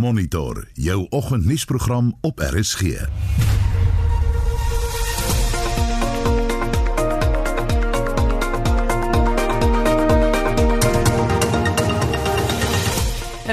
Monitor 0.00 0.68
jou 0.72 1.06
oggendnuusprogram 1.10 2.18
op 2.20 2.38
RSG. 2.38 2.80
In 2.80 3.08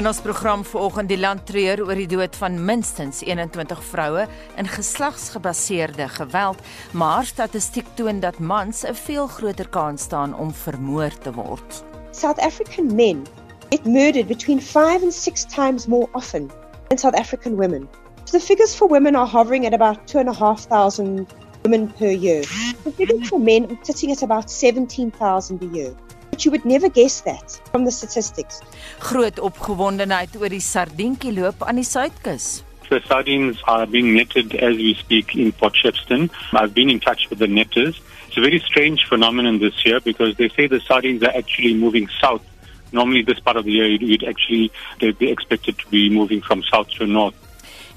ons 0.06 0.20
program 0.20 0.64
vanoggend 0.64 1.08
die 1.08 1.18
land 1.18 1.46
treur 1.46 1.84
oor 1.84 1.94
die 1.94 2.08
dood 2.08 2.36
van 2.36 2.64
minstens 2.64 3.20
21 3.20 3.84
vroue 3.84 4.26
in 4.56 4.68
geslagsgebaseerde 4.68 6.08
geweld, 6.08 6.58
maar 6.92 7.28
statistiek 7.28 7.86
toon 7.94 8.20
dat 8.24 8.38
mans 8.38 8.86
'n 8.86 8.94
veel 8.94 9.26
groter 9.26 9.68
kans 9.68 10.02
staan 10.02 10.34
om 10.34 10.54
vermoor 10.54 11.18
te 11.18 11.32
word. 11.32 11.84
South 12.10 12.38
African 12.38 12.94
men 12.94 13.26
get 13.70 13.86
murdered 13.86 14.28
between 14.28 14.60
5 14.60 15.02
and 15.02 15.12
6 15.12 15.44
times 15.44 15.88
more 15.88 16.08
often 16.14 16.50
than 16.88 16.98
South 16.98 17.14
African 17.14 17.56
women. 17.56 17.88
So 18.24 18.38
the 18.38 18.44
figures 18.44 18.74
for 18.74 18.88
women 18.88 19.16
are 19.16 19.26
hovering 19.26 19.66
at 19.66 19.74
about 19.74 20.06
2,500 20.06 21.26
women 21.64 21.88
per 21.88 22.10
year. 22.10 22.42
The 22.84 22.92
figures 22.92 23.28
for 23.28 23.38
men 23.38 23.70
are 23.70 23.84
sitting 23.84 24.12
at 24.12 24.22
about 24.22 24.50
17,000 24.50 25.62
a 25.62 25.66
year. 25.66 25.94
But 26.30 26.44
you 26.44 26.50
would 26.50 26.64
never 26.64 26.88
guess 26.88 27.22
that 27.22 27.60
from 27.72 27.84
the 27.84 27.90
statistics. 27.90 28.60
Groot 29.00 29.40
opgewondenheid 29.40 30.36
oor 30.36 30.48
die 30.48 30.60
sardientjie 30.60 31.32
loop 31.32 31.64
aan 31.64 31.80
die 31.80 31.88
suidkus. 31.88 32.62
The 32.90 33.00
sardines 33.06 33.62
are 33.64 33.86
being 33.86 34.14
netted 34.14 34.54
as 34.54 34.76
we 34.76 34.94
speak 34.94 35.34
in 35.34 35.52
Port 35.52 35.74
Shepstone. 35.76 36.30
I've 36.52 36.72
been 36.72 36.88
in 36.88 37.00
touch 37.00 37.28
with 37.28 37.38
the 37.38 37.46
netters. 37.46 38.00
It's 38.28 38.36
a 38.36 38.40
very 38.40 38.60
strange 38.60 39.04
phenomenon 39.08 39.58
this 39.58 39.84
year 39.84 40.00
because 40.00 40.36
they 40.36 40.48
say 40.48 40.68
the 40.68 40.80
sardines 40.80 41.22
are 41.22 41.34
actually 41.36 41.74
moving 41.74 42.08
south. 42.20 42.40
Normally, 42.90 43.22
this 43.22 43.40
part 43.40 43.56
of 43.56 43.64
the 43.64 43.72
year, 43.72 43.86
you'd, 43.86 44.24
actually 44.24 44.70
they'd 45.00 45.18
be 45.18 45.30
expected 45.30 45.78
to 45.78 45.86
be 45.90 46.08
moving 46.10 46.40
from 46.40 46.62
south 46.62 46.88
to 46.98 47.06
north. 47.06 47.34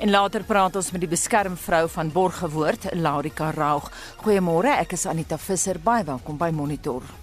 En 0.02 0.10
later 0.10 0.42
praat 0.48 0.76
ons 0.76 0.92
met 0.92 1.04
die 1.04 1.10
beskermvrou 1.12 1.84
van 1.94 2.10
Borgewoord, 2.10 2.90
Laurika 2.98 3.52
Raug. 3.54 3.92
Goeiemôre, 4.24 4.74
ek 4.82 4.96
is 4.98 5.06
Anita 5.06 5.38
Visser. 5.38 5.78
Baie 5.78 6.04
welkom 6.08 6.40
by 6.42 6.50
Monitor. 6.50 7.21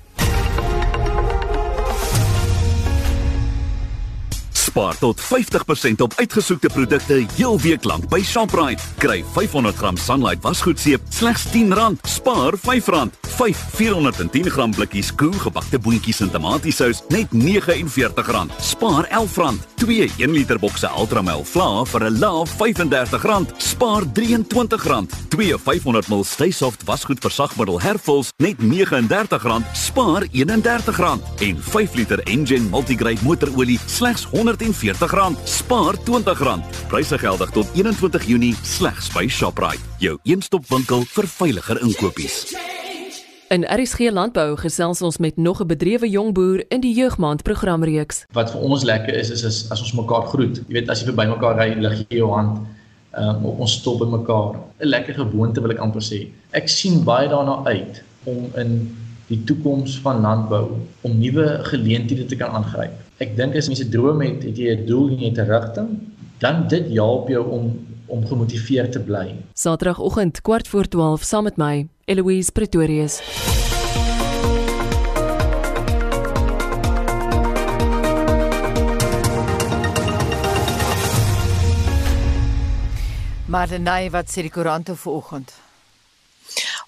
Spaar 4.79 4.99
tot 4.99 5.21
50% 5.21 6.01
op 6.01 6.13
uitgesoekte 6.17 6.69
produkte 6.69 7.27
heel 7.35 7.59
week 7.61 7.85
lank 7.85 8.09
by 8.09 8.21
Shoprite. 8.23 8.83
Kry 9.03 9.25
500g 9.35 9.99
Sunlight 9.99 10.43
wasgoedseep 10.43 11.01
slegs 11.11 11.47
R10. 11.47 11.99
Spaar 12.03 12.55
R5. 12.55 13.11
5 13.39 13.65
410g 13.79 14.69
blikkies 14.77 15.11
koel 15.15 15.35
gebakte 15.43 15.79
boontjies 15.79 16.21
in 16.21 16.31
tomatiesous 16.31 17.03
net 17.09 17.35
R49. 17.35 18.55
Spaar 18.61 19.09
R11. 19.11 19.59
2 19.83 20.11
1 20.19 20.33
liter 20.33 20.59
bokse 20.59 20.91
Ultramel 20.99 21.43
vla 21.45 21.85
vir 21.85 22.07
'n 22.11 22.19
laaf 22.19 22.55
R35. 22.55 23.51
Spaar 23.59 24.03
R23. 24.03 25.07
2 25.29 25.59
500ml 25.59 26.25
Stay 26.25 26.51
Soft 26.51 26.85
wasgoedversagmiddel 26.85 27.81
Herfuls 27.81 28.31
net 28.37 28.57
R39. 28.59 29.63
Spaar 29.75 30.23
R31 30.23 31.19
en 31.41 31.63
5 31.63 31.95
liter 31.95 32.23
Engen 32.23 32.69
multigrade 32.71 33.23
motorolie 33.23 33.79
slegs 33.87 34.27
R140. 34.73 35.37
Spaar 35.45 35.95
R20. 35.95 36.61
Pryse 36.89 37.19
geldig 37.19 37.51
tot 37.51 37.67
21 37.75 38.25
Junie 38.27 38.55
slegs 38.63 39.13
by 39.13 39.29
Shoprite. 39.29 39.83
Jou 39.99 40.19
een-stop 40.23 40.67
winkel 40.69 41.05
vir 41.09 41.27
veiliger 41.27 41.81
inkopies. 41.85 42.43
In 43.49 43.65
RSG 43.65 44.11
Landbou 44.13 44.57
gesels 44.61 45.01
ons 45.03 45.19
met 45.19 45.37
nog 45.37 45.61
'n 45.63 45.67
bedrewe 45.67 46.09
jong 46.09 46.35
boer 46.35 46.65
in 46.69 46.81
die 46.81 46.95
jeugmaand 46.95 47.43
programreeks. 47.43 48.27
Wat 48.33 48.51
vir 48.51 48.61
ons 48.61 48.85
lekker 48.85 49.15
is 49.15 49.31
is, 49.31 49.43
is 49.43 49.71
as 49.71 49.81
ons 49.81 49.93
mekaar 49.93 50.23
groet. 50.29 50.57
Jy 50.69 50.73
weet 50.73 50.89
as 50.89 51.01
jy 51.01 51.07
verby 51.07 51.27
mekaar 51.27 51.57
ry, 51.57 51.75
lig 51.75 52.05
jy 52.09 52.17
jou 52.17 52.31
hand. 52.35 52.59
Ehm 53.13 53.29
um, 53.29 53.45
ons 53.45 53.73
stop 53.73 53.99
by 53.99 54.07
mekaar. 54.07 54.61
'n 54.81 54.89
Lekker 54.89 55.15
gewoonte 55.15 55.61
wil 55.61 55.71
ek 55.71 55.79
amper 55.79 56.03
sê. 56.03 56.29
Ek 56.51 56.69
sien 56.69 57.05
baie 57.05 57.29
daarna 57.29 57.65
uit 57.65 58.03
om 58.25 58.53
in 58.57 58.97
die 59.29 59.45
toekoms 59.45 59.99
van 59.99 60.21
landbou 60.21 60.77
om 61.01 61.19
nuwe 61.19 61.61
geleenthede 61.63 62.27
te 62.27 62.37
kan 62.37 62.51
aangryp. 62.51 63.08
Ek 63.19 63.33
dink 63.35 63.57
as 63.59 63.67
mense 63.67 63.83
droom 63.91 64.21
het, 64.23 64.45
het 64.47 64.59
jy 64.59 64.77
'n 64.77 64.87
doel 64.87 65.09
en 65.11 65.19
jy 65.19 65.29
het 65.31 65.39
'n 65.43 65.51
rigting, 65.51 65.89
dan 66.39 66.69
dit 66.69 66.87
help 66.95 67.29
jou 67.29 67.45
om 67.51 67.87
om 68.07 68.27
gemotiveerd 68.27 68.93
te 68.93 69.01
bly. 69.01 69.35
Saterdagoggend 69.53 70.41
kwart 70.41 70.69
voor 70.69 70.89
12 70.89 71.23
saam 71.23 71.45
met 71.45 71.57
my, 71.57 71.89
Eloise 72.05 72.53
Pretorius. 72.53 73.21
Maar 83.47 83.81
nee, 83.81 84.11
wat 84.11 84.31
sê 84.31 84.41
die 84.41 84.51
koerante 84.51 84.97
vanoggend? 84.97 85.68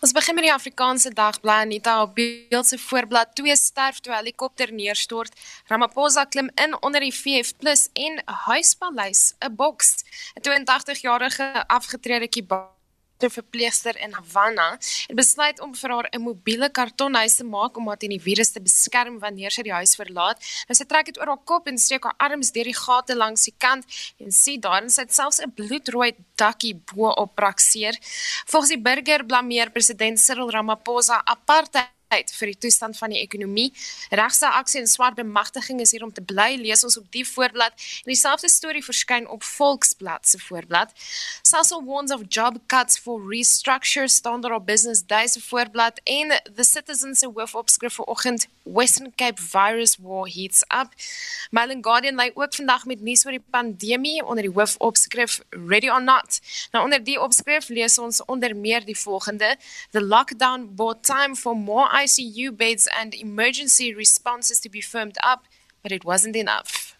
Ons 0.00 0.15
begin 0.16 0.33
met 0.34 0.47
die 0.47 0.53
Afrikaanse 0.53 1.11
dagblad 1.12 1.66
Anita 1.66 1.99
op 2.03 2.15
beeld 2.16 2.66
se 2.66 2.78
voorblad 2.81 3.34
twee 3.37 3.56
sterf 3.56 3.99
toe 4.00 4.15
helikopter 4.15 4.72
neerstort. 4.72 5.37
Ramaphosa 5.69 6.25
klim 6.25 6.49
in 6.55 6.77
onder 6.81 7.05
die 7.05 7.12
VF+ 7.12 7.53
en 7.93 8.22
huispaleis 8.25 9.34
'n 9.44 9.55
boks. 9.55 10.05
'n 10.34 10.41
82-jarige 10.41 11.66
afgetrede 11.66 12.28
Kiba 12.28 12.80
verpleegster 13.29 13.97
in 14.01 14.13
Havana 14.13 14.79
het 14.81 15.17
besluit 15.17 15.61
om 15.61 15.75
vir 15.75 15.91
haar 15.91 16.09
'n 16.13 16.23
mobiele 16.23 16.71
kartonhuis 16.71 17.37
te 17.37 17.45
maak 17.45 17.77
om 17.77 17.89
haar 17.89 17.99
teen 17.99 18.11
die 18.17 18.23
virus 18.23 18.51
te 18.51 18.61
beskerm 18.61 19.19
wanneer 19.19 19.51
sy 19.51 19.63
die 19.63 19.73
huis 19.73 19.95
verlaat. 19.97 20.39
Nou 20.69 20.75
sy 20.75 20.85
trek 20.85 21.07
dit 21.07 21.19
oor 21.19 21.27
haar 21.27 21.45
kop 21.45 21.67
en 21.67 21.79
streek 21.79 22.05
haar 22.05 22.17
arms 22.19 22.53
deur 22.53 22.65
die 22.65 22.81
gate 22.87 23.15
langs 23.15 23.45
die 23.45 23.55
kant 23.59 23.85
en 24.19 24.33
sien 24.33 24.61
daarin 24.61 24.91
sit 24.91 25.13
selfs 25.13 25.41
'n 25.41 25.53
bloedrooi 25.53 26.13
dakkie 26.37 26.75
bo 26.95 27.09
op 27.09 27.35
prakseer. 27.35 27.99
Volgens 28.47 28.73
die 28.73 28.83
burger 28.83 29.25
blameer 29.25 29.71
president 29.71 30.19
Cyril 30.19 30.51
Ramaphosa 30.51 31.23
apartheid 31.25 32.00
uit 32.10 32.32
vir 32.38 32.53
die 32.53 32.59
toestand 32.66 32.98
van 32.98 33.15
die 33.15 33.21
ekonomie. 33.22 33.71
Regse 34.10 34.48
aksie 34.48 34.81
en 34.82 34.88
swart 34.91 35.19
bemagtiging 35.19 35.81
is 35.81 35.94
hier 35.94 36.04
om 36.04 36.12
te 36.12 36.22
bly. 36.22 36.56
Lees 36.60 36.84
ons 36.84 36.98
op 37.00 37.06
die 37.15 37.25
voorblad. 37.26 37.75
En 38.04 38.12
dieselfde 38.12 38.50
storie 38.50 38.84
verskyn 38.84 39.28
op 39.28 39.47
Volksblad 39.47 40.28
se 40.28 40.38
voorblad. 40.38 40.93
Sasol 41.43 41.84
warns 41.87 42.12
of 42.12 42.26
job 42.28 42.59
cuts 42.66 42.98
for 42.98 43.22
restructure 43.31 44.09
staan 44.09 44.41
daar 44.41 44.59
op 44.59 44.66
Business 44.66 45.06
Day 45.06 45.26
se 45.26 45.41
voorblad 45.41 46.00
en 46.04 46.34
The 46.54 46.65
Citizen 46.65 47.15
se 47.15 47.31
hoofopskrif 47.34 47.94
vanoggend 47.94 48.47
Western 48.62 49.12
Cape 49.16 49.42
virus 49.42 49.97
war 49.97 50.27
heats 50.27 50.62
up. 50.69 50.94
Mail 51.50 51.71
and 51.71 51.84
Guardian 51.84 52.16
lê 52.16 52.31
ook 52.34 52.54
vandag 52.54 52.87
met 52.87 53.00
nuus 53.00 53.25
oor 53.27 53.32
die 53.32 53.44
pandemie 53.50 54.25
onder 54.25 54.47
die 54.47 54.53
hoofopskrif 54.53 55.41
Ready 55.50 55.88
or 55.88 56.03
Not. 56.03 56.41
Nou 56.72 56.84
onder 56.84 57.04
die 57.04 57.21
opskrif 57.21 57.69
lees 57.69 57.98
ons 57.98 58.25
onder 58.25 58.56
meer 58.56 58.84
die 58.84 58.98
volgende: 58.98 59.56
The 59.91 60.03
lockdown 60.03 60.75
bought 60.75 61.03
time 61.03 61.37
for 61.37 61.56
more 61.56 61.88
ICU 62.03 62.56
beds 62.56 62.88
and 62.99 63.15
emergency 63.15 63.93
responses 63.94 64.59
to 64.61 64.69
be 64.71 64.81
firmed 64.81 65.19
up, 65.22 65.44
but 65.83 65.93
it 65.93 66.05
wasn't 66.05 66.37
enough. 66.37 66.97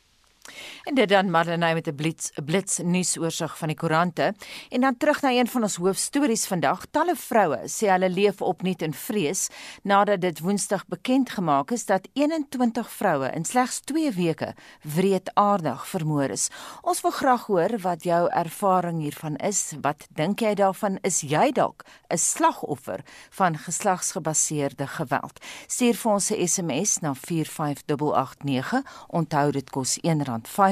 En 0.85 0.95
dit 0.95 1.09
dan 1.09 1.31
Marlenae 1.31 1.75
met 1.75 1.87
'n 1.89 1.95
blits 1.95 2.31
blits 2.45 2.79
nuusoorseig 2.79 3.59
van 3.59 3.69
die 3.69 3.77
koerante 3.77 4.35
en 4.69 4.81
dan 4.81 4.97
terug 4.97 5.23
na 5.23 5.31
een 5.31 5.49
van 5.49 5.63
ons 5.63 5.77
hoofstories 5.77 6.47
vandag. 6.47 6.87
Talle 6.91 7.17
vroue 7.17 7.59
sê 7.65 7.87
hulle 7.87 8.11
leef 8.11 8.41
opnuut 8.41 8.83
in 8.83 8.95
vrees 8.95 9.49
nadat 9.83 10.21
dit 10.21 10.41
Woensdag 10.41 10.87
bekend 10.87 11.31
gemaak 11.31 11.71
is 11.71 11.85
dat 11.87 12.09
21 12.13 12.91
vroue 12.91 13.31
in 13.31 13.45
slegs 13.45 13.81
2 13.81 14.11
weke 14.11 14.55
wreedaardig 14.83 15.89
vermoor 15.89 16.31
is. 16.31 16.49
Ons 16.83 17.01
wil 17.01 17.11
graag 17.11 17.47
hoor 17.47 17.79
wat 17.79 18.03
jou 18.03 18.31
ervaring 18.31 19.01
hiervan 19.01 19.37
is. 19.37 19.73
Wat 19.81 20.07
dink 20.11 20.41
jy 20.41 20.55
daarvan? 20.55 20.99
Is 21.03 21.21
jy 21.21 21.53
dalk 21.53 21.85
'n 22.09 22.17
slagoffer 22.17 23.01
van 23.31 23.59
geslagsgebaseerde 23.59 24.87
geweld? 24.87 25.45
Stuur 25.67 25.95
vir 25.95 26.13
ons 26.13 26.31
'n 26.31 26.47
SMS 26.47 26.99
na 26.99 27.15
45889. 27.15 28.83
Onthou 29.09 29.51
dit 29.51 29.71
kos 29.71 29.99
R1.50 29.99 30.70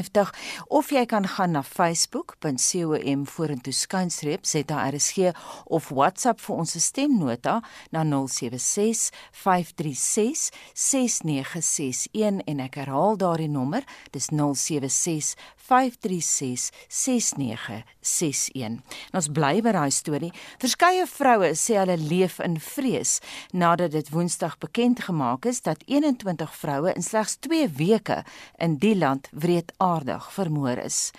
of 0.68 0.90
jy 0.92 1.04
kan 1.06 1.26
gaan 1.26 1.52
na 1.56 1.62
facebook.com 1.62 3.24
vorentoe 3.26 3.72
skynstreep 3.72 4.46
ZRSG 4.46 5.32
of 5.66 5.88
WhatsApp 5.90 6.40
vir 6.40 6.56
ons 6.56 6.76
stemnota 6.82 7.58
na 7.90 8.04
076 8.04 9.10
536 9.32 10.50
6961 10.74 12.42
en 12.46 12.60
ek 12.64 12.80
herhaal 12.82 13.18
daardie 13.20 13.50
nommer 13.50 13.84
dis 14.14 14.30
076 14.30 15.34
536 15.68 16.70
6961 16.88 18.78
en 19.12 19.20
ons 19.20 19.28
bly 19.36 19.60
by 19.64 19.72
daai 19.76 19.92
storie 19.92 20.32
verskeie 20.62 21.04
vroue 21.10 21.52
sê 21.58 21.76
hulle 21.80 21.98
leef 22.00 22.38
in 22.44 22.56
vrees 22.62 23.18
nadat 23.52 23.92
dit 23.96 24.10
woensdag 24.14 24.56
bekend 24.64 25.04
gemaak 25.08 25.48
is 25.50 25.60
dat 25.66 25.84
21 25.86 26.54
vroue 26.62 26.94
in 26.94 27.04
slegs 27.04 27.36
2 27.46 27.68
weke 27.78 28.22
in 28.58 28.78
die 28.82 28.94
land 28.96 29.28
wreedaardig 29.32 30.32
vermoor 30.32 30.78
is. 30.82 31.10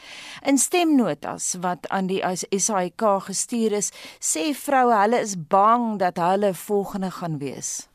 In 0.45 0.57
stemnotas 0.57 1.53
wat 1.63 1.87
aan 1.89 2.09
die 2.11 2.21
SAIK 2.49 3.05
gestuur 3.29 3.77
is, 3.81 3.91
sê 4.19 4.49
vroue 4.53 4.95
hulle 5.01 5.21
is 5.25 5.35
bang 5.49 5.97
dat 6.01 6.17
hulle 6.21 6.53
volgende 6.53 7.11
gaan 7.11 7.37
wees. 7.43 7.89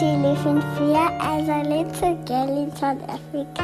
To 0.00 0.06
live 0.06 0.46
in 0.46 0.62
fear 0.78 1.08
as 1.20 1.46
a 1.46 1.60
little 1.68 2.14
girl 2.24 2.62
in 2.62 2.74
South 2.74 3.02
Africa. 3.06 3.62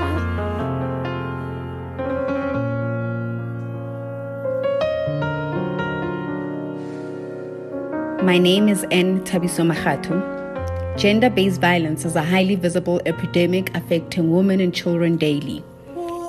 My 8.23 8.37
name 8.37 8.69
is 8.69 8.85
N. 8.91 9.25
Tabiso 9.25 9.65
Mahatu. 9.65 10.21
Gender 10.99 11.31
based 11.31 11.59
violence 11.59 12.05
is 12.05 12.17
a 12.17 12.23
highly 12.23 12.57
visible 12.57 13.01
epidemic 13.07 13.75
affecting 13.75 14.31
women 14.31 14.61
and 14.61 14.75
children 14.75 15.17
daily. 15.17 15.65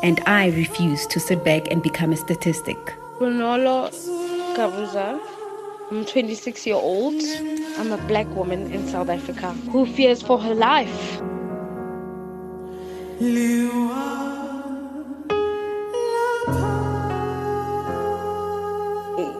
And 0.03 0.21
I 0.25 0.51
refuse 0.51 1.05
to 1.07 1.19
sit 1.19 1.43
back 1.43 1.69
and 1.69 1.83
become 1.83 2.13
a 2.13 2.15
statistic. 2.15 2.77
Bonolo 3.19 3.91
Kabuza. 4.55 5.36
I'm 5.89 6.03
26 6.03 6.67
year 6.67 6.75
old. 6.75 7.13
I'm 7.77 7.93
a 7.93 7.97
black 8.09 8.27
woman 8.35 8.69
in 8.73 8.85
South 8.89 9.07
Africa 9.07 9.53
who 9.71 9.85
fears 9.85 10.21
for 10.21 10.37
her 10.37 10.53
life. 10.53 11.21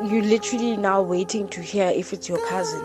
You're 0.09 0.23
literally 0.23 0.77
now 0.77 1.01
waiting 1.01 1.49
to 1.49 1.61
hear 1.61 1.89
if 1.89 2.13
it's 2.13 2.29
your 2.29 2.39
cousin 2.47 2.81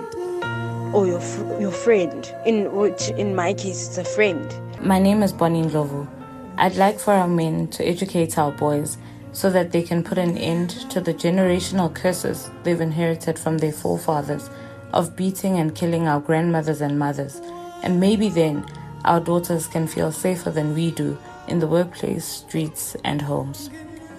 or 0.93 1.07
your 1.07 1.21
your 1.61 1.71
friend. 1.71 2.35
In 2.45 2.73
which, 2.75 3.11
in 3.11 3.37
my 3.37 3.55
case, 3.55 3.87
it's 3.87 3.99
a 3.99 4.05
friend. 4.05 4.53
My 4.85 4.99
name 4.99 5.23
is 5.23 5.33
Bonnie 5.33 5.63
Ndlovu. 5.63 6.09
I'd 6.57 6.75
like 6.75 6.99
for 6.99 7.13
our 7.13 7.29
men 7.29 7.69
to 7.69 7.87
educate 7.87 8.37
our 8.39 8.51
boys 8.51 8.99
so 9.33 9.51
that 9.51 9.73
they 9.73 9.83
can 9.83 10.05
put 10.05 10.19
an 10.19 10.37
end 10.37 10.71
to 10.91 11.01
the 11.01 11.15
generational 11.15 11.93
curses 11.93 12.51
they've 12.63 12.81
inherited 12.81 13.39
from 13.39 13.59
their 13.59 13.73
forefathers 13.73 14.51
of 14.93 15.17
beating 15.17 15.59
and 15.59 15.75
killing 15.75 16.07
our 16.07 16.21
grandmothers 16.21 16.81
and 16.81 16.99
mothers. 16.99 17.41
And 17.83 17.99
maybe 17.99 18.29
then 18.29 18.65
our 19.05 19.21
daughters 19.21 19.67
can 19.67 19.87
feel 19.87 20.13
safer 20.13 20.51
than 20.51 20.75
we 20.75 20.91
do 20.91 21.19
in 21.49 21.59
the 21.59 21.67
workplace, 21.67 22.25
streets, 22.25 22.95
and 23.05 23.23
homes. 23.23 23.71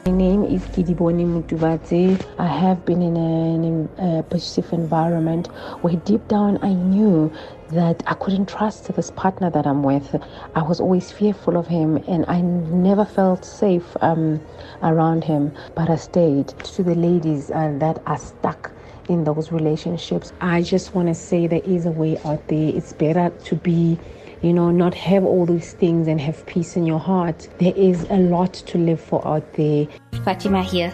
My 0.06 0.12
name 0.12 0.44
is 0.44 0.62
Kidiboni 0.63 1.25
Mutuvadze. 1.25 2.21
I 2.38 2.48
have 2.48 2.83
been 2.83 3.01
in 3.01 3.16
an, 3.16 3.89
a 3.98 4.19
abusive 4.19 4.74
environment 4.74 5.48
where 5.81 5.95
deep 5.95 6.27
down 6.27 6.59
I 6.62 6.74
knew 6.74 7.31
that 7.73 8.03
I 8.07 8.13
couldn't 8.13 8.47
trust 8.49 8.93
this 8.95 9.11
partner 9.11 9.49
that 9.49 9.65
I'm 9.65 9.83
with. 9.83 10.15
I 10.55 10.63
was 10.63 10.79
always 10.79 11.11
fearful 11.11 11.57
of 11.57 11.67
him 11.67 11.97
and 12.07 12.25
I 12.27 12.41
never 12.41 13.05
felt 13.05 13.45
safe 13.45 13.95
um, 14.01 14.41
around 14.81 15.23
him. 15.23 15.51
But 15.75 15.89
I 15.89 15.95
stayed. 15.95 16.47
To 16.47 16.83
the 16.83 16.95
ladies 16.95 17.51
uh, 17.51 17.75
that 17.79 18.01
are 18.05 18.17
stuck 18.17 18.71
in 19.09 19.23
those 19.23 19.51
relationships, 19.51 20.33
I 20.41 20.61
just 20.61 20.95
want 20.95 21.07
to 21.09 21.15
say 21.15 21.47
there 21.47 21.61
is 21.65 21.85
a 21.85 21.91
way 21.91 22.17
out 22.25 22.47
there. 22.47 22.69
It's 22.75 22.93
better 22.93 23.29
to 23.29 23.55
be 23.55 23.99
you 24.41 24.51
know, 24.51 24.71
not 24.71 24.93
have 24.93 25.23
all 25.23 25.45
these 25.45 25.71
things 25.71 26.07
and 26.07 26.19
have 26.19 26.45
peace 26.45 26.75
in 26.75 26.85
your 26.85 26.99
heart. 26.99 27.47
There 27.59 27.73
is 27.77 28.03
a 28.09 28.17
lot 28.17 28.53
to 28.53 28.77
live 28.77 28.99
for 28.99 29.25
out 29.25 29.53
there. 29.53 29.87
Fatima 30.25 30.61
here. 30.61 30.93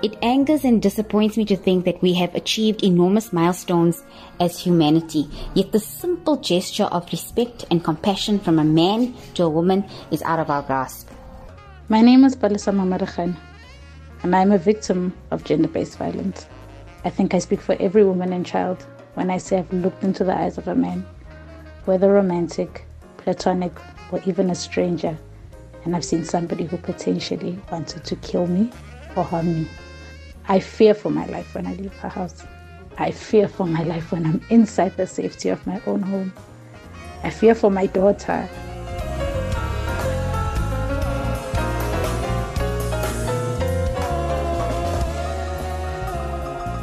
It 0.00 0.16
angers 0.22 0.64
and 0.64 0.80
disappoints 0.80 1.36
me 1.36 1.44
to 1.46 1.56
think 1.56 1.84
that 1.84 2.00
we 2.00 2.14
have 2.14 2.32
achieved 2.36 2.84
enormous 2.84 3.32
milestones 3.32 4.04
as 4.38 4.56
humanity, 4.56 5.28
yet 5.54 5.72
the 5.72 5.80
simple 5.80 6.36
gesture 6.36 6.84
of 6.84 7.10
respect 7.10 7.64
and 7.68 7.82
compassion 7.82 8.38
from 8.38 8.60
a 8.60 8.64
man 8.64 9.12
to 9.34 9.42
a 9.42 9.48
woman 9.48 9.84
is 10.12 10.22
out 10.22 10.38
of 10.38 10.50
our 10.50 10.62
grasp. 10.62 11.08
My 11.88 12.00
name 12.00 12.24
is 12.24 12.36
Balisa 12.36 12.72
Mamadakhan, 12.72 13.36
and 14.22 14.36
I'm 14.36 14.52
a 14.52 14.58
victim 14.58 15.12
of 15.32 15.42
gender 15.42 15.66
based 15.66 15.98
violence. 15.98 16.46
I 17.04 17.10
think 17.10 17.34
I 17.34 17.40
speak 17.40 17.60
for 17.60 17.74
every 17.80 18.04
woman 18.04 18.32
and 18.32 18.46
child 18.46 18.86
when 19.14 19.30
I 19.30 19.38
say 19.38 19.58
I've 19.58 19.72
looked 19.72 20.04
into 20.04 20.22
the 20.22 20.38
eyes 20.38 20.58
of 20.58 20.68
a 20.68 20.76
man 20.76 21.04
whether 21.86 22.12
romantic, 22.12 22.86
platonic, 23.16 23.72
or 24.12 24.20
even 24.26 24.50
a 24.50 24.54
stranger, 24.54 25.18
and 25.84 25.96
I've 25.96 26.04
seen 26.04 26.24
somebody 26.24 26.66
who 26.66 26.76
potentially 26.76 27.58
wanted 27.72 28.04
to 28.04 28.14
kill 28.16 28.46
me 28.46 28.70
or 29.16 29.24
harm 29.24 29.62
me. 29.62 29.68
I 30.50 30.60
fear 30.60 30.94
for 30.94 31.10
my 31.10 31.26
life 31.26 31.54
when 31.54 31.66
I 31.66 31.74
leave 31.74 31.92
her 31.98 32.08
house. 32.08 32.42
I 32.96 33.10
fear 33.10 33.48
for 33.48 33.66
my 33.66 33.82
life 33.82 34.10
when 34.12 34.24
I'm 34.24 34.40
inside 34.48 34.96
the 34.96 35.06
safety 35.06 35.50
of 35.50 35.66
my 35.66 35.78
own 35.86 36.00
home. 36.00 36.32
I 37.22 37.28
fear 37.28 37.54
for 37.54 37.70
my 37.70 37.84
daughter. 37.84 38.48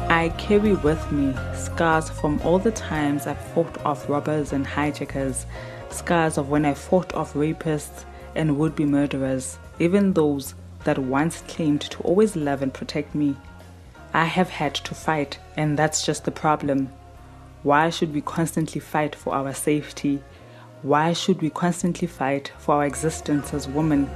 I 0.08 0.32
carry 0.38 0.74
with 0.74 1.10
me 1.10 1.34
scars 1.56 2.08
from 2.08 2.40
all 2.42 2.60
the 2.60 2.70
times 2.70 3.26
I've 3.26 3.44
fought 3.52 3.84
off 3.84 4.08
robbers 4.08 4.52
and 4.52 4.64
hijackers, 4.64 5.44
scars 5.90 6.38
of 6.38 6.48
when 6.50 6.64
I 6.64 6.74
fought 6.74 7.14
off 7.14 7.34
rapists 7.34 8.04
and 8.36 8.58
would 8.58 8.76
be 8.76 8.84
murderers, 8.84 9.58
even 9.80 10.12
those 10.12 10.54
that 10.84 10.98
once 10.98 11.42
claimed 11.48 11.80
to 11.80 12.02
always 12.04 12.36
love 12.36 12.62
and 12.62 12.72
protect 12.72 13.12
me. 13.12 13.34
I 14.16 14.24
have 14.24 14.48
had 14.48 14.74
to 14.76 14.94
fight, 14.94 15.38
and 15.58 15.78
that's 15.78 16.06
just 16.06 16.24
the 16.24 16.30
problem. 16.30 16.90
Why 17.64 17.90
should 17.90 18.14
we 18.14 18.22
constantly 18.22 18.80
fight 18.80 19.14
for 19.14 19.34
our 19.34 19.52
safety? 19.52 20.22
Why 20.80 21.12
should 21.12 21.42
we 21.42 21.50
constantly 21.50 22.08
fight 22.08 22.50
for 22.56 22.76
our 22.76 22.86
existence 22.86 23.52
as 23.52 23.68
women? 23.68 24.08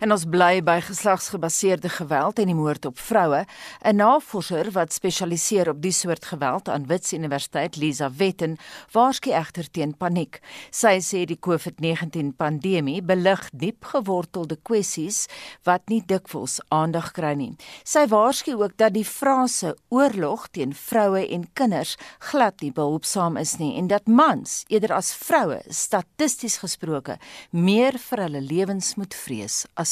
En 0.00 0.14
ons 0.14 0.22
bly 0.24 0.62
by 0.64 0.78
geslagsgebaseerde 0.80 1.90
geweld 1.92 2.38
en 2.40 2.48
die 2.48 2.56
moord 2.56 2.86
op 2.88 2.98
vroue. 2.98 3.44
'n 3.84 3.96
Navorser 3.96 4.70
wat 4.72 4.92
spesialiseer 4.92 5.68
op 5.68 5.82
die 5.82 5.92
soort 5.92 6.24
geweld 6.24 6.68
aan 6.68 6.86
Wits 6.86 7.12
Universiteit, 7.12 7.76
Lisa 7.76 8.10
Wetten, 8.16 8.56
waarsku 8.92 9.30
egter 9.30 9.70
teen 9.70 9.96
paniek. 9.96 10.40
Sy 10.70 11.00
sê 11.00 11.24
die 11.24 11.38
COVID-19 11.46 12.32
pandemie 12.36 13.02
belig 13.02 13.50
diep 13.52 13.84
gewortelde 13.84 14.56
kwessies 14.62 15.26
wat 15.62 15.82
nie 15.88 16.02
dikwels 16.06 16.60
aandag 16.68 17.12
kry 17.12 17.34
nie. 17.34 17.56
Sy 17.84 18.06
waarsku 18.06 18.54
ook 18.54 18.76
dat 18.76 18.94
die 18.94 19.04
frase 19.04 19.76
oorlog 19.88 20.48
teen 20.48 20.74
vroue 20.74 21.28
en 21.28 21.52
kinders 21.52 21.96
glad 22.18 22.60
nie 22.60 22.72
behulpsaam 22.72 23.36
is 23.36 23.58
nie 23.58 23.76
en 23.76 23.86
dat 23.86 24.06
mans 24.06 24.64
eerder 24.68 24.92
as 24.92 25.12
vroue 25.12 25.60
statisties 25.68 26.56
gesproke 26.56 27.18
meer 27.50 27.98
vir 27.98 28.18
hulle 28.18 28.40
lewens 28.40 28.94
moet 28.94 29.14
vrees 29.14 29.66
as 29.74 29.89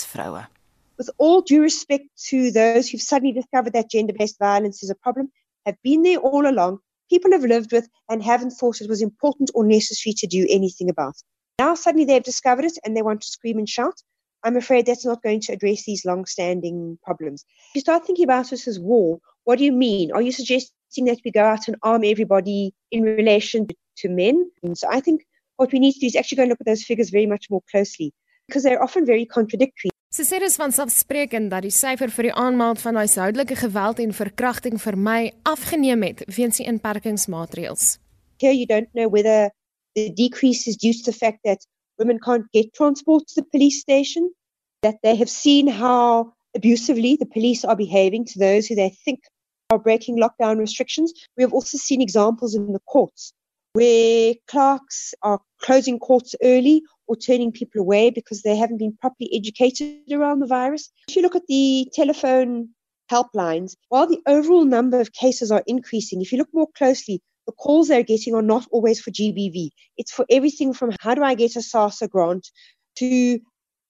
With 0.97 1.11
all 1.19 1.43
due 1.43 1.63
respect 1.63 2.07
to 2.27 2.51
those 2.51 2.89
who've 2.89 3.01
suddenly 3.01 3.33
discovered 3.33 3.73
that 3.73 3.91
gender-based 3.91 4.39
violence 4.39 4.83
is 4.83 4.91
a 4.91 4.95
problem, 4.95 5.31
have 5.65 5.77
been 5.83 6.03
there 6.03 6.19
all 6.19 6.49
along, 6.49 6.79
people 7.09 7.31
have 7.33 7.45
lived 7.45 7.73
with 7.73 7.89
and 8.09 8.23
haven't 8.23 8.51
thought 8.51 8.81
it 8.81 8.89
was 8.89 9.03
important 9.03 9.51
or 9.55 9.65
necessary 9.65 10.13
to 10.15 10.27
do 10.27 10.47
anything 10.51 10.91
about. 10.91 11.15
Now 11.59 11.75
suddenly 11.75 12.05
they've 12.05 12.23
discovered 12.23 12.65
it 12.65 12.79
and 12.85 12.97
they 12.97 13.03
want 13.03 13.21
to 13.23 13.29
scream 13.29 13.59
and 13.59 13.69
shout. 13.69 14.03
I'm 14.45 14.57
afraid 14.57 14.87
that's 14.87 15.07
not 15.07 15.23
going 15.23 15.41
to 15.43 15.53
address 15.53 15.85
these 15.85 16.05
long-standing 16.05 16.99
problems. 17.03 17.45
If 17.71 17.77
you 17.77 17.81
start 17.81 18.07
thinking 18.07 18.25
about 18.25 18.51
this 18.51 18.69
as 18.69 18.79
war, 18.79 19.19
what 19.45 19.59
do 19.59 19.65
you 19.65 19.73
mean? 19.73 20.13
Are 20.13 20.23
you 20.23 20.33
suggesting 20.33 21.05
that 21.07 21.21
we 21.25 21.31
go 21.33 21.45
out 21.45 21.67
and 21.67 21.77
arm 21.83 22.05
everybody 22.05 22.73
in 22.93 23.03
relation 23.03 23.67
to 23.99 24.09
men? 24.09 24.51
And 24.63 24.79
so 24.79 24.89
I 24.91 25.01
think 25.01 25.27
what 25.57 25.73
we 25.73 25.81
need 25.81 25.95
to 25.95 26.01
do 26.01 26.07
is 26.07 26.17
actually 26.17 26.37
go 26.37 26.43
and 26.43 26.51
look 26.51 26.61
at 26.61 26.67
those 26.67 26.85
figures 26.85 27.11
very 27.11 27.27
much 27.27 27.51
more 27.51 27.63
closely 27.71 28.13
because 28.49 28.65
they're 28.65 28.83
often 28.83 29.07
very 29.07 29.27
contradictory. 29.27 29.91
Sy 30.09 30.25
sê 30.25 30.39
dis 30.41 30.57
van 30.57 30.73
selfsprekend 30.73 31.51
dat 31.53 31.67
die 31.67 31.75
syfer 31.75 32.09
vir 32.09 32.31
die 32.31 32.37
aanmeld 32.43 32.81
van 32.81 32.97
huishoudelike 32.97 33.59
geweld 33.61 34.01
en 34.01 34.15
verkrachting 34.17 34.81
vir 34.81 34.97
my 34.97 35.19
afgeneem 35.45 36.03
het 36.07 36.23
weens 36.33 36.57
die 36.57 36.67
inperkingsmaatreëls. 36.71 37.99
Here 38.41 38.55
you 38.57 38.65
don't 38.67 38.89
know 38.97 39.11
whether 39.13 39.51
the 39.95 40.09
decrease 40.17 40.67
is 40.67 40.81
due 40.81 40.95
to 40.97 41.05
the 41.11 41.13
fact 41.13 41.45
that 41.45 41.67
women 41.99 42.19
can't 42.19 42.49
get 42.53 42.73
transport 42.73 43.27
to 43.29 43.35
the 43.43 43.47
police 43.53 43.81
station, 43.81 44.33
that 44.81 44.97
they 45.03 45.15
have 45.15 45.29
seen 45.29 45.69
how 45.69 46.33
abusively 46.57 47.17
the 47.17 47.27
police 47.27 47.65
are 47.65 47.77
behaving 47.77 48.25
to 48.33 48.39
those 48.39 48.67
who 48.67 48.75
they 48.75 48.89
think 49.05 49.21
are 49.69 49.79
breaking 49.79 50.17
lockdown 50.17 50.59
restrictions. 50.59 51.13
We 51.37 51.43
have 51.43 51.53
also 51.53 51.77
seen 51.77 52.01
examples 52.01 52.55
in 52.55 52.73
the 52.73 52.81
courts 52.89 53.35
where 53.75 54.35
clerks 54.47 55.15
are 55.23 55.41
closing 55.61 55.99
courts 55.99 56.35
early 56.43 56.83
or 57.09 57.17
turning 57.17 57.51
people 57.51 57.81
away 57.81 58.11
because 58.11 58.43
they 58.43 58.57
haven't 58.57 58.79
been 58.79 58.97
properly 59.01 59.31
educated 59.35 60.13
around 60.13 60.41
the 60.41 60.47
virus. 60.47 60.91
If 61.09 61.17
you 61.17 61.23
look 61.23 61.37
at 61.37 61.47
the 61.49 61.89
telephone 61.93 62.69
helplines, 63.11 63.75
while 63.89 64.07
the 64.07 64.21
overall 64.27 64.65
number 64.65 65.01
of 65.01 65.13
cases 65.13 65.51
are 65.51 65.65
increasing, 65.67 66.21
if 66.21 66.31
you 66.31 66.39
look 66.39 66.53
more 66.53 66.69
closely, 66.77 67.21
the 67.47 67.53
calls 67.53 67.89
they're 67.89 68.03
getting 68.03 68.35
are 68.35 68.43
not 68.43 68.67
always 68.71 69.01
for 69.01 69.11
GBV. 69.11 69.71
It's 69.97 70.13
for 70.13 70.27
everything 70.31 70.75
from 70.75 70.95
how 71.01 71.15
do 71.15 71.23
I 71.23 71.35
get 71.35 71.57
a 71.57 71.63
SASA 71.63 72.09
grant 72.09 72.51
to 72.97 73.39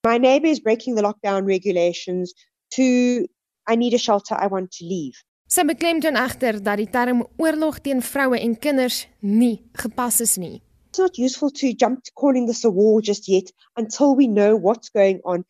my 0.05 0.17
neighbor 0.17 0.47
is 0.47 0.61
breaking 0.61 0.95
the 0.95 1.03
lockdown 1.03 1.47
regulations 1.47 2.33
to 2.75 3.27
I 3.67 3.75
need 3.75 3.95
a 3.95 3.99
shelter, 3.99 4.35
I 4.35 4.47
want 4.47 4.71
to 4.79 4.85
leave. 4.85 5.17
Sy 5.49 5.65
beklemtoon 5.65 6.17
egter 6.21 6.59
dat 6.61 6.77
die 6.77 6.91
term 6.93 7.23
oorlog 7.41 7.79
teen 7.81 8.03
vroue 8.05 8.37
en 8.37 8.55
kinders 8.61 9.07
nie 9.25 9.63
gepas 9.81 10.21
is 10.21 10.37
nie. 10.37 10.59
It's 10.99 11.13
not 11.13 11.17
useful 11.17 11.51
to 11.51 11.73
jump 11.73 12.03
to 12.03 12.13
calling 12.17 12.47
this 12.47 12.65
a 12.65 12.71
war 12.71 13.01
just 13.01 13.29
yet 13.29 13.53
until 13.77 14.17
we 14.17 14.27
know 14.27 14.57
what's 14.57 14.89
going 14.89 15.21
on. 15.25 15.45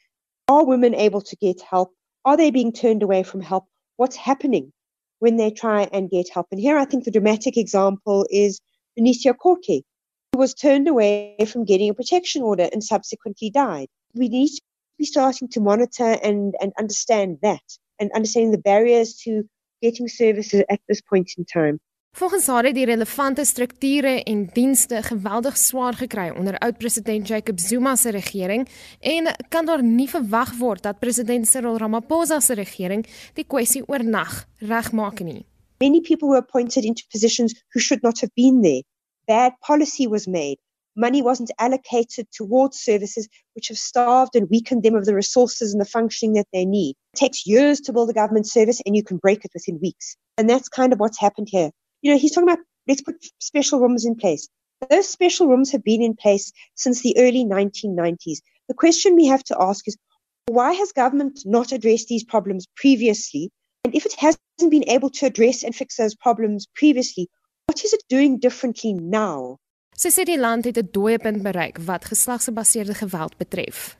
Are 0.46 0.66
women 0.66 0.94
able 0.94 1.22
to 1.22 1.36
get 1.36 1.62
help? 1.62 1.94
Are 2.26 2.36
they 2.36 2.50
being 2.50 2.70
turned 2.70 3.02
away 3.02 3.22
from 3.22 3.40
help? 3.40 3.64
What's 3.96 4.14
happening 4.14 4.74
when 5.20 5.38
they 5.38 5.50
try 5.50 5.88
and 5.90 6.10
get 6.10 6.28
help? 6.28 6.48
And 6.50 6.60
here 6.60 6.76
I 6.76 6.84
think 6.84 7.04
the 7.04 7.10
dramatic 7.10 7.56
example 7.56 8.26
is 8.28 8.60
Benicio 9.00 9.34
Corke, 9.34 9.84
who 10.34 10.38
was 10.38 10.52
turned 10.52 10.86
away 10.86 11.38
from 11.50 11.64
getting 11.64 11.88
a 11.88 11.94
protection 11.94 12.42
order 12.42 12.68
and 12.70 12.84
subsequently 12.84 13.48
died. 13.48 13.88
We 14.12 14.28
need 14.28 14.48
to 14.48 14.60
be 14.98 15.06
starting 15.06 15.48
to 15.52 15.60
monitor 15.60 16.18
and, 16.22 16.56
and 16.60 16.74
understand 16.78 17.38
that 17.40 17.64
and 17.98 18.10
understanding 18.14 18.50
the 18.50 18.58
barriers 18.58 19.14
to 19.24 19.48
getting 19.80 20.08
services 20.08 20.64
at 20.68 20.80
this 20.88 21.00
point 21.00 21.30
in 21.38 21.46
time. 21.46 21.80
Volgens 22.18 22.46
haar 22.46 22.64
het 22.64 22.74
die 22.74 22.84
relevante 22.84 23.44
strukture 23.44 24.22
en 24.22 24.40
dienste 24.52 25.02
geweldig 25.02 25.56
swaar 25.56 25.94
gekry 25.94 26.30
onder 26.30 26.58
oud-president 26.58 27.28
Jacob 27.28 27.60
Zuma 27.60 27.96
se 27.96 28.10
regering 28.10 28.68
en 29.00 29.36
kan 29.48 29.66
daar 29.66 29.82
nie 29.82 30.08
verwag 30.10 30.56
word 30.58 30.82
dat 30.82 30.98
president 30.98 31.48
Cyril 31.48 31.76
Ramaphosa 31.78 32.40
se 32.40 32.54
regering 32.54 33.06
die 33.34 33.44
kwessie 33.46 33.82
oornag 33.86 34.48
regmaak 34.58 35.20
nie. 35.20 35.44
Many 35.78 36.00
people 36.00 36.28
were 36.28 36.42
appointed 36.42 36.84
into 36.84 37.02
positions 37.12 37.54
who 37.72 37.80
should 37.80 38.02
not 38.02 38.20
have 38.20 38.32
been 38.34 38.62
there. 38.62 38.82
Bad 39.26 39.52
policy 39.60 40.08
was 40.08 40.26
made. 40.26 40.58
Money 40.96 41.22
wasn't 41.22 41.52
allocated 41.56 42.26
towards 42.32 42.82
services 42.82 43.28
which 43.54 43.68
have 43.68 43.78
starved 43.78 44.34
and 44.34 44.50
weakened 44.50 44.82
them 44.82 44.96
of 44.96 45.04
the 45.04 45.14
resources 45.14 45.72
and 45.72 45.80
the 45.80 45.90
functioning 45.90 46.34
that 46.34 46.48
they 46.52 46.64
need. 46.64 46.96
It 47.14 47.18
takes 47.18 47.46
years 47.46 47.80
to 47.80 47.92
build 47.92 48.10
a 48.10 48.20
government 48.20 48.48
service 48.48 48.82
and 48.84 48.96
you 48.96 49.04
can 49.04 49.18
break 49.18 49.44
it 49.44 49.52
within 49.54 49.78
weeks. 49.80 50.16
And 50.36 50.50
that's 50.50 50.68
kind 50.68 50.92
of 50.92 50.98
what's 50.98 51.20
happened 51.20 51.48
here. 51.50 51.70
You 52.02 52.12
know, 52.12 52.18
he's 52.18 52.32
talking 52.32 52.48
about 52.48 52.64
let's 52.86 53.02
put 53.02 53.16
special 53.38 53.80
rooms 53.80 54.04
in 54.04 54.14
place. 54.14 54.48
Those 54.90 55.08
special 55.08 55.48
rooms 55.48 55.72
have 55.72 55.82
been 55.82 56.02
in 56.02 56.14
place 56.14 56.52
since 56.74 57.02
the 57.02 57.16
early 57.18 57.44
1990s. 57.44 58.38
The 58.68 58.74
question 58.74 59.16
we 59.16 59.26
have 59.26 59.42
to 59.44 59.56
ask 59.60 59.88
is 59.88 59.96
why 60.46 60.72
has 60.72 60.92
government 60.92 61.40
not 61.44 61.72
addressed 61.72 62.08
these 62.08 62.24
problems 62.24 62.66
previously? 62.76 63.50
And 63.84 63.94
if 63.94 64.06
it 64.06 64.14
hasn't 64.14 64.70
been 64.70 64.88
able 64.88 65.10
to 65.10 65.26
address 65.26 65.62
and 65.62 65.74
fix 65.74 65.96
those 65.96 66.14
problems 66.14 66.66
previously, 66.74 67.28
what 67.66 67.84
is 67.84 67.92
it 67.92 68.02
doing 68.08 68.38
differently 68.38 68.92
now? 68.94 69.58
Sy 69.98 70.12
sê 70.14 70.22
die 70.24 70.38
land 70.38 70.64
het 70.64 70.78
'n 70.78 70.90
dooiepunt 70.94 71.42
bereik 71.42 71.78
wat 71.82 72.04
geslagsgebaseerde 72.06 72.94
geweld 72.94 73.36
betref. 73.36 73.96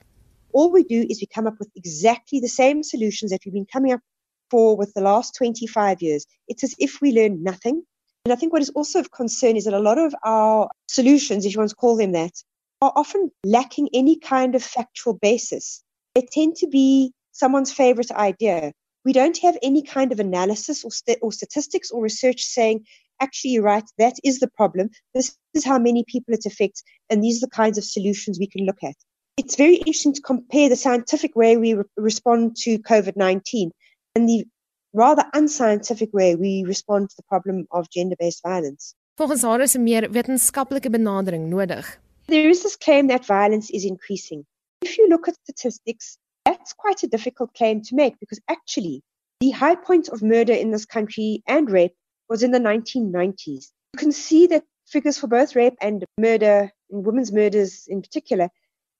All 0.51 0.71
we 0.71 0.83
do 0.83 1.03
is 1.11 1.19
we 1.19 1.27
come 1.27 1.45
up 1.45 1.57
with 1.59 1.69
exactly 1.75 2.39
the 2.39 2.47
same 2.47 2.83
solutions 2.83 3.31
that 3.31 3.43
we've 3.43 3.53
been 3.53 3.67
coming 3.75 3.91
up 3.91 4.01
for 4.49 4.77
with 4.77 4.93
the 4.93 5.01
last 5.01 5.35
25 5.35 6.01
years. 6.01 6.25
It's 6.47 6.63
as 6.63 6.73
if 6.77 7.01
we 7.01 7.11
learn 7.11 7.43
nothing. 7.43 7.83
And 8.25 8.33
I 8.33 8.35
think 8.35 8.53
what 8.53 8.61
is 8.61 8.69
also 8.71 8.99
of 8.99 9.11
concern 9.11 9.55
is 9.55 9.65
that 9.65 9.73
a 9.73 9.79
lot 9.79 9.97
of 9.97 10.13
our 10.23 10.69
solutions, 10.87 11.45
if 11.45 11.53
you 11.53 11.59
want 11.59 11.69
to 11.69 11.75
call 11.75 11.95
them 11.95 12.11
that, 12.11 12.33
are 12.81 12.93
often 12.95 13.31
lacking 13.43 13.89
any 13.93 14.17
kind 14.17 14.55
of 14.55 14.63
factual 14.63 15.13
basis. 15.13 15.83
They 16.15 16.27
tend 16.31 16.55
to 16.57 16.67
be 16.67 17.13
someone's 17.31 17.71
favorite 17.71 18.11
idea. 18.11 18.71
We 19.05 19.13
don't 19.13 19.37
have 19.39 19.57
any 19.61 19.81
kind 19.81 20.11
of 20.11 20.19
analysis 20.19 20.83
or, 20.83 20.91
st- 20.91 21.19
or 21.21 21.31
statistics 21.31 21.91
or 21.91 22.01
research 22.01 22.41
saying, 22.41 22.85
actually, 23.21 23.51
you're 23.51 23.63
right, 23.63 23.83
that 23.97 24.15
is 24.23 24.39
the 24.39 24.49
problem. 24.49 24.89
This 25.13 25.35
is 25.53 25.65
how 25.65 25.79
many 25.79 26.03
people 26.07 26.33
it 26.33 26.45
affects, 26.45 26.83
and 27.09 27.23
these 27.23 27.37
are 27.37 27.47
the 27.47 27.55
kinds 27.55 27.77
of 27.77 27.83
solutions 27.83 28.39
we 28.39 28.47
can 28.47 28.65
look 28.65 28.83
at. 28.83 28.95
It's 29.37 29.55
very 29.55 29.75
interesting 29.75 30.13
to 30.13 30.21
compare 30.21 30.67
the 30.67 30.75
scientific 30.75 31.35
way 31.35 31.55
we 31.55 31.73
re- 31.73 31.83
respond 31.97 32.57
to 32.57 32.77
COVID 32.79 33.15
19 33.15 33.71
and 34.15 34.27
the 34.27 34.45
rather 34.93 35.23
unscientific 35.33 36.13
way 36.13 36.35
we 36.35 36.63
respond 36.65 37.09
to 37.09 37.15
the 37.15 37.23
problem 37.23 37.65
of 37.71 37.89
gender-based 37.89 38.41
violence. 38.43 38.95
Volgens 39.15 39.43
haar 39.43 39.61
is 39.61 39.75
'n 39.75 39.83
meer 39.83 40.09
wetenskaplike 40.11 40.89
benadering 40.89 41.49
nodig. 41.49 41.99
There 42.27 42.49
is 42.49 42.61
this 42.61 42.77
claim 42.77 43.07
that 43.07 43.25
violence 43.25 43.69
is 43.69 43.83
increasing. 43.83 44.45
If 44.81 44.97
you 44.97 45.07
look 45.09 45.27
at 45.27 45.35
statistics, 45.43 46.17
that's 46.45 46.73
quite 46.73 47.03
a 47.03 47.07
difficult 47.07 47.53
claim 47.53 47.81
to 47.81 47.95
make 47.95 48.15
because 48.19 48.41
actually 48.47 49.01
the 49.39 49.51
high 49.51 49.75
point 49.75 50.09
of 50.09 50.21
murder 50.21 50.53
in 50.53 50.71
this 50.71 50.85
country 50.85 51.43
and 51.47 51.69
rape 51.69 51.95
was 52.29 52.43
in 52.43 52.51
the 52.51 52.59
1990s. 52.59 53.71
You 53.93 53.97
can 53.97 54.11
see 54.11 54.47
that 54.47 54.63
figures 54.85 55.17
for 55.17 55.27
both 55.27 55.55
rape 55.55 55.75
and 55.81 56.05
murder, 56.17 56.71
and 56.89 57.05
women's 57.05 57.31
murders 57.31 57.85
in 57.87 58.01
particular, 58.01 58.49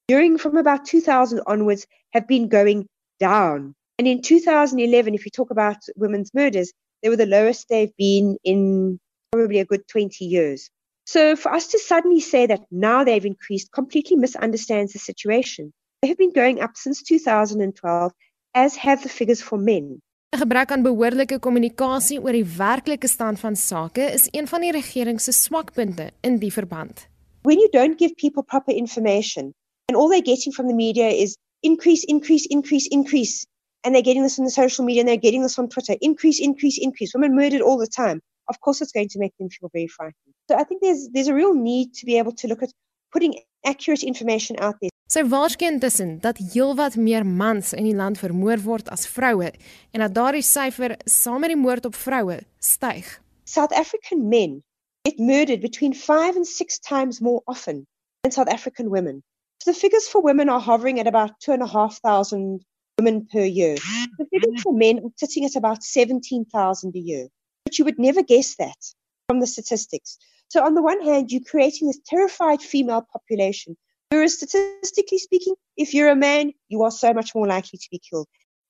during 0.08 0.38
from 0.38 0.58
about 0.58 0.86
2000 0.86 1.42
onwards 1.46 1.88
have 2.12 2.28
been 2.28 2.48
going 2.48 2.88
down. 3.20 3.76
And 4.00 4.08
in 4.08 4.22
2011, 4.22 5.14
if 5.14 5.26
you 5.26 5.32
talk 5.32 5.52
about 5.52 5.76
women's 5.98 6.34
murders, 6.34 6.72
they 7.04 7.10
were 7.10 7.18
the 7.18 7.26
lowest 7.26 7.68
they've 7.68 7.96
been 7.98 8.38
in 8.46 8.98
probably 9.34 9.60
a 9.60 9.66
good 9.66 9.86
20 9.90 10.24
years. 10.24 10.70
So 11.06 11.36
for 11.36 11.52
us 11.54 11.68
to 11.68 11.80
suddenly 11.80 12.22
say 12.22 12.46
that 12.48 12.62
now 12.72 13.04
they've 13.04 13.26
increased 13.26 13.74
completely 13.74 14.16
misunderstands 14.16 14.94
the 14.94 15.00
situation. 15.00 15.74
They 16.02 16.08
have 16.08 16.18
been 16.18 16.32
going 16.32 16.62
up 16.62 16.78
since 16.78 17.04
2012, 17.04 18.14
as 18.56 18.76
have 18.78 19.04
the 19.04 19.10
figures 19.10 19.42
for 19.42 19.58
men. 19.58 20.00
'n 20.32 20.40
Gebrek 20.40 20.72
aan 20.72 20.84
behoorlike 20.84 21.40
kommunikasie 21.40 22.22
oor 22.22 22.32
die 22.32 22.46
werklike 22.46 23.08
stand 23.08 23.40
van 23.40 23.56
sake 23.56 24.02
is 24.14 24.28
een 24.32 24.48
van 24.48 24.62
die 24.62 24.72
regering 24.72 25.20
se 25.22 25.32
swakpunte 25.32 26.12
in 26.22 26.38
die 26.38 26.54
verband. 26.54 27.08
When 27.42 27.60
you 27.60 27.70
don't 27.72 28.00
give 28.00 28.14
people 28.16 28.44
proper 28.44 28.74
information 28.74 29.54
and 29.88 29.98
all 29.98 30.08
they're 30.08 30.32
getting 30.34 30.54
from 30.54 30.68
the 30.68 30.78
media 30.86 31.10
is 31.10 31.36
increase 31.60 32.06
increase 32.06 32.46
increase 32.48 32.88
increase 32.88 33.48
and 33.84 33.94
they're 33.94 34.02
getting 34.02 34.24
this 34.24 34.38
on 34.40 34.46
the 34.46 34.52
social 34.52 34.86
media 34.86 35.02
and 35.02 35.10
they're 35.10 35.18
getting 35.18 35.42
this 35.42 35.58
on 35.58 35.70
Twitter. 35.70 35.96
Increase, 36.02 36.40
increase, 36.40 36.78
increase. 36.78 37.14
Women 37.14 37.36
murdered 37.36 37.62
all 37.62 37.78
the 37.78 37.88
time. 37.88 38.22
Of 38.48 38.60
course, 38.62 38.82
it's 38.82 38.92
going 38.92 39.10
to 39.10 39.20
make 39.20 39.34
them 39.38 39.50
feel 39.50 39.70
very 39.72 39.88
frightened. 39.88 40.34
So 40.50 40.58
I 40.58 40.64
think 40.64 40.82
there's 40.82 41.10
there's 41.14 41.28
a 41.28 41.34
real 41.34 41.54
need 41.54 41.94
to 41.96 42.06
be 42.06 42.18
able 42.18 42.34
to 42.42 42.48
look 42.48 42.64
at 42.64 42.72
putting 43.12 43.36
accurate 43.66 44.04
information 44.04 44.56
out 44.60 44.76
there. 44.82 44.90
Sy 45.10 45.24
waarskyn 45.26 45.80
tussen 45.82 46.20
dat 46.22 46.38
heelwat 46.38 46.96
meer 46.96 47.26
mans 47.26 47.74
in 47.74 47.88
die 47.88 47.96
land 47.98 48.20
vermoor 48.22 48.62
word 48.62 48.90
as 48.94 49.08
vroue 49.10 49.50
en 49.94 50.04
dat 50.04 50.14
daardie 50.14 50.46
syfer 50.46 50.94
saam 51.10 51.42
met 51.42 51.50
die 51.50 51.58
moord 51.58 51.88
op 51.90 51.96
vroue 51.98 52.36
styg. 52.62 53.08
South 53.50 53.74
African 53.74 54.28
men 54.30 54.62
get 55.08 55.18
murdered 55.18 55.62
between 55.62 55.94
5 55.94 56.36
and 56.36 56.48
6 56.48 56.80
times 56.80 57.22
more 57.22 57.42
often 57.48 57.88
than 58.22 58.32
South 58.32 58.52
African 58.54 58.92
women. 58.92 59.24
So 59.64 59.72
the 59.72 59.80
figures 59.80 60.08
for 60.08 60.22
women 60.22 60.50
are 60.50 60.62
hovering 60.62 61.00
at 61.00 61.08
about 61.08 61.40
2,500 61.40 62.62
women 63.00 63.26
per 63.32 63.44
year. 63.44 63.76
The 64.18 64.26
figures 64.32 64.60
mm. 64.60 64.62
for 64.62 64.74
men 64.74 65.00
are 65.00 65.12
sitting 65.16 65.46
at 65.46 65.56
about 65.56 65.84
17,000 65.84 66.96
a 66.96 67.00
year. 67.00 67.28
But 67.66 67.80
you 67.80 67.86
would 67.86 67.98
never 67.98 68.22
guess 68.22 68.56
that 68.56 68.78
from 69.28 69.40
the 69.40 69.48
statistics. 69.48 70.18
So, 70.50 70.66
on 70.66 70.74
the 70.74 70.82
one 70.82 71.02
hand, 71.02 71.32
you're 71.32 71.50
creating 71.50 71.88
this 71.88 72.00
terrified 72.06 72.62
female 72.62 73.06
population. 73.14 73.78
Whereas, 74.10 74.34
statistically 74.34 75.20
speaking, 75.20 75.56
if 75.78 75.94
you're 75.94 76.10
a 76.10 76.16
man, 76.16 76.52
you 76.68 76.82
are 76.84 76.92
so 76.92 77.14
much 77.14 77.36
more 77.36 77.48
likely 77.48 77.78
to 77.78 77.88
be 77.92 78.00
killed. 78.00 78.28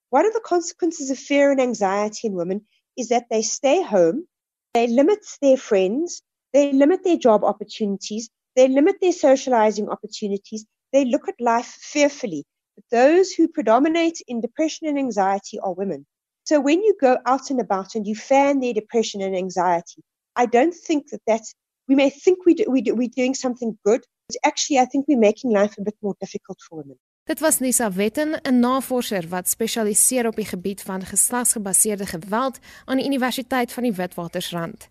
One 0.09 0.25
of 0.25 0.33
the 0.33 0.41
consequences 0.45 1.09
of 1.09 1.17
fear 1.17 1.51
and 1.51 1.61
anxiety 1.61 2.27
in 2.27 2.33
women 2.33 2.65
is 2.97 3.09
that 3.09 3.27
they 3.31 3.41
stay 3.41 3.81
home, 3.81 4.27
they 4.73 4.87
limit 4.87 5.19
their 5.41 5.57
friends, 5.57 6.21
they 6.53 6.73
limit 6.73 7.03
their 7.03 7.17
job 7.17 7.43
opportunities, 7.43 8.29
they 8.55 8.67
limit 8.67 8.97
their 9.01 9.13
socializing 9.13 9.87
opportunities, 9.89 10.65
they 10.91 11.05
look 11.05 11.29
at 11.29 11.39
life 11.39 11.77
fearfully 11.93 12.45
those 12.89 13.31
who 13.31 13.47
predominate 13.47 14.21
in 14.27 14.41
depression 14.41 14.87
and 14.87 14.97
anxiety 14.97 15.59
are 15.59 15.73
women. 15.73 16.05
So 16.43 16.59
when 16.59 16.81
you 16.81 16.95
go 16.99 17.17
out 17.25 17.49
and 17.49 17.59
about 17.59 17.95
and 17.95 18.07
you 18.07 18.15
fan 18.15 18.59
their 18.59 18.73
depression 18.73 19.21
and 19.21 19.35
anxiety, 19.35 20.01
I 20.35 20.45
don't 20.45 20.73
think 20.73 21.09
that 21.11 21.21
that's, 21.25 21.53
we 21.87 21.95
may 21.95 22.09
think 22.09 22.45
we 22.45 22.53
do, 22.53 22.65
we 22.69 22.81
do, 22.81 22.95
we're 22.95 23.15
doing 23.15 23.35
something 23.35 23.77
good, 23.83 24.05
but 24.27 24.37
actually 24.43 24.79
I 24.79 24.85
think 24.85 25.05
we're 25.07 25.19
making 25.19 25.51
life 25.51 25.75
a 25.77 25.83
bit 25.83 25.95
more 26.01 26.15
difficult 26.19 26.57
for 26.67 26.77
women. 26.77 26.97
Dit 27.29 27.39
was 27.39 27.59
Lisa 27.59 27.91
Wetten, 27.91 28.39
'n 28.41 28.59
navorser 28.59 29.27
wat 29.29 29.49
spesialiseer 29.49 30.25
op 30.25 30.35
die 30.35 30.45
gebied 30.45 30.81
van 30.81 31.01
geslagsgebaseerde 31.05 32.05
geweld 32.05 32.57
aan 32.85 32.97
die 32.97 33.05
Universiteit 33.05 33.71
van 33.71 33.83
die 33.83 33.93
Witwatersrand. 33.93 34.89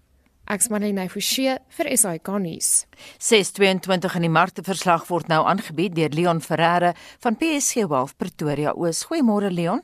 Ek's 0.49 0.71
Marlene 0.73 1.05
Forsie 1.13 1.59
vir 1.77 1.89
SAK 1.93 2.29
nuus. 2.41 2.87
622 3.21 4.15
in 4.17 4.25
die 4.25 4.33
markteverslag 4.33 5.03
word 5.11 5.29
nou 5.29 5.43
aangebied 5.45 5.93
deur 5.99 6.15
Leon 6.17 6.41
Ferreira 6.41 6.95
van 7.25 7.37
PSG 7.37 7.85
Wealth 7.91 8.17
Pretoria 8.17 8.73
Oos. 8.73 9.03
Goeiemôre 9.11 9.51
Leon. 9.53 9.83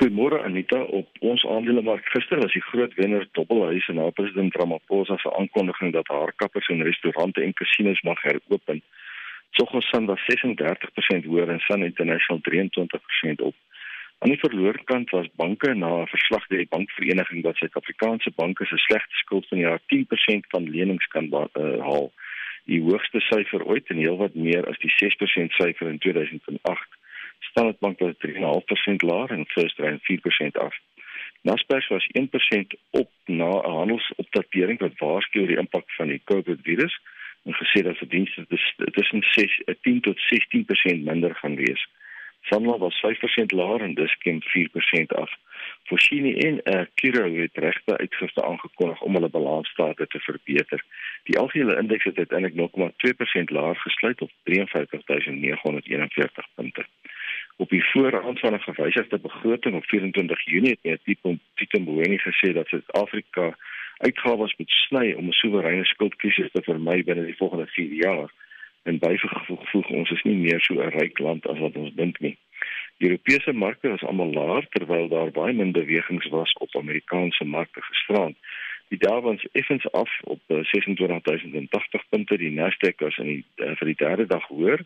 Goeiemôre 0.00 0.40
Anita. 0.42 0.80
Op 0.90 1.22
ons 1.30 1.44
aandelemark 1.46 2.02
gister 2.16 2.42
was 2.42 2.56
die 2.58 2.64
groot 2.66 2.98
wenner 2.98 3.28
Dobbelhuis 3.38 3.86
en 3.92 4.02
haar 4.02 4.10
president 4.18 4.58
Ramaphosa 4.58 5.20
se 5.22 5.30
aankondiging 5.38 5.94
dat 5.94 6.10
haar 6.10 6.34
kappers 6.42 6.66
en 6.74 6.82
restaurante 6.82 7.46
en 7.46 7.54
casinos 7.54 8.02
mag 8.02 8.18
heropen. 8.26 8.82
Soggens 9.54 9.86
Sun 9.94 10.10
was 10.10 10.26
36% 10.26 11.30
hoër 11.30 11.54
en 11.54 11.62
Sun 11.62 11.86
International 11.86 12.42
23% 12.42 13.46
op. 13.52 13.54
Aan 14.18 14.32
die 14.32 14.38
verloorkant 14.38 15.10
was 15.10 15.26
banke 15.36 15.74
na 15.74 15.90
'n 16.02 16.06
verslag 16.06 16.46
deur 16.46 16.58
die 16.58 16.74
bankvereniging 16.76 17.42
dat 17.42 17.56
Suid-Afrikaanse 17.56 18.30
banke 18.36 18.64
se 18.64 18.76
slegte 18.76 19.16
skuld 19.16 19.48
van 19.48 19.58
jaar 19.58 19.80
10% 19.86 20.46
van 20.48 20.70
lenings 20.70 21.06
kan 21.06 21.24
uh, 21.24 21.80
haal. 21.88 22.12
Die 22.64 22.80
hoogste 22.82 23.20
syfer 23.20 23.64
ooit 23.64 23.86
en 23.86 23.96
heelwat 23.96 24.34
meer 24.34 24.64
as 24.68 24.78
die 24.78 24.92
6% 25.02 25.52
syfer 25.60 25.88
in 25.88 25.98
2008. 25.98 26.88
Standard 27.38 27.78
Bank 27.78 27.98
was 27.98 28.14
3.5% 28.26 29.04
laer 29.08 29.30
en 29.30 29.46
First 29.46 29.78
Rand 29.78 30.00
4% 30.02 30.58
af. 30.66 30.74
Naspers 31.42 31.88
was 31.88 32.08
1% 32.12 32.66
op 32.90 33.10
na 33.24 33.50
'n 33.50 33.76
handelsopdatering 33.80 34.78
wat 34.78 34.98
waarsku 34.98 35.40
oor 35.40 35.46
die 35.46 35.62
impak 35.64 35.90
van 35.98 36.08
die 36.08 36.22
COVID-virus 36.24 37.00
en 37.44 37.54
gesê 37.54 37.82
dat 37.82 37.96
verdienste 37.96 38.46
tussen 38.92 39.22
6 39.22 39.62
10 39.80 40.00
tot 40.00 40.18
16% 40.18 41.04
minder 41.04 41.34
gaan 41.34 41.54
wees. 41.54 41.88
Sanlam 42.40 42.78
was 42.78 43.04
5% 43.04 43.46
laer 43.46 43.80
en 43.80 43.94
Dis-Chem 43.94 44.38
4% 44.42 45.06
af. 45.06 45.32
Foschini 45.82 46.34
en 46.34 46.60
uh, 46.64 46.80
Kiro 46.94 47.34
het 47.34 47.50
regte 47.54 47.98
uitgifte 47.98 48.44
aangekondig 48.44 49.00
om 49.00 49.14
hulle 49.14 49.28
balansstate 49.28 50.06
te 50.06 50.18
verbeter. 50.18 50.84
Die 51.24 51.38
algehele 51.38 51.78
indeks 51.78 52.04
het 52.04 52.18
uiteindelik 52.18 52.56
0,2% 52.56 53.44
laer 53.44 53.76
gesluit 53.76 54.20
op 54.20 54.30
53941 54.44 56.46
punte. 56.54 56.86
Op 57.56 57.68
die 57.68 57.84
voorhand 57.84 58.40
van 58.40 58.54
'n 58.54 58.60
gewysigde 58.60 59.18
begroting 59.18 59.74
op 59.74 59.84
24 59.84 60.44
Junie 60.44 60.70
het 60.70 60.78
meneer 60.82 61.00
Tito 61.04 61.36
Tito 61.54 61.80
Mboweni 61.80 62.18
gesê 62.18 62.52
dat 62.52 62.66
Suid-Afrika 62.66 63.56
uitgawes 63.96 64.56
moet 64.56 64.70
sny 64.70 65.12
om 65.12 65.26
'n 65.26 65.32
soewereine 65.32 65.84
skuldkrisis 65.84 66.50
te 66.52 66.62
vermy 66.62 67.04
binne 67.04 67.24
die 67.24 67.36
volgende 67.36 67.66
4 67.66 67.92
jaar. 67.92 68.30
En 68.86 68.98
bygevoeg 69.02 69.88
ons 70.00 70.10
is 70.10 70.22
nie 70.22 70.36
meer 70.38 70.60
so 70.60 70.74
'n 70.74 70.94
ryk 70.98 71.18
land 71.18 71.46
as 71.46 71.58
wat 71.58 71.76
ons 71.76 71.94
dink 71.94 72.20
nie. 72.20 72.36
Europese 72.98 73.52
markte 73.52 73.88
was 73.88 74.02
almal 74.02 74.32
laer 74.32 74.66
terwyl 74.68 75.08
daar 75.08 75.30
baie 75.30 75.52
min 75.52 75.72
bewegings 75.72 76.28
was 76.28 76.52
op 76.52 76.76
Amerikaanse 76.76 77.44
markte 77.44 77.82
gisterand. 77.82 78.36
Die 78.88 78.98
Dow 78.98 79.22
was 79.22 79.46
effens 79.52 79.90
af 79.90 80.10
op 80.22 80.40
26080 80.46 82.08
punte, 82.08 82.36
die 82.36 82.50
Nasdaq 82.50 83.02
was 83.02 83.16
in 83.16 83.26
die 83.26 83.44
uh, 83.56 83.74
vir 83.76 83.86
die 83.90 83.98
derde 84.04 84.26
dag 84.26 84.46
hoër 84.46 84.84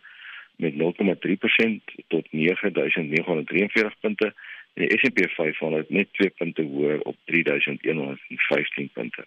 met 0.57 0.75
0,3% 0.75 1.95
tot 2.09 2.33
9943 2.33 4.01
punte 4.01 4.33
en 4.75 4.87
die 4.87 4.99
S&P 4.99 5.29
500 5.35 5.91
net 5.91 6.09
2 6.13 6.31
punte 6.41 6.63
hoër 6.63 7.01
op 7.01 7.17
3115 7.25 8.91
punte. 8.93 9.25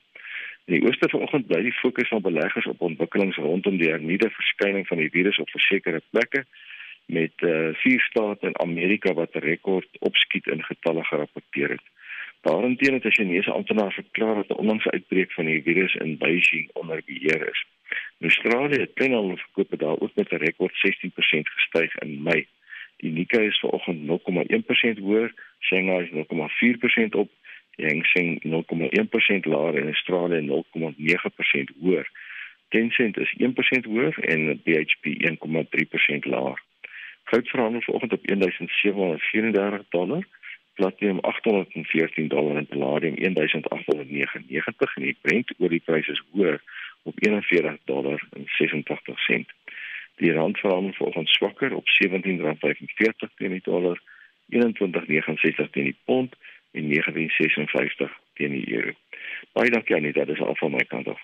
In 0.66 0.74
die 0.74 0.84
ooste 0.88 1.10
vanoggend 1.10 1.48
bly 1.48 1.62
die 1.62 1.74
fokus 1.76 2.08
van 2.08 2.22
beleggers 2.22 2.66
op 2.72 2.82
ontwikkelings 2.82 3.36
rondom 3.36 3.78
die 3.78 3.90
hernieude 3.90 4.30
verskyning 4.30 4.88
van 4.88 4.98
die 4.98 5.10
virus 5.12 5.40
op 5.44 5.50
sekere 5.50 6.02
plekke 6.10 6.46
met 7.06 7.44
uh, 7.44 7.74
vier 7.82 8.00
state 8.00 8.48
in 8.48 8.60
Amerika 8.60 9.14
wat 9.14 9.36
rekord 9.44 10.00
opskiet 10.00 10.48
in 10.48 10.64
getalle 10.64 11.04
gerapporteer 11.04 11.76
het. 11.76 11.84
Daarenteen 12.48 12.94
het 12.94 13.04
'n 13.04 13.12
Chinese 13.18 13.52
amptenaar 13.52 13.92
verklaar 13.92 14.36
dat 14.36 14.50
'n 14.50 14.62
onlangse 14.64 14.92
uitbreek 14.92 15.32
van 15.32 15.46
die 15.46 15.62
virus 15.64 15.96
in 15.96 16.18
Beijing 16.18 16.70
onder 16.74 17.02
beheer 17.06 17.50
is. 17.50 17.66
In 18.20 18.28
Australië 18.28 18.80
het 18.80 18.94
kleinhandel 18.94 19.38
verkope 19.38 19.78
daar 19.78 20.00
ook 20.00 20.16
met 20.16 20.32
'n 20.32 20.36
rekord 20.36 20.76
16% 20.76 21.50
gestyg 21.50 21.96
in 21.96 22.24
Mei. 22.24 22.48
Die 22.98 23.12
Nikkei 23.12 23.48
is 23.48 23.60
vanoggend 23.60 24.00
0,1% 24.06 24.98
hoër, 24.98 25.34
Shanghai 25.60 26.04
is 26.04 26.12
0,4% 26.12 27.16
op, 27.16 27.30
die 27.76 27.86
Hang 27.86 28.06
Seng 28.06 28.40
0,1% 28.44 29.50
laer 29.54 29.76
en 29.76 29.86
Australië 29.86 30.42
0,9% 30.48 31.74
hoër. 31.80 32.12
Tencent 32.70 33.18
is 33.18 33.36
1% 33.38 33.90
hoër 33.90 34.20
en 34.20 34.62
BHP 34.64 35.06
1,3% 35.06 36.30
laer. 36.34 36.62
Goud 37.24 37.48
verhandel 37.50 37.82
vanoggend 37.82 38.14
op 38.14 38.26
1734 38.28 39.86
dollar 39.90 40.28
platinum 40.74 41.20
814 41.20 42.28
dollar 42.28 42.56
en 42.58 42.66
palladium 42.66 43.16
1899 43.16 44.96
en 44.96 45.04
die 45.04 45.18
Brent 45.22 45.54
oliepryse 45.58 46.12
is 46.12 46.24
hoër 46.32 46.62
op 47.04 47.14
41 47.16 47.78
dollar 47.86 48.28
en 48.32 48.44
86 48.46 49.20
sent. 49.20 49.48
Die 50.16 50.34
rand 50.34 50.60
verhandel 50.60 50.94
volgens 50.94 51.32
swakker 51.32 51.76
op 51.76 51.88
17.45 51.88 53.34
teen 53.36 53.52
die 53.52 53.62
dollar, 53.64 54.02
21.69 54.50 55.70
teen 55.72 55.84
die 55.84 55.98
pond 56.06 56.36
en 56.74 56.90
19.56 56.90 58.14
teen 58.38 58.52
die 58.58 58.68
euro. 58.74 58.94
Baie 59.54 59.70
dankie 59.70 59.96
Anita, 59.96 60.26
dit 60.26 60.36
is 60.36 60.42
al 60.42 60.56
van 60.60 60.72
my 60.72 60.86
kant 60.90 61.08
af. 61.08 61.20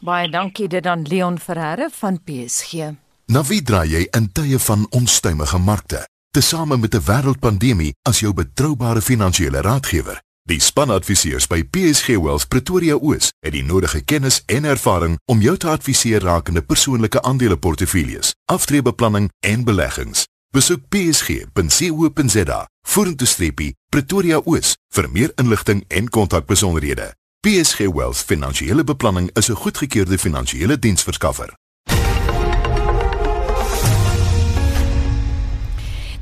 Baie 0.00 0.28
dankie 0.30 0.68
dit 0.68 0.86
aan 0.86 1.02
Leon 1.02 1.38
Ferreira 1.38 1.88
van 1.92 2.20
PSG. 2.24 2.92
Navidra 3.26 3.82
jy 3.84 4.06
in 4.14 4.30
tye 4.32 4.58
van 4.58 4.86
onstuimige 4.90 5.58
markte 5.58 6.06
tesame 6.36 6.76
met 6.76 6.94
'n 6.94 7.06
wêreldpandemie 7.10 7.94
as 8.02 8.20
jou 8.20 8.32
betroubare 8.34 9.02
finansiële 9.02 9.60
raadgewer. 9.60 10.20
Die 10.42 10.60
spanadviseurs 10.60 11.46
by 11.46 11.64
PSG 11.64 12.06
Wealth 12.06 12.48
Pretoria 12.48 12.94
Oos 12.94 13.32
het 13.40 13.52
die 13.52 13.64
nodige 13.64 14.04
kennis 14.04 14.42
en 14.46 14.64
ervaring 14.64 15.18
om 15.24 15.40
jou 15.40 15.56
te 15.56 15.68
adviseer 15.68 16.22
rakende 16.22 16.62
persoonlike 16.62 17.22
aandeleportefeuilles, 17.22 18.34
aftreebeplanning 18.44 19.30
en 19.40 19.64
beleggings. 19.64 20.26
Besoek 20.56 20.88
psg.co.za 20.88 22.60
vorentoe 22.88 23.28
streepie 23.28 23.74
Pretoria 23.92 24.38
Oos 24.48 24.70
vir 24.96 25.08
meer 25.12 25.34
inligting 25.42 25.82
en 25.88 26.08
kontakbesonderhede. 26.08 27.10
PSG 27.44 27.92
Wealth 27.92 28.24
Finansiële 28.24 28.84
Beplanning 28.84 29.28
is 29.36 29.50
'n 29.50 29.60
goedgekeurde 29.64 30.18
finansiële 30.18 30.78
diensverskaffer. 30.78 31.52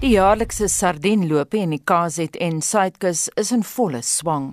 Die 0.04 0.18
jaarlikse 0.18 0.66
sardienlope 0.68 1.56
in 1.56 1.70
die 1.72 1.80
KZN 1.80 2.58
Suidkus 2.60 3.22
is 3.40 3.54
in 3.56 3.62
volle 3.64 4.02
swang. 4.04 4.50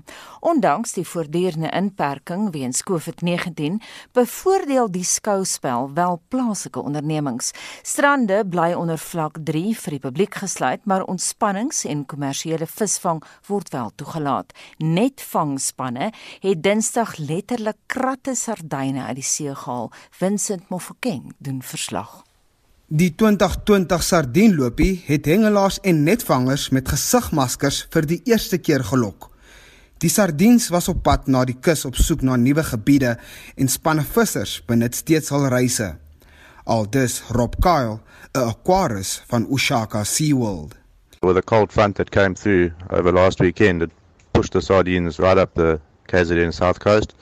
Ondanks 0.47 0.93
die 0.95 1.03
voortdurende 1.03 1.67
inperking 1.75 2.45
weens 2.53 2.79
COVID-19, 2.87 3.81
bevoordeel 4.15 4.87
die 4.95 5.03
skouspel 5.03 5.91
wel 5.97 6.21
plaaslike 6.31 6.79
ondernemings. 6.79 7.51
Strande 7.83 8.45
bly 8.47 8.69
onder 8.79 8.95
vlak 8.95 9.41
3 9.51 9.75
vir 9.81 9.97
die 9.97 10.01
publiek 10.07 10.39
gesluit, 10.39 10.87
maar 10.87 11.03
ontspannings- 11.03 11.83
en 11.83 12.07
kommersiële 12.07 12.71
visvang 12.71 13.19
word 13.51 13.75
wel 13.75 13.91
toegelaat. 13.99 14.55
Net 14.79 15.19
vangspanne 15.19 16.13
het 16.39 16.63
Dinsdag 16.63 17.17
letterlik 17.19 17.83
kratte 17.91 18.39
sardyne 18.39 19.03
uit 19.03 19.19
die 19.19 19.29
see 19.35 19.51
gehaal. 19.51 19.91
Vincent 20.15 20.69
Mofokeng 20.69 21.33
doen 21.43 21.59
verslag. 21.61 22.21
Die 22.91 23.13
2020 23.15 24.01
sardienlopie 24.03 24.97
het 25.05 25.25
hengelaars 25.31 25.77
en 25.87 26.01
netvangers 26.03 26.65
met 26.75 26.89
gesigmaskers 26.91 27.85
vir 27.93 28.03
die 28.09 28.17
eerste 28.27 28.57
keer 28.59 28.83
gelok. 28.83 29.29
Die 30.03 30.09
sardiens 30.11 30.67
was 30.75 30.89
op 30.91 30.99
pad 31.05 31.29
na 31.31 31.45
die 31.47 31.55
kus 31.55 31.85
op 31.87 31.95
soek 31.95 32.25
na 32.27 32.35
nuwe 32.35 32.65
gebiede 32.67 33.13
en 33.55 33.71
spanne 33.71 34.03
vissers 34.03 34.57
benut 34.67 34.99
steeds 34.99 35.31
hul 35.31 35.47
reise. 35.53 35.87
Aldus 36.67 37.21
Rob 37.31 37.55
Kyle, 37.63 38.01
'n 38.35 38.49
aquarist 38.51 39.23
van 39.31 39.47
Ushaka 39.47 40.03
SeaWorld. 40.03 40.75
With 41.21 41.37
a 41.37 41.41
cold 41.41 41.71
front 41.71 41.95
that 41.95 42.09
came 42.11 42.35
through 42.35 42.73
over 42.89 43.13
last 43.13 43.39
weekend, 43.39 43.81
it 43.81 43.91
pushed 44.33 44.51
the 44.51 44.61
sardines 44.61 45.17
right 45.17 45.37
up 45.37 45.55
the 45.55 45.79
KZN 46.11 46.51
south 46.51 46.79
coast. 46.79 47.15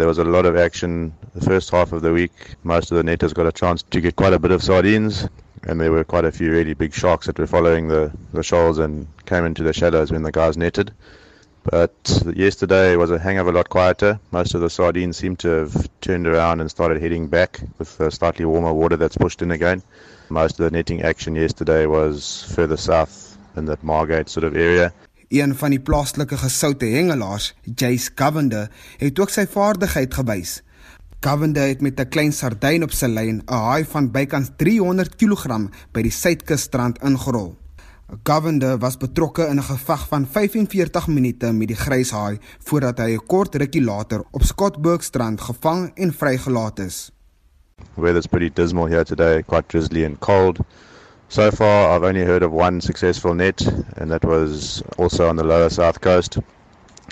There 0.00 0.08
was 0.08 0.16
a 0.16 0.24
lot 0.24 0.46
of 0.46 0.56
action 0.56 1.12
the 1.34 1.44
first 1.44 1.68
half 1.68 1.92
of 1.92 2.00
the 2.00 2.10
week. 2.10 2.32
Most 2.64 2.90
of 2.90 2.96
the 2.96 3.02
netters 3.02 3.34
got 3.34 3.46
a 3.46 3.52
chance 3.52 3.82
to 3.82 4.00
get 4.00 4.16
quite 4.16 4.32
a 4.32 4.38
bit 4.38 4.50
of 4.50 4.62
sardines, 4.62 5.28
and 5.64 5.78
there 5.78 5.92
were 5.92 6.04
quite 6.04 6.24
a 6.24 6.32
few 6.32 6.50
really 6.50 6.72
big 6.72 6.94
sharks 6.94 7.26
that 7.26 7.38
were 7.38 7.46
following 7.46 7.88
the, 7.88 8.10
the 8.32 8.42
shoals 8.42 8.78
and 8.78 9.06
came 9.26 9.44
into 9.44 9.62
the 9.62 9.74
shadows 9.74 10.10
when 10.10 10.22
the 10.22 10.32
guys 10.32 10.56
netted. 10.56 10.94
But 11.64 12.22
yesterday 12.34 12.96
was 12.96 13.10
a 13.10 13.18
hang 13.18 13.36
of 13.36 13.46
a 13.46 13.52
lot 13.52 13.68
quieter. 13.68 14.18
Most 14.30 14.54
of 14.54 14.62
the 14.62 14.70
sardines 14.70 15.18
seem 15.18 15.36
to 15.36 15.48
have 15.48 16.00
turned 16.00 16.26
around 16.26 16.62
and 16.62 16.70
started 16.70 17.02
heading 17.02 17.28
back 17.28 17.60
with 17.76 17.98
the 17.98 18.10
slightly 18.10 18.46
warmer 18.46 18.72
water 18.72 18.96
that's 18.96 19.18
pushed 19.18 19.42
in 19.42 19.50
again. 19.50 19.82
Most 20.30 20.58
of 20.58 20.64
the 20.64 20.70
netting 20.70 21.02
action 21.02 21.34
yesterday 21.34 21.84
was 21.84 22.50
further 22.54 22.78
south 22.78 23.36
in 23.54 23.66
that 23.66 23.84
Margate 23.84 24.30
sort 24.30 24.44
of 24.44 24.56
area. 24.56 24.94
Een 25.30 25.52
van 25.54 25.70
die 25.70 25.78
plaaslike 25.78 26.34
gesoute 26.40 26.88
hengelaars, 26.90 27.52
Jace 27.62 28.10
Govende, 28.18 28.64
het 28.98 29.20
ook 29.22 29.30
sy 29.30 29.44
vaardigheid 29.46 30.14
gewys. 30.18 30.56
Govende 31.22 31.68
het 31.70 31.84
met 31.86 32.00
'n 32.00 32.08
klein 32.08 32.32
sardyn 32.32 32.82
op 32.82 32.90
sy 32.90 33.06
lyn 33.06 33.38
'n 33.46 33.54
haai 33.54 33.84
van 33.84 34.10
bykans 34.10 34.50
300 34.56 35.14
kg 35.14 35.70
by 35.92 36.02
die 36.02 36.10
suidkusstrand 36.10 36.98
ingerol. 37.02 37.54
Govende 38.24 38.78
was 38.78 38.96
betrokke 38.96 39.46
in 39.46 39.58
'n 39.58 39.62
geveg 39.62 40.08
van 40.08 40.26
45 40.26 41.06
minute 41.06 41.52
met 41.52 41.68
die 41.68 41.76
gryshaai 41.76 42.38
voordat 42.58 42.98
hy 42.98 43.14
'n 43.14 43.26
kort 43.26 43.54
rukkie 43.54 43.84
later 43.84 44.24
op 44.30 44.42
Scottsburgstrand 44.42 45.40
gevang 45.40 45.90
en 45.94 46.12
vrygelaat 46.12 46.78
is. 46.78 47.10
Weather's 47.94 48.26
pretty 48.26 48.50
dismal 48.54 48.86
here 48.86 49.04
today, 49.04 49.42
quite 49.42 49.68
drizzly 49.68 50.04
and 50.04 50.18
cold. 50.18 50.58
So 51.30 51.52
far, 51.52 51.94
I've 51.94 52.02
only 52.02 52.24
heard 52.24 52.42
of 52.42 52.50
one 52.50 52.80
successful 52.80 53.34
net, 53.34 53.64
and 53.96 54.10
that 54.10 54.24
was 54.24 54.82
also 54.98 55.28
on 55.28 55.36
the 55.36 55.44
lower 55.44 55.70
south 55.70 56.00
coast. 56.00 56.38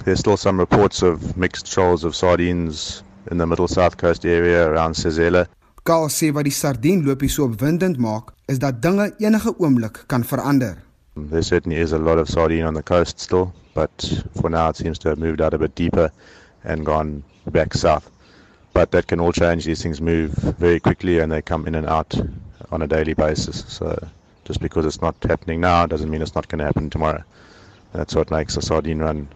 There's 0.05 0.19
still 0.19 0.37
some 0.37 0.59
reports 0.59 1.03
of 1.03 1.37
mixed 1.37 1.69
shoals 1.69 2.03
of 2.03 2.17
sardines 2.17 3.05
in 3.31 3.39
the 3.39 3.47
middle 3.47 3.69
south 3.69 3.97
coast 3.97 4.27
area 4.27 4.69
around 4.69 4.95
Sezela. 4.95 5.47
Kaal 5.87 6.11
sê 6.11 6.33
wat 6.35 6.49
die 6.49 6.51
sardienlopie 6.51 7.31
so 7.31 7.47
opwindend 7.47 8.03
maak, 8.03 8.35
is 8.49 8.59
dat 8.59 8.83
dinge 8.83 9.13
enige 9.23 9.55
oomblik 9.55 10.03
kan 10.09 10.27
verander. 10.27 10.83
There 11.15 11.43
certainly 11.43 11.79
is 11.79 11.93
a 11.93 11.99
lot 11.99 12.19
of 12.19 12.29
sardine 12.29 12.65
on 12.65 12.75
the 12.75 12.83
coast 12.83 13.21
still, 13.21 13.55
but 13.75 14.25
for 14.35 14.51
now 14.51 14.69
it 14.71 14.77
seems 14.77 14.99
to 14.99 15.11
have 15.11 15.19
moved 15.19 15.41
out 15.41 15.55
a 15.55 15.59
bit 15.59 15.77
deeper 15.77 16.11
and 16.65 16.85
gone 16.85 17.23
back 17.53 17.73
south. 17.73 18.11
But 18.75 18.91
that 18.91 19.07
can 19.07 19.21
all 19.21 19.33
change. 19.33 19.65
These 19.65 19.83
things 19.83 20.01
move 20.01 20.33
very 20.59 20.81
quickly 20.81 21.21
and 21.21 21.31
they 21.31 21.41
come 21.41 21.69
in 21.69 21.77
and 21.77 21.87
out 21.87 22.19
on 22.71 22.83
a 22.83 22.87
daily 22.87 23.15
basis. 23.15 23.65
So 23.69 23.99
just 24.45 24.61
because 24.61 24.87
it's 24.87 25.03
not 25.03 25.17
happening 25.23 25.61
now 25.61 25.87
doesn't 25.87 26.11
mean 26.11 26.23
it's 26.23 26.35
not 26.35 26.49
going 26.49 26.59
to 26.59 26.65
happen 26.65 26.91
tomorrow. 26.91 27.23
That's 27.93 28.15
what 28.15 28.31
makes 28.31 28.57
a 28.57 28.63
sardine 28.63 28.99
run 28.99 29.29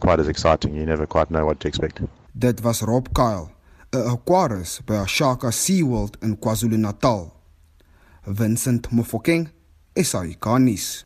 quite 0.00 0.20
as 0.20 0.28
exciting. 0.28 0.74
You 0.74 0.86
never 0.86 1.06
quite 1.06 1.30
know 1.30 1.46
what 1.46 1.60
to 1.60 1.68
expect. 1.68 2.00
Dit 2.36 2.62
was 2.62 2.82
Rob 2.82 3.14
Kyle, 3.14 3.50
'n 3.92 4.02
aquarist 4.02 4.84
by 4.86 4.94
Ashaka 4.94 5.50
SeaWorld 5.52 6.22
in 6.22 6.36
KwaZulu-Natal. 6.36 7.32
Vincent 8.26 8.90
Mofokeng, 8.90 9.50
SAK 9.96 10.58
nuus. 10.58 11.04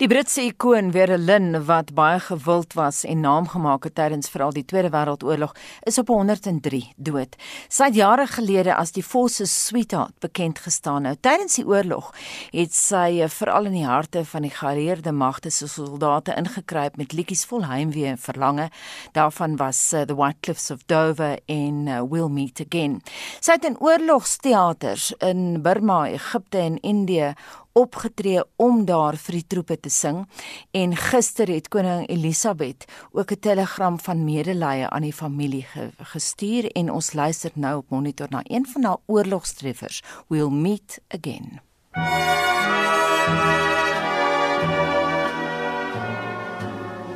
Die 0.00 0.08
Britse 0.10 0.42
ikoon 0.42 0.90
Verlin 0.94 1.54
wat 1.68 1.92
baie 1.94 2.18
gewild 2.20 2.72
was 2.74 3.04
en 3.06 3.20
naam 3.22 3.46
gemaak 3.48 3.84
het 3.86 3.94
tydens 3.94 4.30
veral 4.32 4.54
die 4.56 4.64
Tweede 4.66 4.90
Wêreldoorlog 4.90 5.52
is 5.86 5.98
op 6.00 6.08
103 6.10 6.80
dood. 6.96 7.36
Sy 7.68 7.90
het 7.90 7.98
jare 8.00 8.26
gelede 8.26 8.74
as 8.74 8.90
die 8.96 9.04
Force 9.06 9.46
Sweetheart 9.46 10.18
bekend 10.24 10.58
gestaan. 10.64 11.06
Nou 11.06 11.14
tydens 11.14 11.58
die 11.60 11.66
oorlog 11.68 12.10
het 12.50 12.74
sy 12.74 13.20
eh, 13.22 13.30
veral 13.30 13.70
in 13.70 13.78
die 13.78 13.86
harte 13.86 14.24
van 14.26 14.46
die 14.46 14.52
geallieerde 14.54 15.12
magte 15.12 15.50
se 15.50 15.68
soldate 15.70 16.34
ingekruip 16.38 16.98
met 16.98 17.14
liedjies 17.14 17.44
vol 17.46 17.66
heimwee 17.68 18.10
en 18.10 18.18
verlange. 18.18 18.68
Daarvan 19.14 19.56
was 19.60 19.78
uh, 19.92 20.02
The 20.02 20.16
White 20.18 20.40
Cliffs 20.40 20.70
of 20.70 20.82
Dover 20.90 21.38
en 21.46 21.86
uh, 21.86 22.02
We'll 22.02 22.32
Meet 22.32 22.64
Again. 22.66 23.00
Sy 23.40 23.58
het 23.58 23.68
in 23.68 23.78
oorlogsteaters 23.80 25.12
in 25.22 25.62
Burma, 25.62 26.04
Egipte 26.10 26.58
en 26.58 26.80
Indië 26.80 27.32
opgetree 27.72 28.42
om 28.56 28.84
daar 28.84 29.16
vir 29.16 29.38
die 29.40 29.46
troepe 29.46 29.80
te 29.80 29.90
sing. 29.90 30.26
En 30.70 30.96
gister 30.96 31.48
het 31.48 31.68
koning 31.68 32.08
Elisabeth 32.08 32.84
ook 33.12 33.32
'n 33.32 33.40
telegram 33.40 34.00
van 34.00 34.24
medelee 34.24 34.86
aan 34.86 35.02
die 35.02 35.12
familie 35.12 35.62
ge 35.62 35.90
gestuur 35.96 36.70
en 36.72 36.92
ons 36.92 37.12
luister 37.12 37.50
nou 37.54 37.76
op 37.76 37.90
monitor 37.90 38.26
na 38.30 38.40
een 38.44 38.66
van 38.66 38.84
haar 38.84 38.96
oorlogstreffers 39.06 40.02
we'll 40.28 40.50
meet 40.50 41.00
again. 41.08 41.60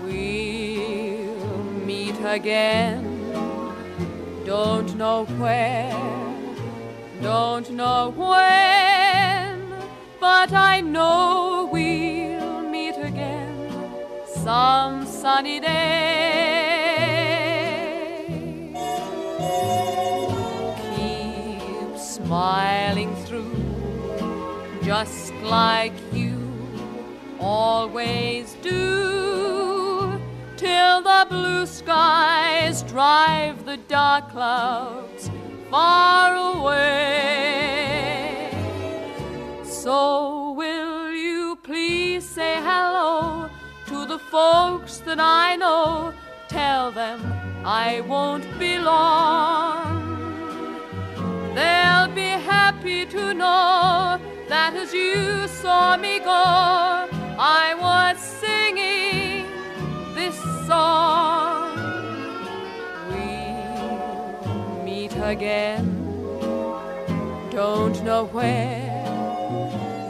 We'll 0.04 1.84
meet 1.84 2.24
again. 2.24 3.14
Don't 4.44 4.96
know 4.96 5.26
where. 5.38 6.16
Don't 7.22 7.70
know 7.70 8.12
when 8.16 8.75
but 10.26 10.52
I 10.52 10.80
know 10.80 11.68
we'll 11.72 12.62
meet 12.74 12.96
again 13.10 13.48
some 14.42 15.06
sunny 15.06 15.60
day. 15.60 15.76
Keep 20.96 21.96
smiling 21.96 23.12
through, 23.24 23.56
just 24.82 25.32
like 25.58 25.96
you 26.12 26.36
always 27.38 28.46
do, 28.62 30.20
till 30.56 31.02
the 31.10 31.22
blue 31.30 31.66
skies 31.66 32.82
drive 32.82 33.64
the 33.64 33.76
dark 33.76 34.24
clouds 34.32 35.30
far 35.70 36.34
away. 36.50 37.55
So 39.86 40.50
will 40.50 41.12
you 41.12 41.54
please 41.62 42.28
say 42.28 42.56
hello 42.56 43.48
to 43.86 44.04
the 44.04 44.18
folks 44.18 44.96
that 45.06 45.20
I 45.20 45.54
know? 45.54 46.12
Tell 46.48 46.90
them 46.90 47.20
I 47.64 48.00
won't 48.00 48.48
be 48.58 48.80
long. 48.80 50.02
They'll 51.54 52.12
be 52.12 52.32
happy 52.54 53.06
to 53.06 53.32
know 53.32 54.18
that 54.48 54.74
as 54.74 54.92
you 54.92 55.46
saw 55.46 55.96
me 55.96 56.18
go, 56.18 56.46
I 57.38 57.66
was 57.78 58.18
singing 58.18 59.46
this 60.16 60.36
song. 60.66 61.78
We'll 63.12 64.82
meet 64.82 65.14
again. 65.14 65.86
Don't 67.52 68.02
know 68.02 68.24
where 68.24 68.85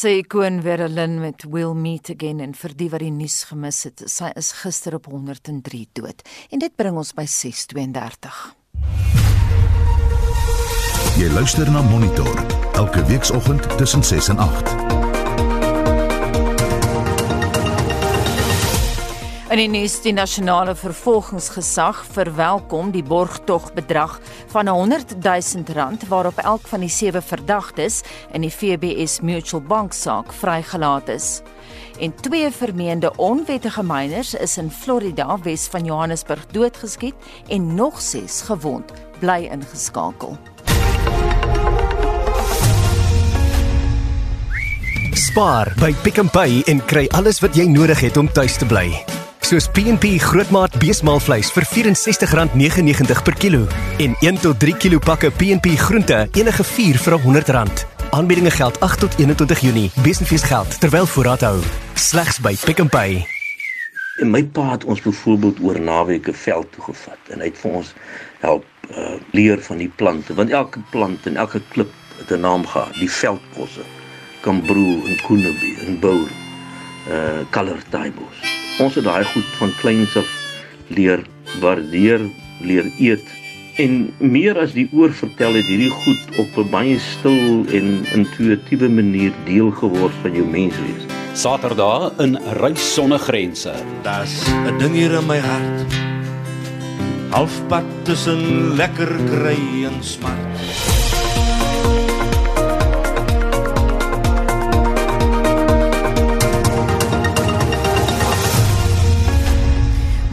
Britse 0.00 0.18
ikoon 0.18 0.62
Verlin 0.64 1.18
met 1.20 1.42
Will 1.44 1.74
Meet 1.76 2.08
Again 2.14 2.38
en 2.40 2.54
vir 2.56 2.72
die 2.72 2.86
wat 2.88 3.02
die 3.04 3.10
nuus 3.12 3.42
gemis 3.50 3.82
het, 3.84 4.00
sy 4.08 4.30
is 4.40 4.48
gister 4.62 4.96
op 4.96 5.10
103 5.12 5.82
dood. 5.92 6.24
En 6.48 6.62
dit 6.62 6.72
bring 6.72 6.96
ons 6.96 7.10
by 7.12 7.26
6:32. 7.28 8.38
Jy 11.20 11.28
luister 11.36 11.68
na 11.68 11.84
Monitor 11.90 12.32
elke 12.80 13.04
weekoggend 13.12 13.68
tussen 13.76 14.00
6 14.00 14.32
en 14.32 14.38
8. 14.38 14.99
In 19.50 19.58
die 19.58 19.66
nuus 19.66 19.96
die 20.04 20.12
nasionale 20.14 20.76
vervolgingsgesag 20.78 22.04
verwelkom 22.14 22.92
die 22.94 23.02
borgtogbedrag 23.02 24.12
van 24.52 24.70
100 24.70 25.16
000 25.24 25.74
rand 25.74 26.06
waarop 26.06 26.38
elk 26.38 26.68
van 26.70 26.84
die 26.86 26.92
sewe 26.94 27.18
verdagtes 27.18 28.04
in 28.30 28.46
die 28.46 28.52
FBS 28.54 29.18
Mutual 29.26 29.64
Bank 29.66 29.90
saak 29.92 30.30
vrygelaat 30.30 31.10
is. 31.10 31.42
En 31.98 32.14
twee 32.22 32.46
vermeende 32.54 33.10
onwettige 33.18 33.82
miners 33.82 34.36
is 34.38 34.54
in 34.58 34.70
Florida, 34.70 35.34
Wes 35.42 35.66
van 35.66 35.84
Johannesburg 35.84 36.46
doodgeskiet 36.54 37.14
en 37.48 37.74
nog 37.74 38.00
6 38.00 38.40
gewond, 38.46 38.92
bly 39.18 39.48
ingeskakel. 39.50 40.38
Spaar 45.18 45.74
by 45.82 45.90
Pick 46.06 46.22
n 46.22 46.30
Pay 46.30 46.62
en 46.70 46.84
kry 46.86 47.08
alles 47.18 47.42
wat 47.42 47.58
jy 47.58 47.66
nodig 47.66 48.06
het 48.06 48.16
om 48.16 48.30
tuis 48.30 48.54
te 48.56 48.66
bly 48.66 49.18
soos 49.50 49.66
P&P 49.74 50.20
grootmaat 50.22 50.76
beesmaalvleis 50.78 51.48
vir 51.50 51.64
R64.99 51.66 53.22
per 53.26 53.34
kilo 53.34 53.64
en 53.98 54.12
1 54.22 54.36
tot 54.44 54.60
3 54.62 54.76
kg 54.78 55.00
pakke 55.02 55.30
P&P 55.34 55.72
groente 55.80 56.20
enige 56.38 56.62
4 56.68 57.00
vir 57.02 57.16
R100. 57.16 57.82
Aanbiedinge 58.14 58.52
geld 58.54 58.78
8 58.86 59.02
tot 59.02 59.16
21 59.18 59.64
Junie. 59.66 59.90
Besenfees 60.04 60.44
geld 60.46 60.76
terwyl 60.82 61.08
voorraad 61.10 61.42
hou. 61.48 61.56
Slegs 61.98 62.38
by 62.44 62.54
Pick 62.62 62.82
n 62.84 62.92
Pay. 62.92 63.24
En 64.22 64.30
my 64.30 64.44
pa 64.54 64.68
het 64.76 64.86
ons 64.86 65.02
byvoorbeeld 65.02 65.58
oor 65.66 65.82
naweke 65.82 66.36
veld 66.44 66.70
toe 66.76 66.86
gevat 66.92 67.34
en 67.34 67.42
hy 67.42 67.50
het 67.50 67.58
vir 67.64 67.76
ons 67.82 67.92
help 68.44 68.70
uh, 68.92 69.18
leer 69.34 69.58
van 69.66 69.82
die 69.82 69.90
plante 69.90 70.36
want 70.38 70.54
elke 70.54 70.84
plant 70.94 71.26
en 71.26 71.42
elke 71.42 71.62
klip 71.74 71.90
het 72.22 72.30
'n 72.30 72.46
naam 72.46 72.66
gehad. 72.66 72.94
Die 73.02 73.10
veldkosse, 73.10 73.82
Kambro 74.46 75.02
en 75.10 75.18
Koenebe 75.26 75.74
en 75.86 75.98
Bour 75.98 76.28
uh 77.10 77.42
color 77.50 77.82
tables. 77.90 78.69
Ons 78.80 78.96
het 78.96 79.04
daai 79.04 79.24
goed 79.34 79.48
van 79.58 79.72
kleins 79.80 80.16
af 80.16 80.28
leer 80.88 81.20
waardeer, 81.60 82.24
leer 82.64 82.88
eet 82.96 83.26
en 83.80 84.08
meer 84.18 84.58
as 84.60 84.72
die 84.76 84.86
oor 84.96 85.12
vertel 85.16 85.58
het 85.58 85.68
hierdie 85.68 85.92
goed 86.04 86.38
op 86.40 86.56
'n 86.58 86.70
baie 86.72 86.98
stil 86.98 87.64
en 87.76 88.04
intuïtiewe 88.16 88.88
manier 88.88 89.32
deel 89.44 89.70
geword 89.70 90.16
van 90.22 90.32
jou 90.34 90.46
menswees. 90.46 91.04
Saterdag 91.34 92.12
in 92.18 92.38
Reis 92.60 92.94
sonder 92.94 93.18
grense. 93.18 93.72
Das 94.02 94.48
'n 94.48 94.78
ding 94.78 94.94
hier 94.94 95.12
in 95.12 95.26
my 95.26 95.38
hart. 95.38 95.86
Halfpad 97.30 97.84
tussen 98.04 98.76
lekker 98.76 99.12
kry 99.30 99.84
en 99.84 100.02
smart. 100.02 100.89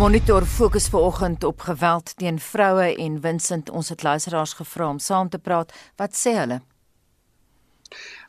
Monitor 0.08 0.46
fokus 0.46 0.88
vanoggend 0.88 1.44
op 1.44 1.60
geweld 1.60 2.14
teen 2.16 2.40
vroue 2.40 2.96
en 2.96 3.18
Vincent 3.22 3.70
ons 3.70 3.90
het 3.90 4.04
luisteraars 4.04 4.54
gevra 4.54 4.88
om 4.90 5.02
saam 5.04 5.30
te 5.30 5.38
praat. 5.38 5.74
Wat 6.00 6.16
sê 6.16 6.32
hulle? 6.38 6.62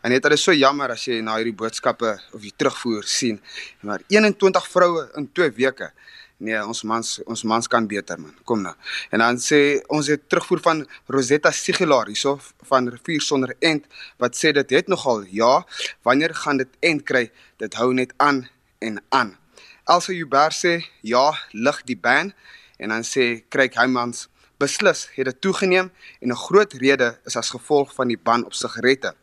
En 0.03 0.11
dit 0.11 0.27
is 0.27 0.43
so 0.43 0.57
jammer 0.59 0.91
as 0.97 1.07
jy 1.07 1.21
na 1.23 1.37
hierdie 1.39 1.55
boodskappe 1.55 2.17
of 2.35 2.43
die 2.43 2.51
terugvoer 2.57 3.07
sien. 3.07 3.39
Maar 3.87 4.03
21 4.11 4.69
vroue 4.75 5.07
in 5.23 5.31
2 5.31 5.55
weke. 5.61 5.93
Nee, 6.43 6.59
ons 6.59 6.83
mans 6.83 7.15
ons 7.31 7.47
mans 7.47 7.71
kan 7.71 7.87
beter 7.87 8.19
man. 8.19 8.35
Kom 8.43 8.67
nou. 8.67 8.75
En 9.15 9.23
dan 9.23 9.39
sê 9.39 9.79
ons 9.87 10.11
het 10.11 10.27
terugvoer 10.27 10.67
van 10.67 10.85
Rosetta 11.07 11.55
Sigelaar 11.55 12.11
hierso 12.11 12.41
van 12.75 12.91
Rivier 12.91 13.23
sonder 13.23 13.55
end 13.63 13.87
wat 14.19 14.35
sê 14.35 14.51
dit 14.51 14.81
het 14.81 14.91
nogal 14.91 15.29
ja, 15.31 15.61
wanneer 16.03 16.35
gaan 16.35 16.59
dit 16.59 16.81
end 16.83 17.07
kry? 17.07 17.29
Dit 17.63 17.79
hou 17.79 17.93
net 17.95 18.19
aan 18.19 18.49
en 18.83 18.99
aan. 19.15 19.39
Elsa 19.89 20.13
Huber 20.13 20.53
sê 20.53 20.83
ja, 21.01 21.33
lig 21.57 21.79
die 21.89 21.97
ban 21.97 22.35
en 22.77 22.93
dan 22.93 23.05
sê 23.09 23.41
Craig 23.49 23.73
Heymans 23.81 24.27
beslis 24.61 25.07
het 25.15 25.31
dit 25.31 25.39
toegeneem 25.41 25.89
en 26.21 26.29
'n 26.29 26.43
groot 26.45 26.73
rede 26.83 27.09
is 27.25 27.37
as 27.41 27.49
gevolg 27.57 27.95
van 27.95 28.09
die 28.09 28.21
ban 28.27 28.45
op 28.45 28.53
sigarette. 28.53 29.15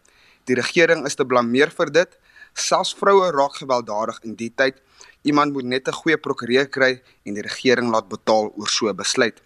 Die 0.46 0.56
regering 0.56 1.06
is 1.06 1.16
te 1.16 1.26
blameer 1.26 1.70
vir 1.70 1.92
dit. 1.92 2.18
Selfs 2.54 2.96
vroue 2.96 3.32
raak 3.32 3.56
gewelddadig 3.62 4.20
in 4.24 4.36
die 4.36 4.54
tyd. 4.56 4.82
Iemand 5.22 5.54
moet 5.54 5.66
net 5.66 5.88
'n 5.88 6.00
goeie 6.02 6.18
prokureur 6.18 6.68
kry 6.68 7.02
en 7.26 7.34
die 7.34 7.44
regering 7.44 7.92
laat 7.92 8.10
betaal 8.10 8.52
oor 8.58 8.70
so 8.70 8.90
'n 8.90 8.96
besluit. 8.96 9.42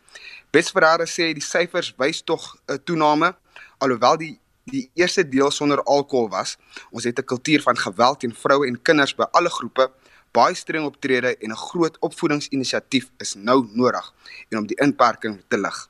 Besverare 0.52 1.06
sê 1.06 1.34
die 1.34 1.48
syfers 1.54 1.94
wys 1.98 2.22
tog 2.22 2.56
'n 2.68 2.80
toename 2.86 3.36
alhoewel 3.78 4.18
die 4.18 4.40
die 4.64 4.90
eerste 4.94 5.30
deel 5.30 5.52
sonder 5.52 5.84
alkohol 5.84 6.30
was. 6.30 6.58
Ons 6.92 7.04
het 7.04 7.20
'n 7.20 7.26
kultuur 7.26 7.62
van 7.62 7.78
geweld 7.78 8.20
teen 8.20 8.36
vroue 8.36 8.68
en 8.68 8.82
kinders 8.82 9.16
by 9.16 9.26
alle 9.32 9.50
groepe 9.50 9.92
baie 10.36 10.56
streng 10.56 10.86
optrede 10.86 11.36
en 11.38 11.52
'n 11.52 11.56
groot 11.56 11.98
opvoedingsinisiatief 12.00 13.10
is 13.18 13.36
nou 13.36 13.68
nodig 13.74 14.14
en 14.50 14.58
om 14.58 14.68
die 14.68 14.80
inperking 14.82 15.42
te 15.48 15.58
lig. 15.58 15.88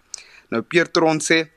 Nou 0.49 0.61
Pierre 0.61 0.91
Tron 0.91 1.19
sê 1.19 1.49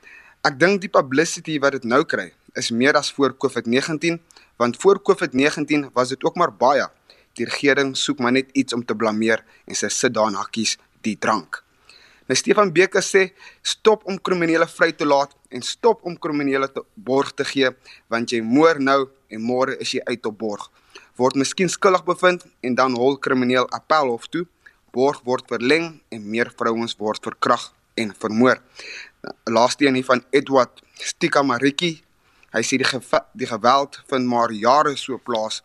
ek 0.43 0.59
dink 0.59 0.81
die 0.81 0.91
publicity 0.91 1.59
wat 1.59 1.73
dit 1.73 1.85
nou 1.85 2.05
kry 2.05 2.33
is 2.55 2.71
meer 2.71 2.97
as 2.97 3.13
voor 3.13 3.37
COVID-19 3.37 4.19
want 4.57 4.77
voor 4.77 5.01
COVID-19 5.03 5.91
was 5.93 6.09
dit 6.09 6.25
ook 6.25 6.37
maar 6.37 6.53
baie. 6.53 6.87
Die 7.35 7.45
regering 7.45 7.97
soek 7.97 8.19
maar 8.19 8.33
net 8.33 8.51
iets 8.53 8.73
om 8.73 8.85
te 8.85 8.95
blameer 8.95 9.45
en 9.67 9.75
sy 9.75 9.89
sit 9.89 10.15
daar 10.15 10.27
en 10.27 10.35
hakkies 10.35 10.77
die 11.01 11.17
drank. 11.19 11.63
Nou 12.29 12.37
Stefan 12.39 12.73
Beker 12.73 13.03
sê 13.03 13.33
stop 13.63 14.05
om 14.05 14.21
kriminele 14.21 14.67
vry 14.69 14.93
te 14.93 15.07
laat 15.07 15.35
en 15.51 15.63
stop 15.63 16.05
om 16.05 16.19
kriminele 16.19 16.69
te 16.73 16.85
borg 16.95 17.33
te 17.35 17.45
gee 17.45 17.71
want 18.09 18.31
jy 18.31 18.43
moer 18.43 18.81
nou 18.81 19.09
en 19.29 19.41
môre 19.43 19.79
is 19.81 19.95
jy 19.97 20.05
uit 20.05 20.27
op 20.27 20.39
borg 20.39 20.71
word 21.17 21.37
miskien 21.37 21.69
skuldig 21.69 22.05
bevind 22.05 22.47
en 22.61 22.75
dan 22.75 22.97
hol 22.97 23.19
krimineel 23.19 23.69
appelhof 23.71 24.29
toe. 24.33 24.47
Borg 24.93 25.21
word 25.25 25.49
verleng 25.49 26.01
en 26.13 26.25
meer 26.31 26.53
vrouens 26.57 26.97
word 26.99 27.23
verkrag 27.25 27.71
en 27.95 28.15
vermoor. 28.19 28.61
Laaste 29.45 29.87
een 29.87 30.01
hier 30.01 30.09
van 30.09 30.25
Edward 30.31 30.83
Stika 31.01 31.43
Mariki. 31.43 32.03
Hy 32.53 32.63
sê 32.65 32.79
die 32.81 32.89
geva 32.89 33.23
die 33.33 33.49
geweld 33.49 34.01
vind 34.11 34.29
maar 34.29 34.53
jare 34.53 34.97
so 34.97 35.19
plaas. 35.19 35.63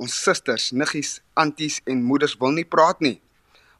Ons 0.00 0.16
susters, 0.16 0.70
niggies, 0.72 1.18
anties 1.36 1.80
en 1.84 2.04
moeders 2.04 2.38
wil 2.40 2.54
nie 2.56 2.64
praat 2.64 3.00
nie. 3.04 3.18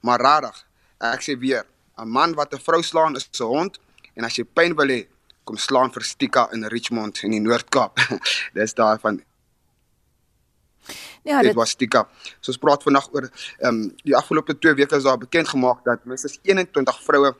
Maar 0.05 0.21
rarig, 0.21 0.59
ek 1.01 1.25
sê 1.25 1.39
weer, 1.39 1.65
'n 1.97 2.09
man 2.09 2.35
wat 2.35 2.53
'n 2.53 2.61
vrou 2.61 2.83
slaan 2.83 3.17
is 3.17 3.29
'n 3.41 3.45
hond 3.45 3.79
en 4.17 4.25
as 4.25 4.37
jy 4.37 4.45
pyn 4.45 4.77
wil 4.77 4.89
hê, 4.89 5.07
kom 5.45 5.57
slaan 5.57 5.91
vir 5.91 6.03
Stika 6.03 6.49
in 6.53 6.65
Richmond 6.65 7.23
in 7.23 7.31
die 7.31 7.41
Noord-Kaap. 7.41 7.99
Dis 8.55 8.75
daar 8.75 8.99
van 9.01 9.23
Ja, 11.23 11.43
dit 11.43 11.55
was 11.55 11.75
Tika. 11.75 12.09
So 12.41 12.53
ons 12.53 12.59
praat 12.59 12.83
vandag 12.83 13.09
oor 13.13 13.29
ehm 13.59 13.69
um, 13.69 13.81
die 14.03 14.17
afgelope 14.17 14.59
2 14.59 14.75
weke 14.75 14.97
is 14.97 15.03
daar 15.03 15.19
bekend 15.19 15.49
gemaak 15.49 15.85
dat 15.85 16.05
minstens 16.05 16.39
21 16.43 17.03
vroue 17.03 17.35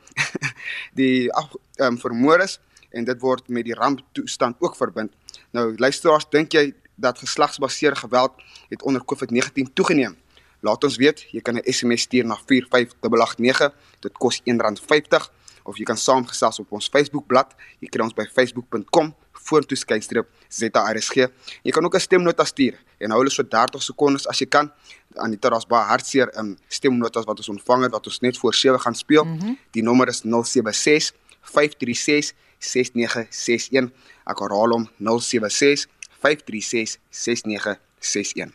die 0.99 1.29
ehm 1.29 1.57
um, 1.87 1.97
vermoor 1.99 2.39
is 2.39 2.59
en 2.89 3.05
dit 3.07 3.19
word 3.19 3.47
met 3.47 3.65
die 3.65 3.75
ramptoestand 3.75 4.55
ook 4.59 4.75
verbind. 4.75 5.13
Nou 5.51 5.75
luisteraars, 5.77 6.27
dink 6.29 6.51
jy 6.51 6.73
dat 6.95 7.19
geslagsgebaseerde 7.19 7.95
geweld 7.95 8.31
het 8.69 8.83
onder 8.83 9.01
COVID-19 9.01 9.73
toegeneem? 9.73 10.17
Laat 10.61 10.83
ons 10.83 10.97
weet, 11.01 11.25
jy 11.31 11.41
kan 11.41 11.55
'n 11.57 11.71
SMS 11.73 12.01
stuur 12.01 12.25
na 12.25 12.37
45889. 12.45 13.73
Dit 13.99 14.17
kos 14.17 14.41
R1.50 14.41 15.31
of 15.63 15.77
jy 15.77 15.85
kan 15.85 15.97
saamgesels 15.97 16.59
op 16.59 16.71
ons 16.71 16.89
Facebookblad. 16.91 17.55
Jy 17.79 17.89
kry 17.91 18.03
ons 18.03 18.15
by 18.17 18.25
facebook.com 18.25 19.13
vorentoe 19.41 19.77
skynstreep 19.77 20.29
ZARSG. 20.49 21.27
Jy 21.63 21.71
kan 21.71 21.85
ook 21.85 21.95
'n 21.95 21.99
stemnota 21.99 22.45
stuur 22.45 22.75
en 22.99 23.11
hou 23.11 23.19
hulle 23.19 23.31
so 23.31 23.43
30 23.43 23.81
sekondes 23.83 24.27
as 24.27 24.39
jy 24.39 24.47
kan. 24.47 24.71
Anita, 25.15 25.49
daar's 25.49 25.65
baie 25.65 25.85
hartseer 25.85 26.29
in 26.37 26.45
um, 26.45 26.57
stemnotas 26.67 27.25
wat 27.25 27.37
ons 27.37 27.49
ontvang 27.49 27.83
het 27.83 27.91
wat 27.91 28.07
ons 28.07 28.19
net 28.19 28.37
voor 28.37 28.53
7 28.53 28.79
gaan 28.79 28.95
speel. 28.95 29.23
Mm 29.23 29.39
-hmm. 29.39 29.57
Die 29.71 29.83
nommer 29.83 30.07
is 30.07 30.21
076 30.21 31.13
536 31.41 32.33
6961. 32.59 33.91
Ek 34.25 34.39
herhaal 34.39 34.69
hom 34.69 34.89
076 34.97 35.87
536 36.21 36.97
6961. 37.09 38.53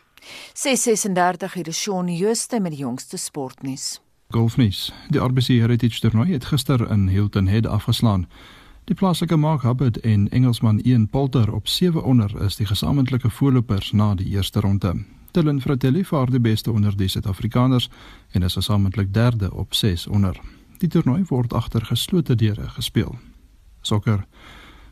636 0.53 1.53
hier 1.53 1.67
is 1.67 1.81
Shaun 1.81 2.07
Jooste 2.07 2.59
met 2.59 2.71
die 2.71 2.81
jongste 2.81 3.17
sportnuus. 3.17 4.01
Golfnuus. 4.29 4.93
Die 5.09 5.19
RBC 5.19 5.47
Heritage 5.47 5.99
Toernooi 5.99 6.31
het 6.31 6.45
gister 6.45 6.91
in 6.91 7.07
Hilton 7.07 7.47
Head 7.47 7.65
afgeslaan. 7.65 8.27
Die 8.83 8.95
plaaslike 8.95 9.35
Mark 9.35 9.61
Hubbard 9.61 9.99
en 9.99 10.29
Engelsman 10.29 10.79
Ian 10.79 11.07
Poulter 11.09 11.53
op 11.53 11.67
7 11.67 12.03
onder 12.03 12.41
is 12.41 12.55
die 12.55 12.65
gesamentlike 12.65 13.29
voorlopers 13.29 13.91
na 13.91 14.15
die 14.15 14.27
eerste 14.27 14.59
ronde. 14.59 15.05
Dylan 15.31 15.61
Fratelli 15.61 16.05
vaar 16.05 16.31
die 16.31 16.39
beste 16.39 16.71
onder 16.71 16.97
die 16.97 17.07
Suid-Afrikaners 17.07 17.89
en 18.31 18.43
is 18.43 18.53
gesamentlik 18.53 19.13
derde 19.13 19.53
op 19.53 19.73
6 19.73 20.07
onder. 20.07 20.39
Die 20.77 20.89
toernooi 20.89 21.23
word 21.29 21.53
agter 21.53 21.85
geslote 21.85 22.35
deure 22.35 22.69
gespeel. 22.69 23.15
Sokker. 23.81 24.25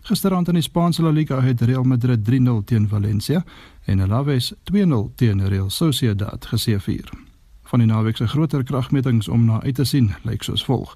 Gisterand 0.02 0.48
in 0.48 0.54
die 0.54 0.64
Spaanse 0.64 1.02
La 1.02 1.10
Liga 1.10 1.42
het 1.42 1.62
Real 1.62 1.84
Madrid 1.84 2.30
3-0 2.30 2.64
teen 2.66 2.88
Valencia 2.88 3.44
en 3.86 4.00
Alaves 4.00 4.54
2-0 4.72 5.16
teen 5.16 5.48
Real 5.48 5.70
Sociedad 5.70 6.46
geseëvier. 6.46 7.25
Van 7.66 7.82
die 7.82 7.88
naweek 7.88 8.18
se 8.18 8.28
groter 8.28 8.64
kragmetings 8.64 9.28
om 9.28 9.46
na 9.46 9.62
uit 9.62 9.76
te 9.76 9.84
sien 9.84 10.14
lyk 10.24 10.44
soos 10.44 10.66
volg. 10.66 10.96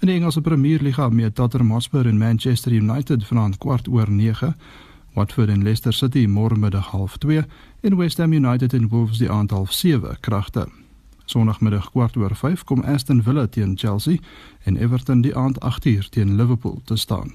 In 0.00 0.08
die 0.08 0.16
Engelse 0.16 0.40
Premier 0.40 0.82
Liga 0.82 1.08
meet 1.08 1.34
Tottenham 1.34 1.70
Hotspur 1.70 2.06
en 2.06 2.18
Manchester 2.18 2.72
United 2.72 3.26
vanaand 3.26 3.58
kwart 3.58 3.88
oor 3.88 4.10
9, 4.10 4.54
Watford 5.14 5.48
en 5.48 5.62
Leicester 5.62 5.92
City 5.92 6.26
môremiddag 6.26 6.92
0.30 6.92 7.48
en 7.80 7.96
West 7.96 8.18
Ham 8.18 8.32
United 8.32 8.72
en 8.72 8.88
Wolves 8.88 9.18
die 9.18 9.30
aand 9.30 9.52
0.7 9.52 10.20
kragte. 10.20 10.68
Sondagmiddag 11.24 11.90
kwart 11.90 12.16
oor 12.16 12.34
5 12.34 12.64
kom 12.64 12.80
Aston 12.82 13.22
Villa 13.22 13.46
teen 13.46 13.76
Chelsea 13.76 14.16
en 14.64 14.76
Everton 14.76 15.20
die 15.20 15.36
aand 15.36 15.58
8uur 15.60 16.08
teen 16.08 16.36
Liverpool 16.36 16.80
te 16.84 16.96
staan. 16.96 17.34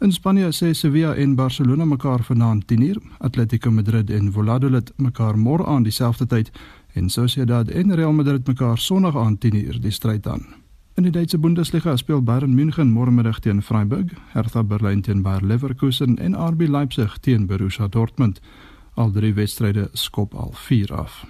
In 0.00 0.12
Spanje 0.12 0.52
sê 0.52 0.72
Sevilla 0.74 1.14
en 1.14 1.34
Barcelona 1.34 1.84
mekaar 1.84 2.22
vanaand 2.22 2.64
10uur, 2.72 2.98
Atletico 3.18 3.70
Madrid 3.70 4.10
en 4.10 4.32
Valladolid 4.32 4.90
mekaar 4.96 5.38
môre 5.38 5.66
aan 5.66 5.82
dieselfde 5.82 6.26
tyd 6.26 6.50
en 6.94 7.10
Sociedad 7.10 7.68
en 7.68 7.94
Real 7.94 8.12
Madrid 8.12 8.46
mekaar 8.46 8.78
Sondag 8.78 9.16
aan 9.16 9.38
10uur 9.38 9.80
die 9.80 9.90
stryd 9.90 10.26
aan. 10.26 10.46
In 10.94 11.02
die 11.02 11.10
Duitse 11.10 11.38
Bundesliga 11.38 11.96
speel 11.96 12.22
Bayern 12.22 12.54
München 12.54 12.92
môremiddag 12.94 13.40
teen 13.42 13.62
Freiburg, 13.62 14.12
Hertha 14.32 14.62
Berlin 14.62 15.02
teen 15.02 15.22
Bayer 15.22 15.42
Leverkusen 15.42 16.18
en 16.18 16.36
RB 16.38 16.68
Leipzig 16.68 17.18
teen 17.20 17.46
Borussia 17.46 17.88
Dortmund. 17.88 18.40
Al 18.94 19.10
drie 19.10 19.34
wedstryde 19.34 19.88
skop 19.92 20.34
al 20.34 20.52
4 20.54 20.94
af. 20.94 21.24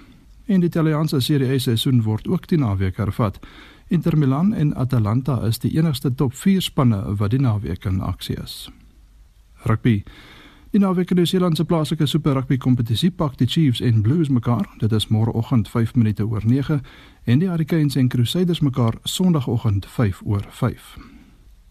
In 0.45 0.59
die 0.59 0.69
Italiaanse 0.69 1.19
Serie 1.19 1.55
A 1.55 1.57
seisoen 1.59 2.03
word 2.05 2.27
ook 2.27 2.47
die 2.47 2.59
naweek 2.61 2.97
hervat. 2.97 3.39
Inter 3.87 4.17
Milan 4.17 4.53
en 4.53 4.75
Atalanta 4.75 5.41
is 5.47 5.59
die 5.59 5.73
enigste 5.77 6.13
top 6.13 6.33
4 6.33 6.61
spanne 6.61 7.01
wat 7.17 7.33
die 7.33 7.41
naweek 7.41 7.85
in 7.85 8.01
aksie 8.01 8.37
is. 8.43 8.69
Rugby 9.63 10.03
Die 10.75 10.81
naweek 10.83 11.13
in 11.13 11.15
die 11.15 11.23
Nieu-Seelandse 11.23 11.63
plaaslike 11.63 12.03
Super 12.05 12.33
Rugby 12.35 12.57
kompetisie 12.59 13.07
pak 13.09 13.37
die 13.39 13.45
Chiefs 13.47 13.79
en 13.79 14.01
Blues 14.03 14.27
mekaar. 14.27 14.65
Dit 14.81 14.91
is 14.91 15.05
môreoggend 15.07 15.69
5 15.71 15.93
minute 15.95 16.25
oor 16.27 16.41
9 16.43 16.81
en 17.23 17.39
die 17.39 17.47
Hurricanes 17.47 17.95
en 17.95 18.09
Crusaders 18.11 18.59
mekaar 18.59 18.97
Sondagoggend 19.03 19.85
5 19.85 20.19
oor 20.25 20.43
5. 20.49 20.97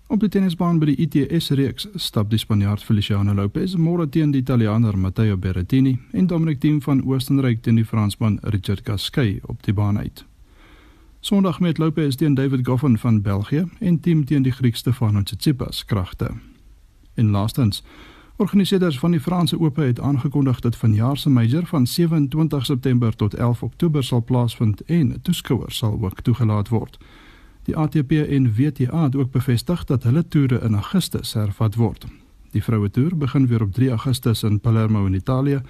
Op 0.09 0.21
die 0.25 0.31
tennisbaan 0.33 0.81
by 0.81 0.88
die 0.88 0.97
ITS 1.05 1.51
reeks 1.51 1.85
stap 2.01 2.31
die 2.31 2.40
Spanjaard 2.40 2.81
Feliciano 2.81 3.35
Lopez 3.37 3.75
môre 3.77 4.09
teen 4.09 4.33
die 4.33 4.40
Italiaaner 4.40 4.97
Matteo 4.97 5.37
Berrettini 5.37 5.99
en 6.12 6.27
Dominic 6.33 6.62
Thiem 6.64 6.81
van 6.81 7.05
Oostenryk 7.05 7.61
teen 7.61 7.77
die 7.77 7.85
Fransman 7.85 8.40
Richard 8.57 8.87
Gasquet 8.88 9.45
op 9.45 9.61
die 9.69 9.77
baan 9.77 9.99
uit. 9.99 10.25
Sondag 11.21 11.61
met 11.61 11.79
Lopez 11.79 12.17
teen 12.17 12.40
David 12.40 12.64
Goffin 12.64 12.97
van 12.99 13.21
België 13.21 13.69
en 13.81 14.01
Thiem 14.01 14.25
teen 14.25 14.49
die 14.49 14.57
Griek 14.57 14.81
Stefanos 14.81 15.29
Tsitsipas 15.29 15.85
kragte. 15.85 16.33
En 17.14 17.31
laastens 17.31 17.85
Organiseerders 18.37 18.99
van 18.99 19.11
die 19.11 19.20
Franse 19.20 19.61
Ope 19.61 19.81
het 19.81 20.01
aangekondig 20.01 20.61
dat 20.61 20.77
vanjaar 20.77 21.16
se 21.16 21.31
major 21.31 21.66
van 21.66 21.87
27 21.87 22.64
September 22.64 23.16
tot 23.16 23.35
11 23.35 23.62
Oktober 23.62 24.05
sal 24.05 24.25
plaasvind 24.25 24.81
en 24.81 25.23
toeskouers 25.23 25.77
sal 25.77 25.99
ook 26.03 26.20
toegelaat 26.20 26.68
word. 26.68 26.99
Die 27.62 27.77
ATP 27.77 28.11
en 28.11 28.55
WTA 28.55 29.03
het 29.03 29.16
ook 29.16 29.31
bevestig 29.31 29.85
dat 29.85 30.03
hulle 30.03 30.29
toere 30.29 30.61
in 30.61 30.75
Augustus 30.75 31.33
hervat 31.33 31.75
word. 31.75 32.07
Die 32.51 32.62
vroue 32.62 32.90
toer 32.90 33.16
begin 33.16 33.47
weer 33.47 33.62
op 33.62 33.73
3 33.73 33.90
Augustus 33.90 34.42
in 34.42 34.61
Palermo 34.61 35.07
in 35.07 35.14
Italië 35.14 35.61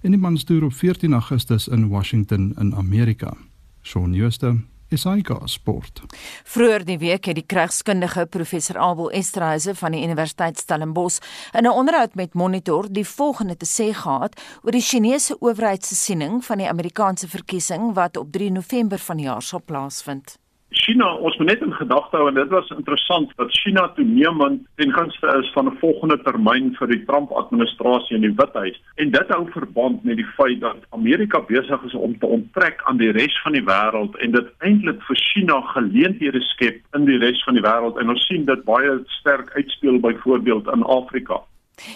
en 0.00 0.10
die 0.10 0.20
mans 0.20 0.44
toer 0.44 0.64
op 0.64 0.72
14 0.72 1.12
Augustus 1.12 1.68
in 1.68 1.88
Washington 1.88 2.54
in 2.58 2.74
Amerika. 2.74 3.36
Shaun 3.82 4.14
Schuster, 4.14 4.56
SAK 4.96 5.30
Sport. 5.44 6.02
Vroeger 6.44 6.84
die 6.84 6.98
week 6.98 7.24
het 7.24 7.34
die 7.34 7.46
krygskundige 7.46 8.26
professor 8.26 8.78
Abel 8.78 9.10
Esterhuise 9.10 9.74
van 9.74 9.92
die 9.92 10.02
Universiteit 10.04 10.58
Stellenbosch 10.58 11.18
in 11.52 11.64
'n 11.64 11.70
onderhoud 11.70 12.14
met 12.14 12.34
Monitor 12.34 12.86
die 12.90 13.06
volgende 13.06 13.56
te 13.56 13.66
sê 13.66 13.94
gehad 13.94 14.40
oor 14.62 14.72
die 14.72 14.80
Chinese 14.80 15.36
owerheid 15.40 15.84
se 15.84 15.94
siening 15.94 16.44
van 16.44 16.58
die 16.58 16.68
Amerikaanse 16.68 17.28
verkiesing 17.28 17.94
wat 17.94 18.16
op 18.16 18.32
3 18.32 18.50
November 18.50 18.98
vanjaar 18.98 19.42
sal 19.42 19.62
plaasvind. 19.64 20.38
China, 20.74 21.14
ons 21.16 21.36
moet 21.38 21.48
net 21.48 21.62
in 21.62 21.72
gedagte 21.72 22.18
hou 22.18 22.26
en 22.28 22.36
dit 22.38 22.50
was 22.52 22.70
interessant 22.74 23.30
dat 23.38 23.52
China 23.54 23.86
toenemend 23.96 24.64
ten 24.80 24.92
gunste 24.92 25.30
is 25.40 25.50
van 25.54 25.68
'n 25.70 25.78
volgende 25.80 26.18
termyn 26.22 26.74
vir 26.78 26.88
die 26.88 27.04
Trump 27.04 27.30
administrasie 27.30 28.16
in 28.16 28.26
die 28.26 28.34
Withuis. 28.36 28.80
En 28.96 29.10
dit 29.10 29.28
hou 29.28 29.46
verband 29.50 30.04
met 30.04 30.16
die 30.16 30.30
feit 30.36 30.60
dat 30.60 30.84
Amerika 30.90 31.40
besig 31.40 31.82
is 31.84 31.94
om 31.94 32.18
te 32.18 32.26
onttrek 32.26 32.82
aan 32.84 32.96
die 32.96 33.12
res 33.12 33.40
van 33.42 33.52
die 33.52 33.64
wêreld 33.64 34.16
en 34.18 34.30
dit 34.30 34.52
eintlik 34.58 35.02
vir 35.02 35.16
China 35.16 35.60
geleenthede 35.60 36.40
skep 36.40 36.80
in 36.92 37.04
die 37.04 37.18
res 37.18 37.44
van 37.44 37.54
die 37.54 37.62
wêreld 37.62 37.98
en 37.98 38.08
ons 38.08 38.26
sien 38.26 38.44
dit 38.44 38.64
baie 38.64 39.00
sterk 39.06 39.50
uitspeel 39.54 40.00
byvoorbeeld 40.00 40.66
in 40.66 40.82
Afrika. 40.82 41.40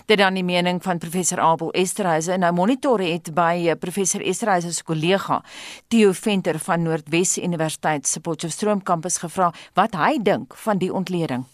Dit 0.06 0.18
dan 0.18 0.34
die 0.34 0.44
mening 0.44 0.82
van 0.82 0.98
professor 0.98 1.40
Abel 1.40 1.70
Esterhuise. 1.72 2.36
Nou 2.36 2.52
monitor 2.52 3.00
het 3.00 3.30
by 3.34 3.68
eh, 3.68 3.76
professor 3.78 4.24
Esterhuise 4.24 4.72
se 4.74 4.84
kollega 4.84 5.42
Theo 5.88 6.12
Venter 6.12 6.58
van 6.58 6.82
Noordwes 6.82 7.38
Universiteit 7.38 8.06
se 8.06 8.20
Potchefstroom 8.20 8.82
kampus 8.82 9.18
gevra 9.18 9.52
wat 9.74 9.94
hy 9.94 10.18
dink 10.22 10.56
van 10.66 10.78
die 10.78 10.92
ontleding. 10.92 11.46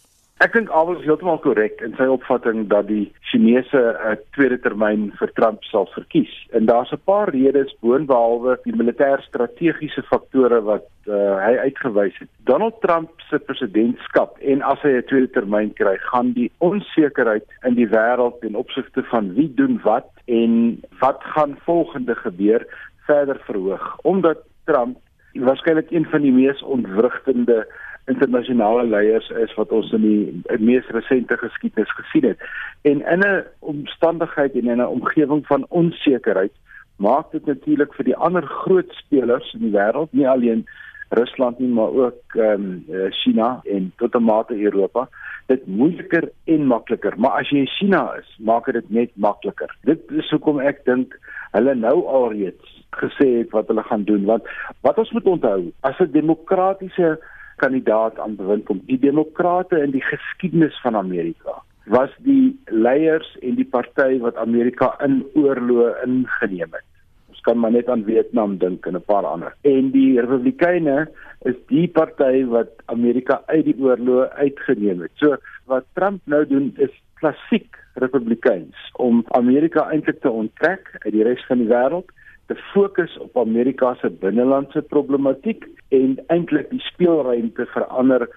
Ek 0.45 0.53
dink 0.53 0.69
Abel 0.77 0.99
is 0.99 1.07
heeltemal 1.07 1.39
korrek 1.41 1.79
in 1.81 1.95
sy 1.97 2.05
opvatting 2.13 2.67
dat 2.69 2.85
die 2.91 3.07
Chinese 3.31 3.79
'n 3.81 4.11
uh, 4.13 4.17
tweede 4.37 4.59
termyn 4.61 5.07
vir 5.17 5.31
Trump 5.39 5.63
sal 5.65 5.87
verkies. 5.95 6.33
En 6.53 6.67
daar's 6.69 6.93
'n 6.93 7.01
paar 7.09 7.31
redes 7.33 7.73
boonbehalwe 7.81 8.59
die 8.65 8.77
militêr-strategiese 8.77 10.03
faktore 10.11 10.61
wat 10.61 10.85
uh, 11.09 11.41
hy 11.47 11.55
uitgewys 11.65 12.19
het. 12.21 12.29
Donald 12.45 12.77
Trump 12.85 13.09
se 13.31 13.39
presidentskap 13.39 14.37
en 14.41 14.61
as 14.61 14.85
hy 14.85 14.93
'n 14.99 15.09
tweede 15.09 15.31
termyn 15.33 15.73
kry, 15.73 15.97
gaan 16.13 16.35
die 16.37 16.51
onsekerheid 16.59 17.49
in 17.65 17.75
die 17.81 17.89
wêreld 17.89 18.37
ten 18.41 18.55
opsigte 18.55 19.03
van 19.03 19.33
wie 19.33 19.49
doen 19.49 19.81
wat 19.83 20.13
en 20.29 20.83
wat 21.01 21.25
gaan 21.25 21.57
volgende 21.65 22.15
gebeur 22.15 22.67
verder 23.07 23.41
verhoog 23.49 23.97
omdat 24.03 24.45
Trump 24.65 25.01
waarskynlik 25.33 25.91
een 25.91 26.05
van 26.05 26.21
die 26.21 26.33
mees 26.33 26.63
ontwrigtende 26.63 27.67
internasionale 28.07 28.85
leiers 28.87 29.29
is 29.29 29.55
wat 29.55 29.73
ons 29.73 29.93
in 29.93 30.03
die 30.05 30.59
mees 30.61 30.87
resente 30.97 31.37
geskiedenis 31.41 31.93
gesien 32.01 32.29
het. 32.29 32.39
En 32.83 33.01
in 33.01 33.21
'n 33.21 33.45
omstandigheid 33.59 34.55
en 34.55 34.69
in 34.69 34.81
'n 34.81 34.95
omgewing 34.99 35.47
van 35.47 35.67
onsekerheid 35.69 36.53
maak 36.97 37.31
dit 37.33 37.47
natuurlik 37.47 37.95
vir 37.95 38.05
die 38.05 38.17
ander 38.17 38.47
groot 38.47 38.93
spelers 38.93 39.53
in 39.53 39.61
die 39.61 39.75
wêreld, 39.79 40.13
nie 40.13 40.29
alleen 40.29 40.67
Rusland 41.09 41.59
nie, 41.59 41.69
maar 41.69 41.91
ook 41.91 42.37
ehm 42.37 42.85
um, 42.89 43.11
China 43.11 43.61
en 43.65 43.93
tot 43.97 44.15
'n 44.15 44.23
mate 44.23 44.55
Europa, 44.55 45.09
dit 45.47 45.67
moeiliker 45.67 46.31
en 46.45 46.67
makliker. 46.67 47.15
Maar 47.17 47.31
as 47.31 47.51
jy 47.51 47.59
in 47.59 47.67
China 47.79 48.15
is, 48.19 48.37
maak 48.39 48.73
dit 48.73 48.91
net 48.91 49.11
makliker. 49.15 49.77
Dit 49.83 50.01
is 50.11 50.31
hoekom 50.31 50.61
ek 50.61 50.85
dink 50.85 51.19
hulle 51.51 51.75
nou 51.75 52.07
alreeds 52.07 52.85
gesê 52.91 53.29
het 53.39 53.51
wat 53.51 53.67
hulle 53.67 53.83
gaan 53.83 54.05
doen 54.05 54.25
want 54.25 54.43
wat 54.81 54.99
ons 54.99 55.11
moet 55.11 55.27
onthou 55.27 55.73
as 55.81 55.99
'n 55.99 56.13
demokratiese 56.13 57.19
kandidaat 57.57 58.19
aan 58.19 58.37
bewind 58.37 58.65
kom. 58.65 58.81
Die 58.87 58.99
demokrate 58.99 59.81
in 59.83 59.95
die 59.95 60.05
geskiedenis 60.05 60.81
van 60.83 60.97
Amerika 60.97 61.63
was 61.85 62.11
die 62.25 62.57
leiers 62.73 63.29
en 63.43 63.59
die 63.59 63.69
party 63.69 64.19
wat 64.23 64.37
Amerika 64.41 64.95
in 65.05 65.21
oorloë 65.37 65.91
ingeneem 66.07 66.73
het. 66.73 66.87
Ons 67.29 67.43
kan 67.45 67.59
maar 67.61 67.75
net 67.75 67.89
aan 67.93 68.07
Vietnam 68.07 68.57
dink 68.59 68.87
en 68.87 68.97
'n 68.97 69.05
paar 69.05 69.27
ander. 69.27 69.53
En 69.63 69.91
die 69.91 70.21
Republikeine 70.21 71.09
is 71.43 71.57
die 71.69 71.89
party 71.89 72.45
wat 72.45 72.71
Amerika 72.87 73.43
uit 73.47 73.65
die 73.65 73.77
oorloë 73.79 74.31
uitgeneem 74.31 75.01
het. 75.01 75.13
So 75.15 75.37
wat 75.67 75.85
Trump 75.93 76.21
nou 76.25 76.47
doen 76.47 76.73
is 76.77 77.03
klassiek 77.15 77.77
Republikeins 77.95 78.77
om 78.93 79.25
Amerika 79.29 79.91
eintlik 79.91 80.21
te 80.21 80.31
onttrek 80.31 80.97
uit 80.99 81.13
die 81.13 81.23
res 81.23 81.45
van 81.47 81.59
die 81.59 81.69
wêreld 81.69 82.11
te 82.47 82.57
fokus 82.73 83.19
op 83.19 83.37
Amerika 83.39 83.95
se 84.01 84.11
binnelandse 84.11 84.83
problematiek 84.83 85.65
en 85.89 86.19
eintlik 86.27 86.71
die 86.71 86.83
speelruimte 86.93 87.67
vir 87.75 87.87
ander 87.89 88.29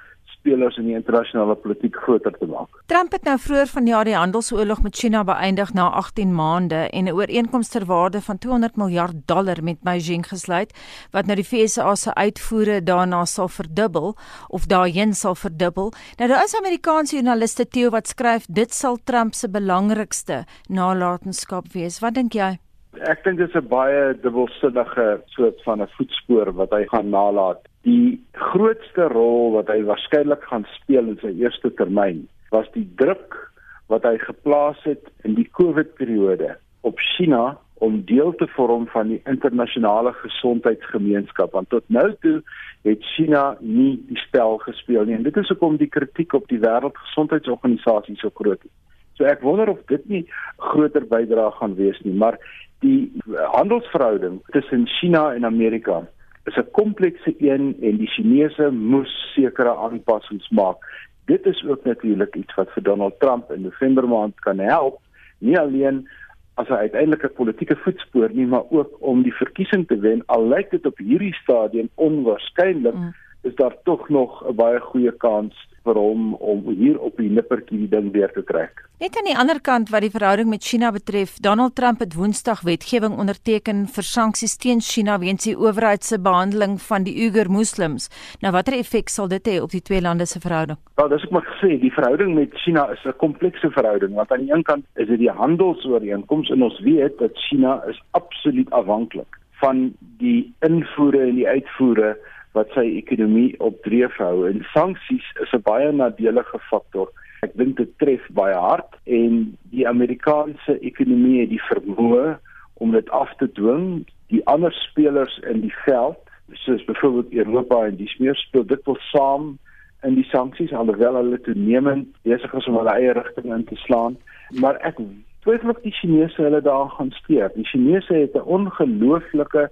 spelers 0.47 0.77
in 0.79 0.87
die 0.87 0.95
internasionale 0.95 1.55
politiek 1.59 1.95
groter 2.03 2.35
te 2.39 2.47
maak. 2.47 2.69
Trump 2.91 3.11
het 3.15 3.25
nou 3.27 3.35
vroeër 3.41 3.69
vanjaar 3.71 4.07
die 4.07 4.15
handelsoorlog 4.15 4.81
met 4.85 4.95
China 4.95 5.23
beëindig 5.27 5.73
na 5.75 5.89
18 5.99 6.33
maande 6.35 6.87
en 6.89 7.07
'n 7.07 7.15
ooreenkoms 7.15 7.69
ter 7.69 7.85
waarde 7.85 8.21
van 8.21 8.37
200 8.37 8.77
miljard 8.77 9.15
dollar 9.25 9.63
met 9.63 9.81
Beijing 9.81 10.27
gesluit 10.27 10.73
wat 11.11 11.25
nou 11.25 11.35
die 11.35 11.47
VSA 11.47 11.95
se 11.95 12.13
uitvoere 12.13 12.83
daarna 12.83 13.25
sal 13.25 13.47
verdubbel 13.47 14.15
of 14.47 14.65
daarheen 14.65 15.13
sal 15.13 15.35
verdubbel. 15.35 15.93
Nou 16.17 16.29
daar 16.29 16.43
is 16.43 16.55
Amerikaanse 16.55 17.15
joernaliste 17.15 17.67
Theo 17.67 17.89
wat 17.89 18.07
skryf 18.07 18.45
dit 18.49 18.73
sal 18.73 18.97
Trump 19.03 19.33
se 19.33 19.49
belangrikste 19.49 20.45
nalatenskap 20.69 21.73
wees. 21.73 21.99
Wat 21.99 22.13
dink 22.13 22.33
jy? 22.33 22.66
Ek 23.05 23.21
dink 23.23 23.37
dit 23.37 23.49
is 23.49 23.55
'n 23.55 23.67
baie 23.67 24.13
dubbelsinnige 24.21 25.21
soort 25.27 25.61
van 25.63 25.81
'n 25.81 25.89
voetspoor 25.97 26.53
wat 26.53 26.71
hy 26.71 26.85
gaan 26.89 27.09
nalat. 27.09 27.61
Die 27.83 28.19
grootste 28.33 29.07
rol 29.07 29.51
wat 29.51 29.67
hy 29.67 29.83
waarskynlik 29.83 30.43
gaan 30.43 30.65
speel 30.81 31.07
in 31.07 31.19
sy 31.21 31.33
eerste 31.37 31.73
termyn 31.73 32.27
was 32.49 32.65
die 32.73 32.87
druk 32.95 33.51
wat 33.87 34.03
hy 34.03 34.17
geplaas 34.17 34.83
het 34.83 35.03
in 35.23 35.35
die 35.35 35.49
COVID-periode 35.51 36.57
op 36.81 36.99
China 36.99 37.57
om 37.79 38.05
deel 38.05 38.33
te 38.35 38.47
vorm 38.47 38.87
van 38.87 39.07
die 39.07 39.21
internasionale 39.25 40.13
gesondheidsgemeenskap 40.13 41.51
want 41.51 41.69
tot 41.69 41.83
nou 41.89 42.15
toe 42.21 42.41
het 42.81 43.03
China 43.03 43.57
nie 43.59 43.99
die 44.07 44.17
spel 44.17 44.57
gespeel 44.57 45.05
nie 45.05 45.15
en 45.15 45.23
dit 45.23 45.37
is 45.37 45.47
hoekom 45.47 45.77
die 45.77 45.89
kritiek 45.89 46.33
op 46.33 46.47
die 46.47 46.59
wêreldgesondheidsorganisasie 46.59 48.15
so 48.17 48.29
groot 48.29 48.63
is. 48.65 48.71
So 49.17 49.25
ek 49.25 49.41
wonder 49.41 49.69
of 49.69 49.81
dit 49.89 50.03
nie 50.09 50.25
groter 50.57 51.05
bydrae 51.05 51.51
gaan 51.51 51.75
wees 51.75 51.97
nie, 52.05 52.13
maar 52.13 52.37
die 52.79 53.11
handelsverhouding 53.51 54.41
tussen 54.51 54.87
China 54.87 55.33
en 55.33 55.45
Amerika 55.45 56.07
is 56.45 56.55
'n 56.55 56.71
komplekse 56.71 57.33
een 57.37 57.75
en 57.81 57.97
die 57.97 58.07
Chinese 58.07 58.71
moes 58.71 59.33
sekere 59.35 59.75
aanpassings 59.75 60.49
maak. 60.49 60.77
Dit 61.25 61.45
is 61.45 61.65
ook 61.67 61.83
natuurlik 61.83 62.35
iets 62.35 62.55
wat 62.55 62.71
vir 62.71 62.83
Donald 62.83 63.19
Trump 63.19 63.51
in 63.51 63.61
November 63.61 64.07
maand 64.07 64.39
kan 64.39 64.59
help, 64.59 64.99
nie 65.37 65.59
alleen 65.59 66.07
as 66.53 66.67
'n 66.69 66.73
uiteindelike 66.73 67.27
politieke 67.27 67.75
voetspoor 67.75 68.29
nie, 68.31 68.45
maar 68.45 68.63
ook 68.69 68.95
om 68.99 69.21
die 69.21 69.33
verkiesing 69.33 69.87
te 69.87 69.99
wen. 69.99 70.23
Al 70.25 70.47
lyk 70.47 70.69
dit 70.69 70.85
op 70.85 70.97
hierdie 70.97 71.33
stadium 71.33 71.89
onwaarskynlik, 71.95 72.93
mm. 72.93 73.13
Is 73.47 73.55
daar 73.55 73.75
tog 73.83 74.09
nog 74.09 74.43
'n 74.43 74.55
baie 74.55 74.79
goeie 74.79 75.11
kans 75.11 75.55
vir 75.87 75.95
hom 75.95 76.33
om 76.33 76.65
hier 76.69 76.99
op 76.99 77.17
die 77.21 77.29
nippertjie 77.31 77.79
die 77.85 77.89
ding 77.91 78.11
weer 78.15 78.31
te 78.35 78.43
trek. 78.43 78.83
Net 78.99 79.17
aan 79.19 79.29
die 79.29 79.37
ander 79.37 79.59
kant 79.61 79.91
wat 79.93 80.01
die 80.01 80.11
verhouding 80.11 80.49
met 80.49 80.65
China 80.65 80.91
betref, 80.91 81.37
Donald 81.45 81.75
Trump 81.75 81.99
het 82.03 82.15
Woensdag 82.17 82.63
wetgewing 82.67 83.13
onderteken 83.23 83.85
vir 83.95 84.03
sanksies 84.03 84.57
teen 84.57 84.81
China 84.81 85.19
weens 85.19 85.43
die 85.45 85.55
owerheid 85.55 86.03
se 86.03 86.19
behandeling 86.19 86.81
van 86.81 87.03
die 87.03 87.15
Uyghur 87.23 87.51
Moslems. 87.51 88.09
Nou 88.41 88.51
watter 88.57 88.73
effek 88.73 89.09
sal 89.13 89.27
dit 89.27 89.47
hê 89.47 89.59
op 89.61 89.71
die 89.71 89.81
twee 89.81 90.01
lande 90.01 90.25
se 90.25 90.39
verhouding? 90.39 90.79
Ja, 90.97 91.07
dis 91.07 91.23
ek 91.23 91.31
maar 91.31 91.47
gesê, 91.53 91.77
die 91.79 91.93
verhouding 91.93 92.33
met 92.35 92.57
China 92.65 92.89
is 92.91 93.05
'n 93.05 93.15
komplekse 93.17 93.69
verhouding 93.71 94.13
want 94.13 94.31
aan 94.31 94.45
die 94.45 94.53
een 94.53 94.63
kant 94.63 94.85
is 94.95 95.07
dit 95.07 95.19
die 95.19 95.31
handelsooreenkoms 95.31 96.49
en 96.49 96.63
ons 96.63 96.79
weet 96.79 97.17
dat 97.19 97.37
China 97.49 97.83
is 97.87 98.01
absoluut 98.11 98.69
afhanklik 98.71 99.39
van 99.61 99.93
die 100.17 100.53
invoere 100.59 101.21
en 101.29 101.35
die 101.35 101.47
uitvoere 101.47 102.17
wat 102.51 102.71
sy 102.73 102.85
ekonomie 102.97 103.55
op 103.59 103.81
dreef 103.83 104.15
hou 104.17 104.47
en 104.49 104.65
sanksies 104.73 105.27
is 105.43 105.53
'n 105.53 105.61
baie 105.63 105.91
nadelige 105.91 106.59
faktor. 106.69 107.11
Ek 107.41 107.53
dink 107.57 107.77
dit 107.77 107.91
tref 107.97 108.23
baie 108.29 108.55
hard 108.55 108.97
en 109.05 109.57
die 109.71 109.87
Amerikaanse 109.87 110.79
ekonomie 110.79 111.39
het 111.41 111.49
die 111.49 111.65
vermoë 111.69 112.37
om 112.81 112.91
dit 112.91 113.09
af 113.09 113.35
te 113.37 113.51
dwing. 113.51 114.05
Die 114.27 114.45
ander 114.47 114.73
spelers 114.73 115.39
in 115.49 115.61
die 115.61 115.73
veld, 115.85 116.17
soos 116.53 116.85
byvoorbeeld 116.85 117.33
Europa 117.33 117.85
en 117.85 117.95
die 117.95 118.07
smeer 118.07 118.35
speel 118.35 118.65
dit 118.65 118.85
wel 118.85 118.97
saam 119.11 119.57
in 120.01 120.15
die 120.15 120.27
sanksies 120.31 120.73
alhoewel 120.73 121.15
hulle 121.15 121.41
toenemend 121.41 122.07
besig 122.27 122.53
is 122.53 122.67
om 122.67 122.77
hulle 122.77 122.93
eie 122.93 123.13
rigting 123.17 123.53
in 123.53 123.65
te 123.65 123.75
slaan. 123.75 124.17
Maar 124.61 124.79
ek 124.89 124.99
twyfel 125.45 125.73
of 125.73 125.81
die 125.83 125.93
Chinese 125.95 126.41
hulle 126.41 126.61
daar 126.61 126.89
gaan 126.97 127.11
steur. 127.11 127.51
Die 127.55 127.65
Chinese 127.65 128.13
het 128.13 128.35
'n 128.35 128.49
ongelooflike 128.57 129.69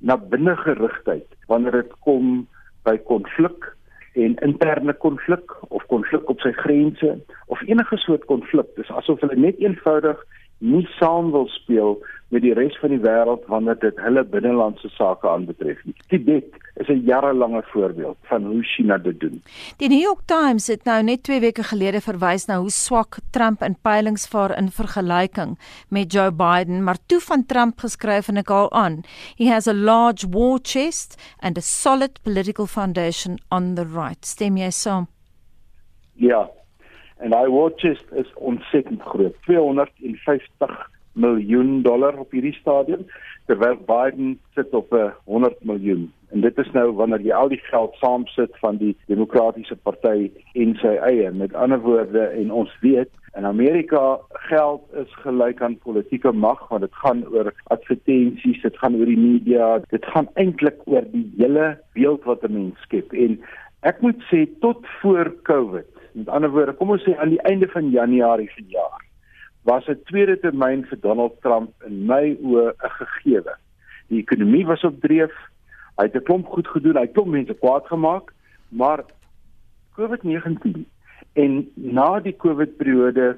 na 0.00 0.16
binne 0.16 0.56
gerigtheid 0.56 1.26
wanneer 1.46 1.82
dit 1.82 1.92
kom 2.06 2.46
by 2.88 2.96
konflik 3.08 3.68
en 4.18 4.34
interne 4.42 4.92
konflik 4.92 5.54
of 5.68 5.86
konflik 5.86 6.28
op 6.28 6.40
sy 6.40 6.52
grense 6.52 7.14
of 7.46 7.62
enige 7.68 7.96
soort 7.96 8.24
konflik. 8.24 8.66
Dis 8.76 8.90
asof 8.90 9.20
hulle 9.20 9.36
net 9.38 9.60
eenvoudig 9.62 10.18
nie 10.60 10.86
saam 10.98 11.30
wil 11.32 11.48
speel 11.48 11.98
met 12.30 12.44
die 12.44 12.52
res 12.54 12.76
van 12.78 12.92
die 12.94 13.00
wêreld 13.02 13.46
wanneer 13.50 13.78
dit 13.82 13.96
hulle 14.04 14.22
binnelandse 14.32 14.88
sake 14.94 15.26
aanbetref 15.28 15.80
nie. 15.86 15.94
Tibet 16.12 16.54
is 16.76 16.88
'n 16.88 17.02
jarelange 17.06 17.62
voorbeeld 17.72 18.16
van 18.30 18.44
hoe 18.44 18.62
China 18.62 18.98
dit 18.98 19.20
doen. 19.20 19.42
Die 19.76 19.88
New 19.88 20.00
York 20.00 20.22
Times 20.26 20.66
het 20.66 20.84
nou 20.84 21.02
net 21.02 21.22
2 21.22 21.40
weke 21.40 21.62
gelede 21.62 22.00
verwys 22.00 22.46
na 22.46 22.58
hoe 22.58 22.70
swak 22.70 23.18
Trump 23.30 23.62
in 23.62 23.76
peilings 23.82 24.28
vaar 24.28 24.56
in 24.58 24.70
vergelyking 24.70 25.58
met 25.88 26.12
Joe 26.12 26.32
Biden, 26.32 26.84
maar 26.84 26.98
toe 27.06 27.20
van 27.20 27.46
Trump 27.46 27.78
geskryf 27.78 28.28
en 28.28 28.36
ek 28.36 28.48
haal 28.48 28.72
aan, 28.72 29.02
he 29.36 29.48
has 29.48 29.66
a 29.66 29.74
large 29.74 30.26
war 30.30 30.58
chest 30.62 31.16
and 31.40 31.58
a 31.58 31.60
solid 31.60 32.22
political 32.22 32.66
foundation 32.66 33.38
on 33.48 33.74
the 33.74 33.84
right. 33.84 34.24
Stem 34.26 34.56
jy 34.56 34.70
saam? 34.70 35.08
Ja, 36.14 36.50
en 37.20 37.34
hy 37.36 37.46
war 37.52 37.72
chest 37.76 38.06
is 38.12 38.30
ontsettend 38.34 39.02
groot. 39.02 39.36
250 39.48 40.90
miljoen 41.12 41.82
dollar 41.82 42.18
op 42.18 42.30
hierdie 42.30 42.54
stadium 42.56 43.06
terwyl 43.50 43.76
Biden 43.86 44.38
sit 44.54 44.74
op 44.74 44.92
'n 44.94 45.12
100 45.24 45.64
miljoen. 45.64 46.12
En 46.30 46.40
dit 46.40 46.58
is 46.58 46.70
nou 46.72 46.92
wanneer 46.92 47.20
jy 47.20 47.32
al 47.32 47.48
die 47.48 47.62
geld 47.62 47.94
saamsit 47.94 48.58
van 48.58 48.76
die 48.76 48.96
demokratiese 49.06 49.76
party 49.76 50.30
en 50.52 50.74
sy 50.74 50.94
eie. 51.10 51.30
Met 51.30 51.54
ander 51.54 51.80
woorde 51.80 52.24
en 52.24 52.52
ons 52.52 52.76
weet 52.80 53.10
in 53.36 53.44
Amerika 53.44 54.18
geld 54.30 54.82
is 54.92 55.14
gelyk 55.22 55.62
aan 55.62 55.78
politieke 55.78 56.32
mag 56.32 56.68
want 56.68 56.80
dit 56.80 56.94
gaan 56.94 57.24
oor 57.26 57.52
advertensies 57.64 58.62
dit 58.62 58.78
gaan 58.78 58.96
oor 58.96 59.06
die 59.06 59.18
media 59.18 59.78
dit 59.90 60.06
gaan 60.06 60.28
eintlik 60.34 60.78
oor 60.84 61.04
die 61.12 61.26
hele 61.36 61.78
beeld 61.92 62.24
wat 62.24 62.42
'n 62.42 62.52
mens 62.52 62.80
skep. 62.80 63.12
En 63.12 63.40
ek 63.80 64.00
moet 64.00 64.22
sê 64.30 64.46
tot 64.60 64.86
voor 65.00 65.34
covid 65.42 65.99
Met 66.12 66.28
ander 66.28 66.50
woorde, 66.50 66.72
kom 66.72 66.90
ons 66.90 67.02
sê 67.02 67.16
aan 67.16 67.28
die 67.28 67.42
einde 67.42 67.68
van 67.68 67.90
Januarie 67.90 68.50
vanjaar 68.56 69.06
was 69.62 69.86
'n 69.88 70.00
tweede 70.04 70.38
termyn 70.40 70.84
vir 70.84 71.00
Donald 71.00 71.40
Trump 71.40 71.70
in 71.86 72.06
my 72.06 72.36
oë 72.42 72.72
'n 72.72 72.90
gegewe. 72.98 73.54
Die 74.08 74.20
ekonomie 74.20 74.66
was 74.66 74.84
op 74.84 75.00
dreef. 75.00 75.32
Hy 75.96 76.04
het 76.04 76.14
'n 76.14 76.22
klomp 76.22 76.46
goed 76.46 76.68
gedoen. 76.68 76.96
Hy 76.96 77.00
het 77.02 77.12
klomp 77.12 77.28
mense 77.28 77.54
kwaad 77.54 77.86
gemaak, 77.86 78.32
maar 78.68 79.04
COVID-19 79.96 80.86
en 81.32 81.70
na 81.74 82.20
die 82.20 82.36
COVID-periode 82.36 83.36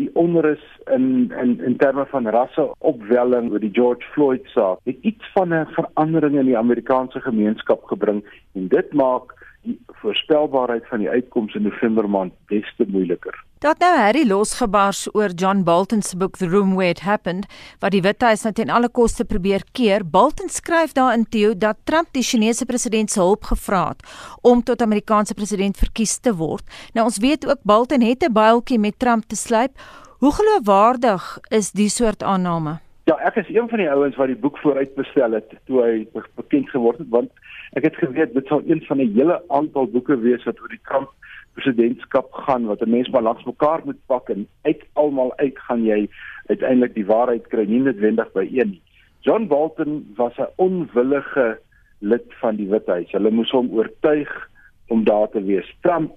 die 0.00 0.10
onrus 0.14 0.62
in 0.92 1.32
in 1.42 1.60
in 1.64 1.76
terme 1.76 2.06
van 2.06 2.28
rasse 2.28 2.70
opwelling 2.78 3.50
oor 3.50 3.60
die 3.60 3.72
George 3.72 4.06
Floyd 4.12 4.46
saak 4.54 4.78
het 4.84 4.98
iets 5.00 5.32
van 5.32 5.54
'n 5.54 5.66
verandering 5.76 6.38
in 6.38 6.46
die 6.46 6.58
Amerikaanse 6.58 7.20
gemeenskap 7.20 7.84
gebring 7.84 8.24
en 8.54 8.68
dit 8.68 8.92
maak 8.92 9.34
die 9.62 9.76
voorspelbaarheid 10.00 10.86
van 10.88 11.02
die 11.02 11.08
uitkomste 11.08 11.58
in 11.58 11.64
November 11.68 12.08
maand 12.10 12.32
des 12.48 12.74
te 12.76 12.84
moeiliker. 12.88 13.36
Dat 13.60 13.78
nou 13.82 13.90
Harry 13.98 14.22
losgebars 14.24 15.02
oor 15.12 15.34
John 15.36 15.62
Bolton 15.64 16.00
se 16.02 16.16
boek 16.16 16.38
The 16.40 16.48
Room 16.48 16.74
Where 16.78 16.94
It 16.94 17.02
Happened, 17.04 17.44
wat 17.84 17.92
die 17.92 18.00
Withuis 18.00 18.46
nou 18.46 18.54
teen 18.56 18.72
alle 18.72 18.88
koste 18.88 19.24
probeer 19.28 19.60
keer. 19.76 20.00
Bolton 20.00 20.48
skryf 20.48 20.94
daarin 20.96 21.26
toe 21.28 21.52
dat 21.52 21.76
Trump 21.84 22.08
die 22.16 22.24
Chinese 22.24 22.64
president 22.64 23.12
se 23.12 23.20
hulp 23.20 23.44
gevra 23.50 23.88
het 23.90 24.06
om 24.40 24.62
tot 24.64 24.82
Amerikaanse 24.82 25.36
president 25.36 25.76
verkies 25.76 26.16
te 26.18 26.32
word. 26.36 26.64
Nou 26.96 27.04
ons 27.10 27.20
weet 27.20 27.44
ook 27.46 27.60
Bolton 27.62 28.00
het 28.00 28.24
'n 28.24 28.32
byltjie 28.32 28.78
met 28.78 28.98
Trump 28.98 29.24
te 29.28 29.36
slyp. 29.36 29.76
Hoe 30.18 30.32
geloofwaardig 30.32 31.38
is 31.50 31.72
die 31.72 31.88
soort 31.88 32.22
aanname? 32.22 32.80
Ja, 33.04 33.16
ek 33.26 33.36
is 33.36 33.48
een 33.48 33.68
van 33.68 33.78
die 33.78 33.90
ouens 33.90 34.16
wat 34.16 34.26
die 34.26 34.36
boek 34.36 34.58
vooruit 34.58 34.94
bestel 34.94 35.32
het 35.32 35.52
toe 35.66 35.82
hy 35.82 36.06
bekend 36.36 36.68
geword 36.70 36.98
het 36.98 37.08
want 37.08 37.30
Ek 37.78 37.84
het 37.86 37.96
geweet 37.96 38.34
dit 38.34 38.46
sal 38.46 38.62
een 38.66 38.82
van 38.86 38.98
'n 38.98 39.14
hele 39.14 39.42
aantal 39.48 39.86
boeke 39.86 40.18
wees 40.18 40.44
wat 40.44 40.60
oor 40.60 40.68
die 40.68 40.84
Trump 40.88 41.10
presidentskap 41.54 42.32
gaan 42.32 42.66
wat 42.66 42.80
'n 42.82 42.90
mens 42.90 43.08
maar 43.08 43.22
langs 43.22 43.44
mekaar 43.44 43.80
moet 43.84 44.06
pak 44.06 44.28
en 44.28 44.48
uit 44.62 44.82
almal 44.92 45.32
uit 45.36 45.58
gaan 45.58 45.84
jy 45.84 46.08
uiteindelik 46.46 46.94
die 46.94 47.06
waarheid 47.06 47.46
kry 47.46 47.64
nie 47.64 47.80
noodwendig 47.80 48.32
by 48.32 48.48
een 48.52 48.70
nie. 48.70 48.82
John 49.20 49.46
Bolton 49.46 50.12
was 50.16 50.36
'n 50.38 50.52
onwillige 50.56 51.58
lid 51.98 52.24
van 52.28 52.56
die 52.56 52.68
Withuis. 52.68 53.10
Hulle 53.12 53.30
moes 53.30 53.50
hom 53.50 53.70
oortuig 53.70 54.48
om 54.88 55.04
daar 55.04 55.28
te 55.28 55.42
wees. 55.42 55.76
Trump 55.80 56.12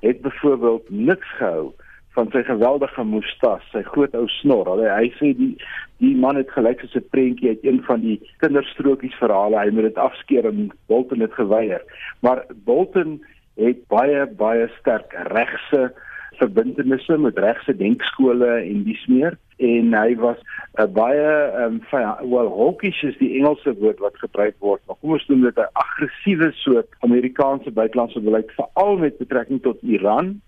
het 0.00 0.20
byvoorbeeld 0.20 0.90
niks 0.90 1.36
gehou 1.36 1.72
van 2.16 2.30
sy 2.32 2.42
geweldige 2.42 3.04
moestas, 3.04 3.62
sy 3.72 3.82
groot 3.82 4.14
ou 4.14 4.26
snor. 4.40 4.70
Hy, 4.78 4.88
hy 4.88 5.12
sê 5.18 5.34
die 5.36 5.54
die 5.98 6.14
man 6.14 6.36
het 6.38 6.50
gelyk 6.54 6.80
soos 6.80 6.94
'n 6.94 7.10
prentjie 7.10 7.48
uit 7.48 7.64
een 7.66 7.80
van 7.82 8.00
die 8.00 8.20
kinderstrokies 8.38 9.14
verhale. 9.18 9.58
Hy 9.58 9.70
moet 9.70 9.90
dit 9.90 9.98
afskeer 9.98 10.46
en 10.46 10.70
Bolton 10.86 11.20
het 11.20 11.32
geweier. 11.34 11.82
Maar 12.20 12.44
Bolton 12.64 13.18
het 13.56 13.86
baie 13.88 14.26
baie 14.26 14.68
sterk 14.78 15.12
regse 15.34 15.92
verbintenisse 16.38 17.18
met 17.18 17.38
regse 17.38 17.74
denkskole 17.76 18.50
en 18.62 18.84
dis 18.86 19.06
meer 19.10 19.36
en 19.58 19.94
hy 19.94 20.14
was 20.22 20.38
'n 20.38 20.82
uh, 20.82 20.86
baie 20.86 21.30
ehm 21.62 21.80
um, 21.92 22.30
well 22.30 22.50
hawkish 22.58 23.02
is 23.02 23.18
die 23.18 23.32
Engelse 23.38 23.74
woord 23.80 23.98
wat 23.98 24.18
gebruik 24.22 24.54
word 24.58 24.82
maar 24.86 24.96
kom 25.00 25.16
ons 25.16 25.26
noem 25.28 25.42
dit 25.42 25.58
'n 25.58 25.72
aggressiewe 25.72 26.52
soort 26.52 26.88
Amerikaanse 27.00 27.70
buitelandse 27.70 28.20
beleid 28.20 28.52
veral 28.60 28.96
met 28.96 29.18
betrekking 29.18 29.62
tot 29.62 29.82
Iran 29.82 30.40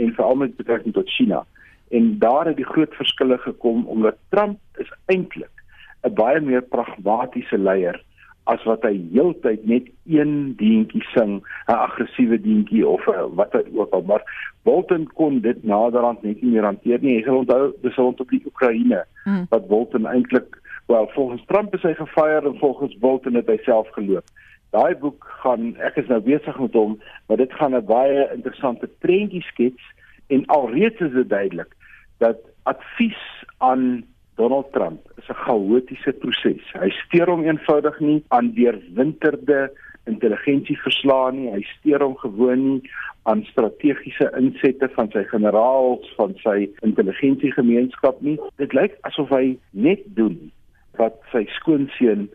en 0.00 0.14
veral 0.16 0.38
met 0.42 0.56
betrekking 0.56 0.94
tot 0.96 1.10
China. 1.10 1.44
En 1.90 2.18
daar 2.18 2.46
het 2.46 2.56
die 2.56 2.68
groot 2.68 2.94
verskille 2.94 3.38
gekom 3.38 3.86
omdat 3.86 4.16
Trump 4.28 4.58
is 4.82 4.92
eintlik 5.06 5.54
'n 6.02 6.14
baie 6.14 6.40
meer 6.40 6.62
pragmatiese 6.62 7.58
leier 7.58 8.00
as 8.44 8.62
wat 8.64 8.82
hy 8.82 8.94
heeltyd 9.12 9.66
net 9.68 9.88
een 10.06 10.54
deentjie 10.58 11.04
sing, 11.14 11.42
'n 11.68 11.72
aggressiewe 11.86 12.40
deentjie 12.40 12.86
of 12.88 13.04
wat 13.34 13.52
dit 13.52 13.66
ook 13.76 13.92
al, 13.92 14.02
maar 14.02 14.24
Bolton 14.62 15.06
kon 15.14 15.40
dit 15.40 15.64
naderhand 15.64 16.22
net 16.22 16.42
nie 16.42 16.52
meer 16.52 16.64
hanteer 16.64 16.98
nie. 17.00 17.16
Hy 17.16 17.22
sal 17.24 17.36
onthou 17.36 17.72
dis 17.82 17.96
rondom 17.96 18.26
die 18.30 18.42
Oekraïne 18.46 19.04
hmm. 19.24 19.46
wat 19.48 19.68
Bolton 19.68 20.06
eintlik 20.06 20.58
wel 20.86 21.08
volgens 21.14 21.44
Trump 21.46 21.74
is 21.74 21.82
hy 21.82 21.94
gefire 21.94 22.48
en 22.48 22.58
volgens 22.58 22.98
Bolton 22.98 23.34
het 23.34 23.48
hy 23.48 23.58
self 23.64 23.88
geloop. 23.96 24.24
Daai 24.70 24.94
boek 24.94 25.24
gaan 25.42 25.74
ek 25.82 25.96
is 25.98 26.08
nou 26.08 26.20
besig 26.22 26.58
met 26.62 26.76
hom, 26.78 27.00
maar 27.26 27.40
dit 27.42 27.52
gaan 27.58 27.74
'n 27.74 27.86
baie 27.86 28.28
interessante 28.34 28.86
prentjie 29.02 29.42
skets 29.42 29.82
en 30.28 30.46
alreeds 30.46 31.00
is 31.00 31.12
dit 31.12 31.28
duidelik 31.28 31.74
dat 32.18 32.38
advies 32.62 33.22
aan 33.58 34.04
Donald 34.36 34.72
Trump 34.72 35.00
is 35.18 35.28
'n 35.28 35.42
chaotiese 35.44 36.12
proses. 36.12 36.62
Hy 36.72 36.90
steur 36.90 37.26
hom 37.26 37.44
eenvoudig 37.44 38.00
nie 38.00 38.22
aan 38.28 38.52
deurwinterde 38.54 39.70
intelligensieverslae 40.06 41.32
nie. 41.32 41.50
Hy 41.50 41.62
steur 41.78 42.02
hom 42.02 42.16
gewoon 42.16 42.62
nie 42.68 42.90
aan 43.22 43.44
strategiese 43.44 44.30
insette 44.38 44.88
van 44.94 45.10
sy 45.10 45.24
generaals 45.24 46.14
van 46.16 46.34
sy 46.44 46.70
intelligensiegemeenskap 46.86 48.22
nie. 48.22 48.38
Dit 48.56 48.72
lyk 48.72 48.96
asof 49.08 49.28
hy 49.28 49.58
net 49.70 50.06
doen 50.06 50.38
wat 51.00 51.20
sy 51.32 51.44
skoonseun 51.58 52.28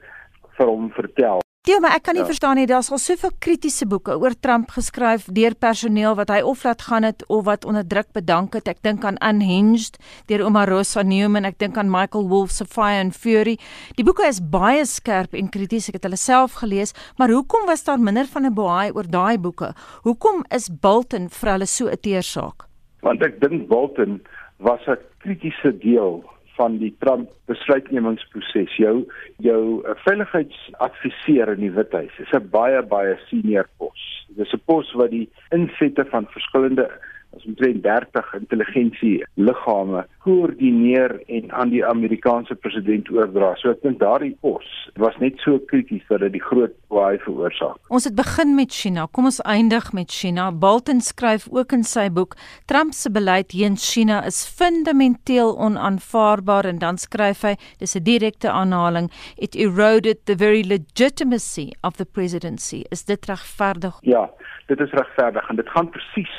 vir 0.58 0.68
hom 0.68 0.92
vertel. 0.92 1.45
Ja, 1.66 1.80
maar 1.82 1.95
ek 1.97 2.03
kan 2.05 2.13
nie 2.13 2.22
ja. 2.22 2.28
verstaan 2.30 2.59
nie, 2.59 2.68
daar's 2.70 2.91
al 2.93 2.99
soveel 3.01 3.32
kritiese 3.41 3.88
boeke 3.89 4.13
oor 4.22 4.36
Trump 4.38 4.70
geskryf 4.76 5.24
deur 5.34 5.55
personeel 5.57 6.13
wat 6.13 6.30
hy 6.30 6.43
of 6.45 6.61
laat 6.61 6.84
gaan 6.86 7.07
het 7.07 7.24
of 7.26 7.47
wat 7.47 7.66
onder 7.66 7.82
druk 7.82 8.11
bedank 8.13 8.53
het. 8.53 8.70
Ek 8.70 8.84
dink 8.86 9.01
aan 9.01 9.18
Unhinged 9.26 9.97
deur 10.30 10.43
Omarosa 10.45 11.01
Newman, 11.01 11.47
ek 11.49 11.57
dink 11.63 11.80
aan 11.82 11.89
Michael 11.89 12.28
Wolff 12.30 12.53
se 12.53 12.68
Fire 12.70 13.01
and 13.01 13.18
Fury. 13.18 13.55
Die 13.97 14.05
boeke 14.05 14.28
is 14.30 14.43
baie 14.45 14.86
skerp 14.86 15.34
en 15.34 15.49
krities. 15.49 15.89
Ek 15.89 15.97
het 15.97 16.05
hulle 16.05 16.22
self 16.22 16.59
gelees, 16.61 16.93
maar 17.18 17.34
hoekom 17.34 17.66
was 17.66 17.82
daar 17.89 17.97
minder 17.97 18.30
van 18.30 18.45
'n 18.45 18.53
boei 18.53 18.93
oor 18.93 19.09
daai 19.09 19.41
boeke? 19.41 19.74
Hoekom 20.05 20.45
is 20.53 20.70
Bolton 20.70 21.30
vir 21.34 21.49
hulle 21.49 21.66
so 21.66 21.89
'n 21.89 21.97
teersaak? 21.97 22.70
Want 23.01 23.26
ek 23.26 23.41
dink 23.41 23.68
Bolton 23.68 24.22
was 24.61 24.86
'n 24.86 25.01
kritiese 25.18 25.74
deel 25.82 26.22
van 26.56 26.78
die 26.78 26.93
Trump 26.99 27.30
besluitnemingsproses. 27.51 28.76
Jou 28.78 29.06
jou 29.43 29.62
uh, 29.82 29.95
veiligheidsadviseur 30.06 31.53
in 31.56 31.66
die 31.66 31.74
Withuis 31.76 32.20
is 32.20 32.34
'n 32.34 32.49
baie 32.49 32.82
baie 32.82 33.18
senior 33.30 33.70
pos. 33.78 34.01
Dis 34.38 34.53
'n 34.53 34.62
pos 34.66 34.93
wat 34.93 35.12
die 35.12 35.30
insette 35.51 36.06
van 36.12 36.28
verskillende 36.32 36.89
as 37.36 37.46
omtrent 37.46 37.84
30 37.84 38.34
intelligensie 38.40 39.24
liggame 39.36 40.06
koördineer 40.26 41.20
en 41.28 41.52
aan 41.52 41.70
die 41.70 41.84
Amerikaanse 41.86 42.56
president 42.56 43.10
oordra. 43.14 43.54
So 43.62 43.74
ek 43.74 43.84
dink 43.84 44.00
daardie 44.02 44.34
pos 44.42 44.66
was 45.02 45.18
net 45.22 45.38
so 45.44 45.60
krities 45.70 46.04
dat 46.10 46.24
dit 46.26 46.36
die 46.38 46.44
groot 46.44 46.74
kwaai 46.90 47.20
veroorsaak. 47.26 47.78
Ons 47.94 48.08
het 48.10 48.16
begin 48.18 48.56
met 48.58 48.74
China. 48.74 49.08
Kom 49.12 49.30
ons 49.30 49.42
eindig 49.46 49.92
met 49.94 50.12
China. 50.12 50.50
Bolton 50.52 51.02
skryf 51.04 51.48
ook 51.52 51.76
in 51.76 51.86
sy 51.86 52.08
boek 52.14 52.38
Trump 52.72 52.96
se 52.98 53.12
beleid 53.14 53.52
teen 53.54 53.78
China 53.78 54.22
is 54.26 54.42
fundamenteel 54.48 55.54
onaanvaarbaar 55.68 56.72
en 56.72 56.82
dan 56.82 56.98
skryf 57.02 57.44
hy 57.46 57.56
dis 57.80 57.96
'n 57.96 58.04
direkte 58.04 58.50
aanhaling 58.50 59.12
it 59.38 59.56
eroded 59.56 60.26
the 60.26 60.36
very 60.36 60.64
legitimacy 60.64 61.72
of 61.84 61.98
the 61.98 62.06
presidency. 62.06 62.84
Is 62.92 63.06
dit 63.06 63.26
regverdig? 63.26 64.00
Ja, 64.02 64.30
dit 64.68 64.80
is 64.80 64.92
regverdig 64.92 65.50
en 65.50 65.56
dit 65.56 65.70
gaan 65.70 65.90
presies 65.90 66.34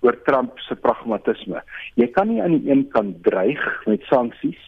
oor 0.00 0.16
Trump 0.26 0.58
se 0.66 0.76
pragmatisme. 0.76 1.62
Jy 1.94 2.08
kan 2.14 2.28
nie 2.28 2.42
aan 2.42 2.58
die 2.58 2.70
een 2.70 2.86
kant 2.94 3.22
dreig 3.26 3.62
met 3.86 4.04
sanksies 4.10 4.60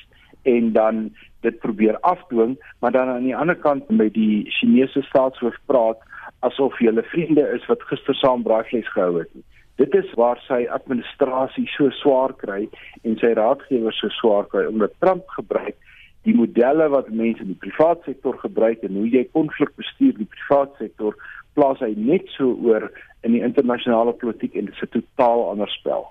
en 0.42 0.72
dan 0.72 1.10
dit 1.46 1.58
probeer 1.62 1.98
afdwing, 2.00 2.56
maar 2.80 2.92
dan 2.92 3.08
aan 3.08 3.26
die 3.26 3.36
ander 3.36 3.56
kant 3.56 3.90
met 3.90 4.14
die 4.14 4.50
Chinese 4.50 5.02
staatshoof 5.02 5.56
praat 5.66 6.02
asof 6.46 6.78
jy 6.80 6.90
'n 6.90 7.02
vriende 7.14 7.46
is 7.54 7.66
wat 7.66 7.82
gister 7.82 8.14
saam 8.14 8.42
braaivleis 8.42 8.88
gehou 8.92 9.18
het. 9.18 9.30
Dit 9.76 9.94
is 9.94 10.14
waar 10.14 10.38
sy 10.48 10.66
administrasie 10.68 11.66
so 11.66 11.90
swaar 11.90 12.32
kry 12.34 12.68
en 13.02 13.16
sy 13.18 13.32
raadgewers 13.34 13.98
so 13.98 14.08
swaar 14.08 14.46
kry 14.46 14.66
omdat 14.66 14.98
Trump 14.98 15.28
gebruik 15.28 15.76
die 16.22 16.34
modelle 16.34 16.88
wat 16.88 17.10
mense 17.10 17.42
in 17.42 17.50
die 17.54 17.62
private 17.62 18.02
sektor 18.06 18.38
gebruik 18.38 18.82
en 18.86 18.98
hoe 19.00 19.08
jy 19.10 19.24
konflik 19.34 19.72
bestuur 19.80 20.14
in 20.14 20.26
die 20.26 20.34
private 20.36 20.84
sektor 20.84 21.16
plaas 21.54 21.80
hy 21.80 21.94
net 21.96 22.28
so 22.36 22.56
oor 22.64 22.90
in 23.22 23.32
die 23.32 23.42
internasionale 23.44 24.12
politiek 24.12 24.54
en 24.54 24.66
dit 24.66 24.74
is 24.74 24.82
'n 24.82 24.92
totaal 24.98 25.50
ander 25.50 25.68
spel. 25.68 26.10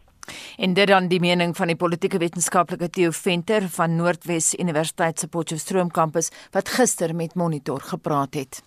En 0.57 0.73
dit 0.73 0.87
dan 0.87 1.07
die 1.07 1.19
mening 1.19 1.55
van 1.57 1.67
die 1.67 1.75
politieke 1.75 2.17
wetenskaplike 2.17 2.89
Theo 2.89 3.11
Venter 3.11 3.61
van 3.69 3.95
Noordwes 3.95 4.53
Universiteit 4.59 5.19
se 5.19 5.27
Potchefstroom 5.27 5.91
kampus 5.91 6.31
wat 6.51 6.69
gister 6.69 7.15
met 7.15 7.35
Monitor 7.35 7.79
gepraat 7.79 8.33
het. 8.33 8.61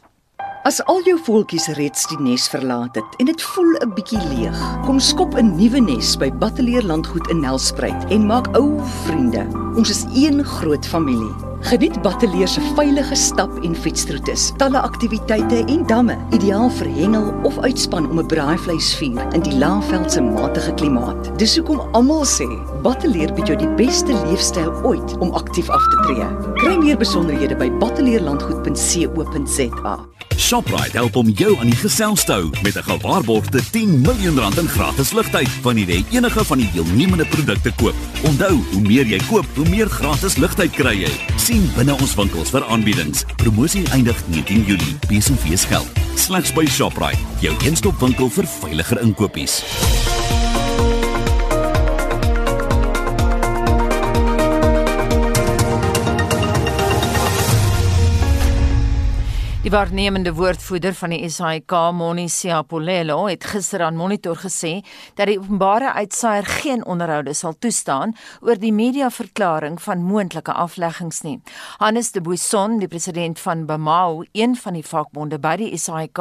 As 0.65 0.79
al 0.89 1.03
jou 1.05 1.19
voeltjies 1.21 1.67
reeds 1.77 2.07
die 2.09 2.19
nes 2.25 2.49
verlaat 2.49 2.97
het 2.97 3.19
en 3.21 3.27
dit 3.29 3.43
voel 3.43 3.77
'n 3.85 3.95
bietjie 3.95 4.23
leeg, 4.33 4.59
kom 4.87 4.99
skop 4.99 5.35
'n 5.35 5.57
nuwe 5.57 5.81
nes 5.81 6.17
by 6.17 6.31
Batteleer 6.31 6.83
Landgoed 6.83 7.31
in 7.31 7.41
Nelspruit 7.41 8.11
en 8.11 8.27
maak 8.27 8.47
ou 8.57 8.81
vriende. 9.05 9.47
Ons 9.77 9.91
is 9.91 10.05
een 10.17 10.45
groot 10.45 10.87
familie. 10.87 11.54
Geniet 11.65 12.03
Batteleer 12.03 12.49
se 12.49 12.61
veilige 12.77 13.17
stap 13.17 13.65
en 13.65 13.77
fietsroetes, 13.77 14.53
talle 14.61 14.81
aktiwiteite 14.85 15.63
en 15.73 15.87
damme, 15.89 16.19
ideaal 16.37 16.69
vir 16.77 16.91
hengel 16.93 17.31
of 17.49 17.57
uitspan 17.65 18.05
om 18.11 18.19
'n 18.21 18.27
braaivleisvuur 18.29 19.33
in 19.33 19.41
die 19.41 19.57
Laagveld 19.59 20.13
se 20.13 20.21
matige 20.21 20.75
klimaat. 20.75 21.39
Dis 21.39 21.57
hoekom 21.57 21.81
almal 21.93 22.25
sê 22.25 22.47
Batteleer 22.83 23.33
bied 23.33 23.47
jou 23.47 23.59
die 23.59 23.75
beste 23.81 24.13
leefstyl 24.13 24.73
ooit 24.85 25.19
om 25.19 25.33
aktief 25.33 25.71
af 25.71 25.83
te 25.83 25.97
tree. 26.05 26.27
Kry 26.55 26.77
meer 26.77 26.99
besonderhede 26.99 27.57
by 27.57 27.71
batteleerlandgoed.co.za. 27.79 29.99
Shoprite 30.37 30.99
help 30.99 31.17
om 31.17 31.29
jou 31.29 31.59
aan 31.61 31.71
die 31.71 31.79
gesels 31.79 32.25
te 32.27 32.33
hou 32.33 32.51
met 32.63 32.77
'n 32.77 32.83
gewaarborgde 32.83 33.61
10 33.71 34.01
miljoen 34.01 34.39
rand 34.39 34.59
in 34.59 34.69
gratis 34.69 35.13
lugtyd 35.13 35.63
wanneer 35.63 35.89
jy 35.89 36.05
enige 36.11 36.45
van 36.45 36.59
die 36.59 36.71
deelnemende 36.73 37.25
produkte 37.25 37.73
koop. 37.77 37.95
Onthou, 38.25 38.59
hoe 38.73 38.81
meer 38.81 39.07
jy 39.07 39.21
koop, 39.29 39.47
hoe 39.55 39.69
meer 39.69 39.89
gratis 39.89 40.37
lugtyd 40.37 40.71
kry 40.71 41.01
jy. 41.01 41.11
Sien 41.37 41.54
binne 41.77 41.95
ons 42.01 42.15
winkels 42.19 42.51
vir 42.55 42.65
aanbiedings. 42.73 43.25
Promosie 43.41 43.85
eindig 43.97 44.19
19 44.31 44.65
Julie. 44.69 44.97
Besenfees 45.11 45.67
geld. 45.71 46.03
Slegs 46.19 46.55
by 46.57 46.67
Shoprite, 46.67 47.21
jou 47.45 47.55
eenstop 47.67 48.01
winkel 48.03 48.33
vir 48.33 48.49
veiliger 48.61 49.03
inkopies. 49.05 49.63
Die 59.65 59.71
waarnemende 59.73 60.35
woordvoerder 60.37 60.93
van 60.93 61.15
die 61.15 61.29
SAIK, 61.33 61.73
Moni 61.97 62.27
Siapolelo, 62.29 63.23
het 63.31 63.47
gister 63.49 63.81
aan 63.81 63.97
Monitor 63.97 64.37
gesê 64.37 64.83
dat 65.17 65.31
die 65.31 65.39
openbare 65.41 65.95
uitsaier 65.97 66.45
geen 66.45 66.85
onderhoude 66.85 67.33
sal 67.33 67.57
toestaan 67.57 68.13
oor 68.45 68.61
die 68.61 68.75
mediaverklaring 68.77 69.81
van 69.81 70.05
moontlike 70.05 70.53
afleggings 70.53 71.23
nie. 71.25 71.39
Hannes 71.81 72.13
de 72.13 72.21
Buisson, 72.21 72.77
die 72.83 72.93
president 72.93 73.41
van 73.41 73.65
Bamao, 73.65 74.27
een 74.37 74.53
van 74.53 74.77
die 74.77 74.85
vakbonde 74.85 75.41
by 75.41 75.57
die 75.57 75.73
SAIK, 75.81 76.21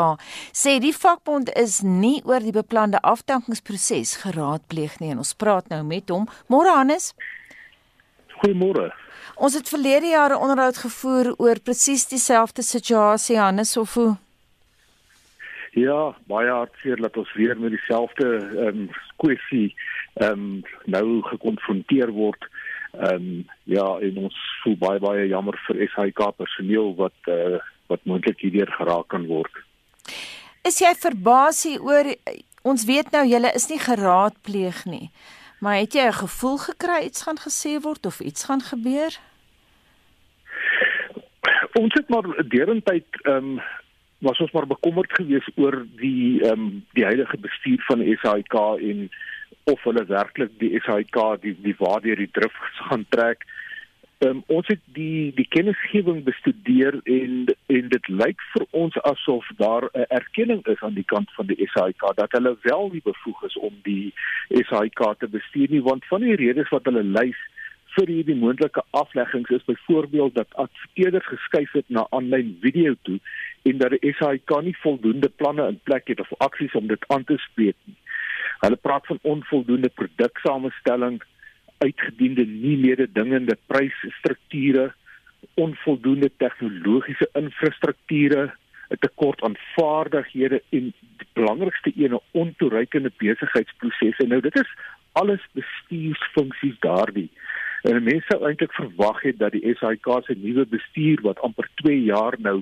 sê 0.56 0.80
die 0.80 0.96
vakbond 0.96 1.52
is 1.60 1.82
nie 1.84 2.22
oor 2.24 2.40
die 2.40 2.56
beplande 2.56 3.04
afdankingsproses 3.04 4.22
geraadpleeg 4.24 5.02
nie 5.04 5.12
en 5.12 5.20
ons 5.20 5.36
praat 5.36 5.68
nou 5.68 5.84
met 5.84 6.16
hom. 6.16 6.32
Môre 6.48 6.80
Hannes. 6.80 7.12
Goeiemôre. 8.40 8.94
Ons 9.36 9.54
het 9.58 9.70
verlede 9.70 10.12
jare 10.14 10.38
onderhoud 10.38 10.78
gevoer 10.78 11.34
oor 11.38 11.60
presies 11.60 12.06
dieselfde 12.08 12.62
situasie 12.62 13.38
Hannes 13.38 13.78
of 13.78 13.94
hoe? 13.94 14.16
Ja, 15.74 16.14
baie 16.30 16.52
hartseer 16.54 17.02
dat 17.02 17.18
ons 17.18 17.34
weer 17.34 17.58
met 17.58 17.74
dieselfde 17.74 18.28
ehm 18.38 18.68
um, 18.68 18.90
kwessie 19.18 19.74
ehm 20.14 20.32
um, 20.32 20.62
nou 20.86 21.22
gekonfronteer 21.32 22.12
word. 22.14 22.46
Ehm 22.94 23.16
um, 23.16 23.46
ja, 23.64 23.88
en 24.06 24.18
ons 24.28 24.38
voel 24.64 24.78
baie 24.78 25.00
baie 25.00 25.28
jammer 25.28 25.58
vir 25.68 25.82
SAIK 25.96 26.22
personeel 26.38 26.94
wat 26.96 27.32
uh, 27.34 27.58
wat 27.90 28.06
moontlik 28.06 28.46
hierdeur 28.46 28.70
geraak 28.78 29.08
kan 29.08 29.26
word. 29.26 29.64
Is 30.62 30.78
jy 30.80 30.94
verbaas 30.96 31.66
oor 31.82 32.14
ons 32.62 32.86
weet 32.86 33.10
nou 33.12 33.26
julle 33.28 33.50
is 33.58 33.68
nie 33.70 33.80
geraadpleeg 33.82 34.86
nie. 34.86 35.10
Maar 35.64 35.78
het 35.80 35.94
jy 35.94 36.06
'n 36.08 36.22
gevoel 36.26 36.58
gekry 36.58 37.00
iets 37.04 37.22
gaan 37.24 37.40
gesê 37.48 37.72
word 37.82 38.06
of 38.06 38.20
iets 38.20 38.44
gaan 38.44 38.62
gebeur? 38.62 39.12
Ons 41.74 41.94
het 41.94 42.08
maar 42.10 42.26
derentyd 42.48 43.06
ehm 43.22 43.36
um, 43.36 43.62
was 44.18 44.40
ons 44.40 44.52
maar 44.52 44.68
bekommerd 44.68 45.12
geweest 45.14 45.52
oor 45.56 45.86
die 45.96 46.42
ehm 46.42 46.52
um, 46.52 46.86
die 46.92 47.06
huidige 47.06 47.38
bestuur 47.38 47.82
van 47.88 48.18
SAIK 48.22 48.54
en 48.90 49.10
of 49.64 49.84
hulle 49.84 50.06
werklik 50.06 50.52
die 50.60 50.80
SAIK 50.80 51.18
die 51.42 51.56
die 51.62 51.76
waardeur 51.78 52.16
die 52.16 52.32
drif 52.32 52.56
gaan 52.88 53.06
trek. 53.10 53.40
Ehm 53.48 53.63
um, 54.26 54.44
ons 54.48 54.68
het 54.68 54.82
die 54.98 55.32
die 55.38 55.48
kennisgewing 55.56 56.24
bestudeer 56.24 57.00
en 57.04 57.46
en 57.78 57.90
dit 57.94 58.08
lyk 58.08 58.44
vir 58.54 58.66
ons 58.84 58.98
asof 59.12 59.48
daar 59.58 59.90
'n 59.94 60.06
erkenning 60.20 60.62
is 60.74 60.82
aan 60.82 60.94
die 61.00 61.10
kant 61.14 61.32
van 61.38 61.48
die 61.48 61.70
SAIK 61.74 62.06
dat 62.16 62.32
hulle 62.32 62.58
wel 62.62 62.90
nie 62.94 63.02
bevoeg 63.04 63.44
is 63.44 63.58
om 63.58 63.74
die 63.84 64.14
SAIK 64.50 65.02
te 65.20 65.28
bestuur 65.28 65.70
nie 65.70 65.82
want 65.82 66.06
van 66.06 66.22
die 66.22 66.36
redes 66.36 66.70
wat 66.70 66.86
hulle 66.86 67.04
lys 67.04 67.40
vir 67.96 68.08
hierdie 68.10 68.36
moontlike 68.36 68.84
afleggings 68.90 69.50
is 69.50 69.66
byvoorbeeld 69.66 70.36
dat 70.36 70.56
adverteerders 70.56 71.26
geskuif 71.26 71.72
het 71.72 71.90
na 71.90 72.08
aanlyn 72.10 72.58
video 72.62 72.96
toe 73.02 73.20
en 73.70 73.78
dat 73.78 73.96
die 73.96 74.14
SAIK 74.20 74.56
nie 74.62 74.78
voldoende 74.86 75.30
planne 75.30 75.68
in 75.68 75.80
plek 75.84 76.08
het 76.08 76.20
of 76.20 76.34
aksies 76.38 76.74
om 76.80 76.88
dit 76.88 77.06
aan 77.08 77.24
te 77.24 77.38
spreek 77.38 77.78
nie. 77.84 77.98
Hulle 78.64 78.76
praat 78.76 79.06
van 79.06 79.20
onvoldoende 79.22 79.90
produksamestelling 79.90 81.22
uitgediende 81.78 82.46
nie 82.46 82.78
mededingende 82.78 83.58
prysstrukture, 83.68 84.94
onvoldoende 85.54 86.32
tegnologiese 86.38 87.30
infrastrukture, 87.34 88.54
'n 88.90 88.98
tekort 89.00 89.42
aan 89.44 89.56
vaardighede 89.76 90.62
en 90.70 90.94
die 91.18 91.28
belangrikste 91.34 91.92
een 91.96 92.14
'n 92.14 92.26
ontoereikende 92.32 93.12
besigheidsprosesse. 93.18 94.28
Nou 94.28 94.42
dit 94.42 94.56
is 94.56 94.70
alles 95.12 95.42
bestuursfunksies 95.52 96.80
daardie. 96.80 97.30
En 97.82 98.04
mense 98.04 98.26
sou 98.28 98.46
eintlik 98.48 98.74
verwag 98.74 99.22
het 99.22 99.40
dat 99.40 99.52
die 99.52 99.76
SAIK 99.76 100.08
se 100.24 100.36
nuwe 100.40 100.66
bestuur 100.66 101.22
wat 101.22 101.40
amper 101.40 101.68
2 101.76 102.04
jaar 102.04 102.36
nou 102.40 102.62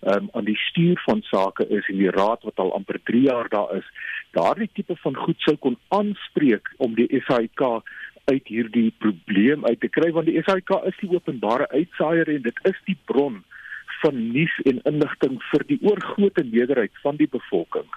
um, 0.00 0.28
aan 0.32 0.44
die 0.44 0.56
stuur 0.56 1.00
van 1.04 1.22
sake 1.22 1.66
is 1.68 1.88
en 1.88 1.96
die 1.96 2.10
raad 2.10 2.42
wat 2.42 2.56
al 2.56 2.72
amper 2.74 3.00
3 3.04 3.22
jaar 3.22 3.48
daar 3.48 3.76
is, 3.76 3.88
daardie 4.30 4.70
tipe 4.72 4.96
van 4.96 5.16
goed 5.16 5.40
sou 5.40 5.56
kon 5.56 5.78
aanspreek 5.88 6.70
om 6.76 6.94
die 6.94 7.22
SAIK 7.26 7.64
uit 8.24 8.46
hierdie 8.48 8.90
probleem 8.98 9.64
uit 9.66 9.80
te 9.80 9.88
kry 9.88 10.10
want 10.16 10.28
die 10.30 10.42
SAIK 10.42 10.74
is 10.90 10.98
die 11.00 11.10
openbare 11.14 11.68
uitsaaier 11.72 12.28
en 12.34 12.42
dit 12.42 12.60
is 12.70 12.84
die 12.86 12.98
bron 13.10 13.40
van 14.02 14.20
nuus 14.32 14.52
en 14.64 14.80
inligting 14.88 15.40
vir 15.50 15.66
die 15.68 15.80
oorgrootste 15.84 16.44
meerderheid 16.52 17.02
van 17.02 17.18
die 17.20 17.28
bevolking. 17.28 17.88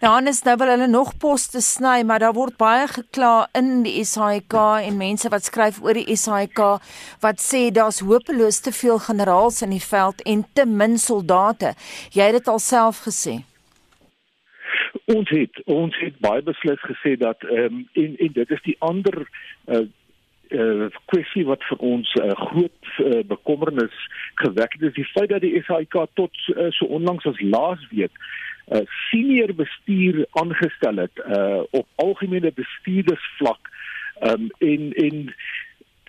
Dan 0.00 0.28
is 0.28 0.42
nou 0.44 0.56
wel 0.60 0.68
hulle 0.74 0.86
nog 0.86 1.14
poste 1.18 1.60
sny, 1.64 2.02
maar 2.04 2.20
daar 2.20 2.36
word 2.36 2.58
baie 2.60 2.84
gekla 2.90 3.48
in 3.58 3.82
die 3.86 4.04
SAIK 4.04 4.54
en 4.88 5.00
mense 5.00 5.30
wat 5.32 5.48
skryf 5.48 5.80
oor 5.82 5.96
die 5.96 6.16
SAIK 6.16 6.60
wat 7.24 7.40
sê 7.42 7.70
daar's 7.72 8.02
hopeloos 8.04 8.60
te 8.60 8.72
veel 8.72 9.00
generaals 9.08 9.62
in 9.64 9.72
die 9.74 9.82
veld 9.82 10.22
en 10.28 10.44
te 10.52 10.68
min 10.68 10.98
soldate. 10.98 11.74
Jy 12.12 12.30
het 12.30 12.38
dit 12.42 12.52
alself 12.52 13.02
gesê 13.08 13.40
ons 15.04 15.28
het 15.28 15.60
ons 15.64 15.98
het 16.00 16.16
baie 16.18 16.42
beslis 16.42 16.80
gesê 16.80 17.16
dat 17.20 17.42
ehm 17.42 17.64
um, 17.64 17.88
en 17.92 18.16
en 18.16 18.32
dit 18.32 18.50
is 18.50 18.62
die 18.62 18.76
ander 18.78 19.28
uh 19.66 19.84
uh 20.54 20.88
kwessie 21.10 21.44
wat 21.44 21.64
vir 21.68 21.78
ons 21.78 22.14
'n 22.14 22.24
uh, 22.24 22.36
groot 22.48 22.88
uh, 22.98 23.20
bekommernis 23.26 23.96
gewek 24.34 24.72
het 24.72 24.82
is 24.82 24.94
die 24.94 25.10
feit 25.12 25.28
dat 25.28 25.40
die 25.40 25.62
SAIK 25.62 25.96
tot 26.14 26.32
uh, 26.48 26.70
so 26.70 26.84
onlangs 26.84 27.26
as 27.26 27.40
laasweek 27.40 28.12
uh, 28.72 28.80
senior 29.10 29.54
bestuur 29.54 30.26
aangestel 30.30 30.96
het 30.96 31.16
uh 31.26 31.62
op 31.70 31.86
algemene 31.94 32.52
bestuurdersvlak 32.52 33.70
um, 34.20 34.48
en 34.58 34.92
en 34.92 35.34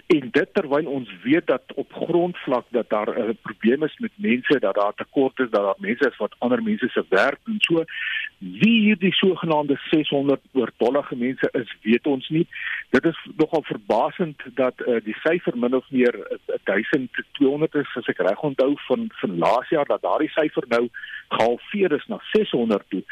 en 0.06 0.30
dit 0.32 0.50
terwyl 0.54 0.88
ons 0.88 1.10
weet 1.24 1.48
dat 1.48 1.74
op 1.76 1.94
grondvlak 1.94 2.66
dat 2.70 2.90
daar 2.90 3.10
'n 3.10 3.30
uh, 3.30 3.36
probleem 3.42 3.84
is 3.84 3.98
met 3.98 4.12
mense 4.16 4.60
dat 4.60 4.76
daar 4.76 4.94
tekort 4.94 5.40
is 5.40 5.50
dat 5.50 5.64
daar 5.64 5.78
mense 5.78 6.10
is 6.10 6.18
wat 6.18 6.36
ander 6.38 6.64
mense 6.64 6.90
se 6.90 7.06
werk 7.10 7.40
doen. 7.44 7.58
So 7.60 7.84
wie 8.40 8.82
hierdie 8.86 9.14
sogenaamde 9.14 9.78
600 9.90 10.42
oortollige 10.54 11.16
mense 11.16 11.50
is 11.54 11.72
weet 11.82 12.08
ons 12.08 12.28
nie. 12.30 12.48
Dit 12.90 13.06
is 13.06 13.20
nogal 13.38 13.64
verbasend 13.64 14.42
dat 14.60 14.82
uh, 14.84 15.00
die 15.04 15.16
syfer 15.24 15.58
min 15.58 15.76
of 15.76 15.88
meer 15.90 16.18
1200 16.64 17.76
is 17.82 17.96
as 18.02 18.12
ek 18.12 18.22
reg 18.28 18.44
onthou 18.44 18.74
van 18.88 19.08
van 19.22 19.38
laas 19.40 19.70
jaar 19.70 19.88
dat 19.90 20.04
daardie 20.04 20.32
syfer 20.36 20.68
nou 20.68 20.88
gehalveer 21.38 21.96
is 22.00 22.06
na 22.12 22.20
600 22.34 22.84
toe. 22.90 23.04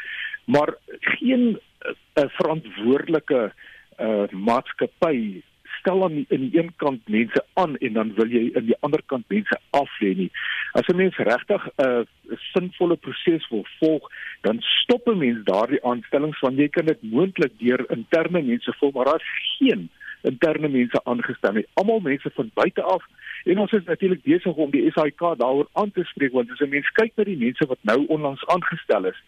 Maar 0.44 0.74
geen 1.00 1.44
'n 1.48 1.58
uh, 1.88 1.94
uh, 2.22 2.28
verantwoordelike 2.38 3.52
uh, 4.00 4.28
maatskappy 4.30 5.42
stel 5.84 6.04
aan 6.04 6.24
in 6.28 6.40
die 6.48 6.58
een 6.58 6.72
kant 6.76 7.08
mense 7.08 7.44
aan 7.60 7.76
en 7.76 7.92
dan 7.92 8.12
wil 8.16 8.30
jy 8.32 8.48
in 8.56 8.68
die 8.70 8.76
ander 8.80 9.02
kant 9.12 9.28
mense 9.28 9.58
af 9.76 9.90
lê 10.00 10.14
nie. 10.16 10.30
As 10.72 10.88
'n 10.88 10.96
mens 10.96 11.16
regtig 11.16 11.62
'n 11.68 11.84
uh, 11.84 12.04
sinvolle 12.52 12.96
proses 12.96 13.48
wil 13.50 13.66
volg, 13.80 14.08
dan 14.40 14.56
stop 14.60 15.06
'n 15.08 15.18
mens 15.18 15.44
daardie 15.44 15.84
aanstellings 15.84 16.40
want 16.40 16.56
jy 16.56 16.68
kan 16.68 16.86
dit 16.86 17.02
moontlik 17.02 17.52
deur 17.58 17.84
interne 17.90 18.42
mense 18.42 18.72
vul, 18.78 18.90
maar 18.94 19.04
daar's 19.04 19.30
geen 19.58 19.90
interne 20.22 20.68
mense 20.68 21.00
aangestel 21.04 21.52
nie. 21.52 21.66
Almal 21.74 22.00
mense 22.00 22.30
van 22.34 22.50
buite 22.54 22.82
af 22.82 23.04
en 23.44 23.58
ons 23.58 23.72
is 23.72 23.84
natuurlik 23.84 24.22
besig 24.22 24.54
om 24.56 24.70
die 24.70 24.90
SAIK 24.90 25.20
daaroor 25.20 25.68
aan 25.72 25.90
te 25.92 26.04
spreek 26.04 26.32
want 26.32 26.50
as 26.50 26.60
'n 26.60 26.68
mens 26.68 26.88
kyk 26.92 27.12
na 27.16 27.24
die 27.24 27.36
mense 27.36 27.66
wat 27.66 27.82
nou 27.82 28.06
onlangs 28.06 28.46
aangestel 28.46 29.04
is, 29.04 29.20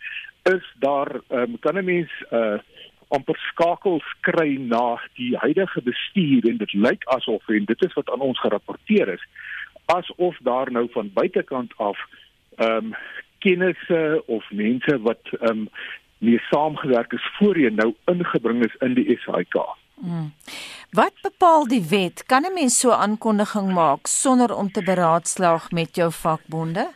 is 0.43 0.65
daar 0.79 1.21
um, 1.29 1.59
kan 1.59 1.77
'n 1.77 1.85
mens 1.85 2.11
uh 2.31 2.59
amper 3.09 3.39
skakels 3.51 4.07
kry 4.21 4.57
na 4.59 4.99
die 5.15 5.37
huidige 5.37 5.83
bestuur 5.83 6.49
en 6.51 6.57
dit 6.57 6.73
lyk 6.73 7.05
asof 7.17 7.49
en 7.49 7.65
dit 7.65 7.85
is 7.85 7.95
wat 7.95 8.11
aan 8.11 8.21
ons 8.21 8.41
gerapporteer 8.41 9.13
is 9.15 9.23
asof 9.87 10.39
daar 10.43 10.73
nou 10.73 10.89
van 10.93 11.13
buitekant 11.13 11.73
af 11.77 11.99
ehm 12.57 12.85
um, 12.85 12.95
kennisse 13.39 14.23
of 14.27 14.45
mense 14.51 14.99
wat 15.01 15.23
ehm 15.41 15.51
um, 15.51 15.69
nie 16.19 16.39
saamgewerk 16.51 17.13
is 17.13 17.33
voorheen 17.39 17.75
nou 17.75 17.95
ingebring 18.05 18.65
is 18.65 18.77
in 18.81 18.95
die 18.95 19.19
SAIK. 19.25 19.57
Hmm. 20.01 20.33
Wat 20.91 21.13
bepaal 21.23 21.67
die 21.69 21.83
wet? 21.89 22.25
Kan 22.27 22.43
'n 22.45 22.55
mens 22.55 22.79
so 22.79 22.91
aankondiging 22.91 23.73
maak 23.73 24.07
sonder 24.07 24.55
om 24.57 24.71
te 24.73 24.83
beraadslaag 24.83 25.71
met 25.71 25.97
jou 25.97 26.13
vakbonde? 26.13 26.89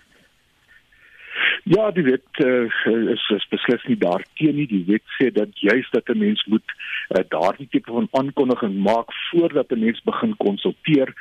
Ja, 1.70 1.90
die 1.94 2.02
wet 2.02 2.40
uh, 2.42 2.64
is, 3.12 3.24
is 3.30 3.44
beslis 3.48 3.84
nie 3.86 3.96
daarteen 3.98 4.56
nie. 4.58 4.66
Die 4.66 4.82
wet 4.88 5.04
sê 5.20 5.28
dat 5.30 5.52
juis 5.62 5.86
dat 5.94 6.08
'n 6.10 6.18
mens 6.18 6.42
moet 6.50 6.72
uh, 6.74 7.22
daardie 7.28 7.68
tipe 7.70 7.92
van 7.92 8.08
aankondiging 8.10 8.74
maak 8.82 9.12
voordat 9.30 9.70
'n 9.70 9.84
mens 9.84 10.02
begin 10.02 10.34
konsulteer. 10.36 11.14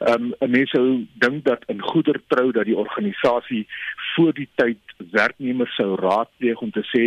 Um, 0.00 0.34
'n 0.40 0.50
mens 0.50 0.70
sou 0.70 1.06
dink 1.24 1.44
dat 1.44 1.64
in 1.66 1.80
goeie 1.80 2.20
trou 2.26 2.52
dat 2.52 2.64
die 2.64 2.76
organisasie 2.76 3.66
voor 4.14 4.32
die 4.32 4.48
tyd 4.54 4.78
werknemers 5.10 5.74
sou 5.74 5.96
raadpleeg 5.96 6.60
om 6.60 6.70
te 6.70 6.84
sê 6.92 7.04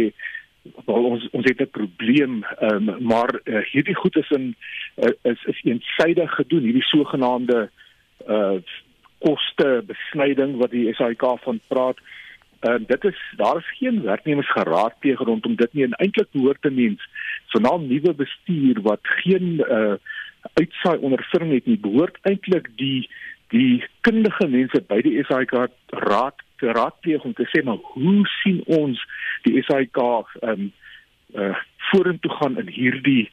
ons 0.85 1.29
ons 1.31 1.45
het 1.45 1.61
'n 1.61 1.69
probleem 1.71 2.45
um, 2.61 2.95
maar 2.99 3.39
uh, 3.43 3.61
hierdie 3.71 3.95
goed 3.95 4.15
is 4.17 4.29
in 4.29 4.55
uh, 4.95 5.13
is 5.21 5.43
is 5.45 5.61
eensydig 5.63 6.31
gedoen 6.33 6.63
hierdie 6.63 6.89
sogenaamde 6.89 7.69
uh 8.27 8.57
koste 9.17 9.83
besnyding 9.85 10.57
wat 10.57 10.71
die 10.71 10.93
SAIK 10.93 11.23
van 11.41 11.59
praat 11.67 11.97
En 12.59 12.81
uh, 12.81 12.87
dit 12.87 13.03
is 13.03 13.19
daar 13.35 13.57
is 13.57 13.77
geen 13.77 14.01
werknemers 14.01 14.51
geraadpleeg 14.51 15.19
rondom 15.19 15.55
dit 15.55 15.73
nie 15.73 15.83
en 15.83 15.93
eintlik 15.93 16.31
behoort 16.31 16.65
'n 16.65 16.73
mens 16.73 17.01
veral 17.47 17.79
nuwe 17.79 18.13
bestuur 18.13 18.81
wat 18.81 18.99
geen 19.01 19.63
uh 19.69 19.93
uitsaai 20.53 20.97
ondervinding 20.97 21.53
het 21.53 21.65
nie 21.65 21.79
behoort 21.79 22.17
eintlik 22.21 22.69
die 22.75 23.09
die 23.47 23.83
kundige 24.01 24.47
mense 24.47 24.81
by 24.87 25.01
die 25.01 25.23
SAIK 25.23 25.51
raad 25.87 26.35
te 26.57 26.71
raadpleeg 26.71 27.23
om 27.23 27.33
te 27.33 27.47
sê 27.51 27.63
maar 27.63 27.79
hoe 27.81 28.27
sien 28.41 28.63
ons 28.65 29.05
die 29.43 29.63
SAIK 29.63 30.01
um 30.41 30.71
uh 31.35 31.55
vorentoe 31.91 32.31
gaan 32.31 32.57
in 32.57 32.67
hierdie 32.67 33.29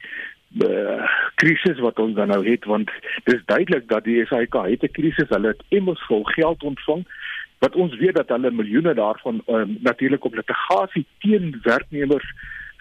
uh 0.63 1.07
krisis 1.35 1.79
wat 1.83 1.99
ons 1.99 2.15
dan 2.15 2.27
nou 2.27 2.41
het? 2.47 2.65
Want 2.65 2.91
dis 3.23 3.41
duidelik 3.45 3.87
dat 3.87 4.03
die 4.03 4.25
SAIK 4.25 4.53
het 4.53 4.83
'n 4.83 4.95
krisis 4.99 5.29
hulle 5.29 5.47
het 5.47 5.63
immers 5.69 6.03
vol 6.07 6.23
geld 6.23 6.63
ontvang 6.63 7.05
wat 7.65 7.75
ons 7.75 7.95
weet 7.97 8.15
dat 8.19 8.29
hulle 8.33 8.51
miljoene 8.51 8.93
daarvan 8.93 9.41
um, 9.47 9.77
natuurlik 9.81 10.25
op 10.25 10.35
litigasie 10.37 11.05
teen 11.23 11.55
werknemers 11.63 12.27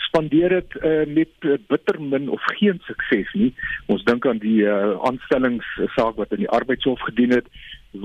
spandeer 0.06 0.52
het 0.60 0.74
uh, 0.80 1.06
met 1.18 1.32
uh, 1.40 1.56
bitter 1.72 2.00
min 2.02 2.28
of 2.28 2.42
geen 2.58 2.80
sukses 2.86 3.30
nie. 3.32 3.52
Ons 3.86 4.04
dink 4.04 4.26
aan 4.26 4.42
die 4.42 4.60
uh, 4.66 4.96
aanstellingssaak 5.08 6.18
wat 6.20 6.34
in 6.36 6.44
die 6.44 6.52
arbeidshof 6.58 7.00
gedien 7.08 7.32
het 7.38 7.48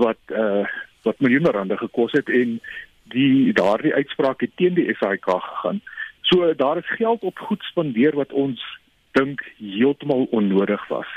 wat 0.02 0.34
uh, 0.42 0.64
wat 1.04 1.20
miljoene 1.24 1.52
rande 1.56 1.76
gekos 1.80 2.12
het 2.16 2.28
en 2.28 2.58
die 3.12 3.52
daardie 3.56 3.94
uitspraak 3.94 4.40
het 4.44 4.56
teen 4.56 4.76
die 4.78 4.88
SAIK 5.00 5.28
gegaan. 5.28 5.80
So 6.28 6.54
daar 6.54 6.78
is 6.78 6.96
geld 6.96 7.22
op 7.26 7.38
goed 7.48 7.62
spandeer 7.68 8.16
wat 8.16 8.32
ons 8.32 8.62
dink 9.18 9.42
heeltemal 9.58 10.28
onnodig 10.30 10.88
was. 10.88 11.08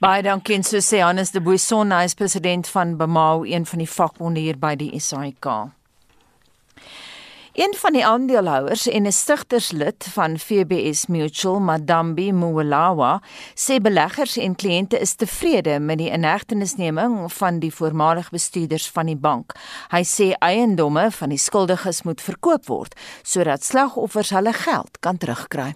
Baie 0.00 0.22
dankie 0.24 0.54
en 0.56 0.62
so 0.64 0.80
sê 0.80 1.02
Hannes 1.04 1.28
de 1.34 1.42
Boisson, 1.44 1.90
hy 1.92 2.06
is 2.08 2.14
president 2.16 2.68
van 2.72 2.94
Bemau, 2.96 3.42
een 3.44 3.66
van 3.68 3.82
die 3.82 3.88
vakbonde 3.92 4.40
hier 4.40 4.56
by 4.56 4.70
die 4.80 4.96
SAIK. 4.96 5.48
Een 7.60 7.76
van 7.76 7.98
die 7.98 8.06
aandeelhouers 8.08 8.86
en 8.88 9.04
'n 9.04 9.12
stigterslid 9.12 10.08
van 10.14 10.38
FBS 10.38 11.06
Mutual, 11.12 11.60
Madambi 11.60 12.32
Mwelawa, 12.32 13.20
sê 13.54 13.76
beleggers 13.76 14.38
en 14.38 14.56
kliënte 14.56 14.98
is 14.98 15.14
tevrede 15.14 15.78
met 15.78 15.98
die 15.98 16.10
inhegtenisneming 16.10 17.32
van 17.32 17.58
die 17.58 17.74
voormalige 17.74 18.30
bestuurders 18.30 18.88
van 18.88 19.06
die 19.06 19.20
bank. 19.20 19.52
Hy 19.90 20.02
sê 20.04 20.32
eiendomme 20.38 21.10
van 21.10 21.28
die 21.28 21.38
skuldiges 21.38 22.02
moet 22.02 22.20
verkoop 22.20 22.66
word 22.66 22.94
sodat 23.22 23.64
slagoffers 23.64 24.30
hulle 24.30 24.52
geld 24.52 24.98
kan 25.00 25.18
terugkry. 25.18 25.74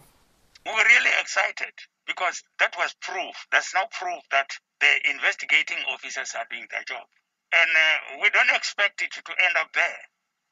We're 0.64 0.88
really 0.88 1.12
excited 1.20 1.93
because 2.06 2.42
that 2.58 2.74
was 2.76 2.94
proof. 3.00 3.34
That's 3.50 3.74
now 3.74 3.88
proof 3.90 4.22
that 4.30 4.50
the 4.80 4.92
investigating 5.10 5.78
officers 5.88 6.34
are 6.36 6.46
doing 6.50 6.66
their 6.70 6.84
job. 6.84 7.04
And 7.52 7.70
uh, 7.70 7.96
we 8.22 8.30
don't 8.30 8.50
expect 8.54 9.02
it 9.02 9.12
to 9.12 9.32
end 9.44 9.56
up 9.56 9.72
there 9.72 10.00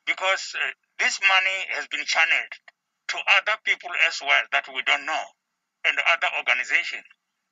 because 0.07 0.55
uh, 0.55 0.71
this 0.99 1.21
money 1.21 1.59
has 1.77 1.87
been 1.89 2.05
channeled 2.07 2.55
to 3.09 3.19
other 3.39 3.59
people 3.65 3.91
as 4.09 4.21
well 4.23 4.43
that 4.53 4.69
we 4.73 4.83
don't 4.83 5.05
know 5.05 5.25
and 5.85 5.99
other 5.99 6.31
organizations. 6.39 7.05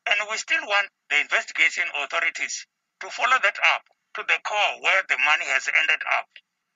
And 0.07 0.17
we 0.31 0.37
still 0.39 0.63
want 0.65 0.89
the 1.11 1.21
investigation 1.21 1.85
authorities 2.03 2.67
to 3.01 3.11
follow 3.11 3.37
that 3.43 3.59
up 3.75 3.85
to 4.15 4.23
the 4.27 4.39
core 4.43 4.75
where 4.81 5.03
the 5.09 5.19
money 5.19 5.47
has 5.47 5.69
ended 5.69 6.01
up. 6.17 6.27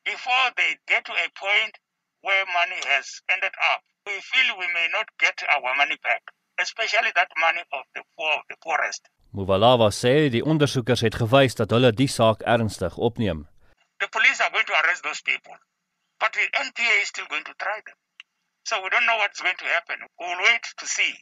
Before 0.05 0.53
they 0.57 0.77
get 0.87 1.05
to 1.07 1.13
a 1.13 1.29
point 1.39 1.75
where 2.21 2.45
money 2.47 2.81
has 2.93 3.23
ended 3.31 3.55
up, 3.73 3.83
we 4.07 4.21
feel 4.21 4.59
we 4.59 4.69
may 4.73 4.89
not 4.93 5.09
get 5.19 5.41
our 5.49 5.75
money 5.77 5.97
back. 6.03 6.23
Especially 6.61 7.13
that 7.15 7.31
money 7.41 7.65
of 7.73 7.85
the 7.95 8.03
poor, 8.17 8.43
the 8.49 8.57
poorest. 8.61 9.11
Muvalava 9.35 9.91
sê 9.91 10.31
die 10.31 10.45
ondersoekers 10.45 11.03
het 11.07 11.19
gewys 11.19 11.55
dat 11.59 11.71
hulle 11.75 11.91
die 11.93 12.09
saak 12.09 12.45
ernstig 12.47 12.97
opneem. 12.97 13.47
The 13.99 14.09
police 14.09 14.41
are 14.43 14.53
going 14.55 14.67
to 14.67 14.77
arrest 14.81 15.03
those 15.03 15.23
people, 15.23 15.57
but 16.21 16.33
the 16.33 16.47
NPA 16.67 16.95
is 17.03 17.09
still 17.09 17.27
going 17.29 17.47
to 17.51 17.55
try 17.59 17.79
them. 17.87 17.99
So 18.65 18.81
we 18.83 18.89
don't 18.89 19.07
know 19.07 19.19
what's 19.19 19.41
going 19.41 19.59
to 19.59 19.69
happen. 19.77 19.99
We'll 20.19 20.43
wait 20.49 20.65
to 20.79 20.87
see 20.87 21.13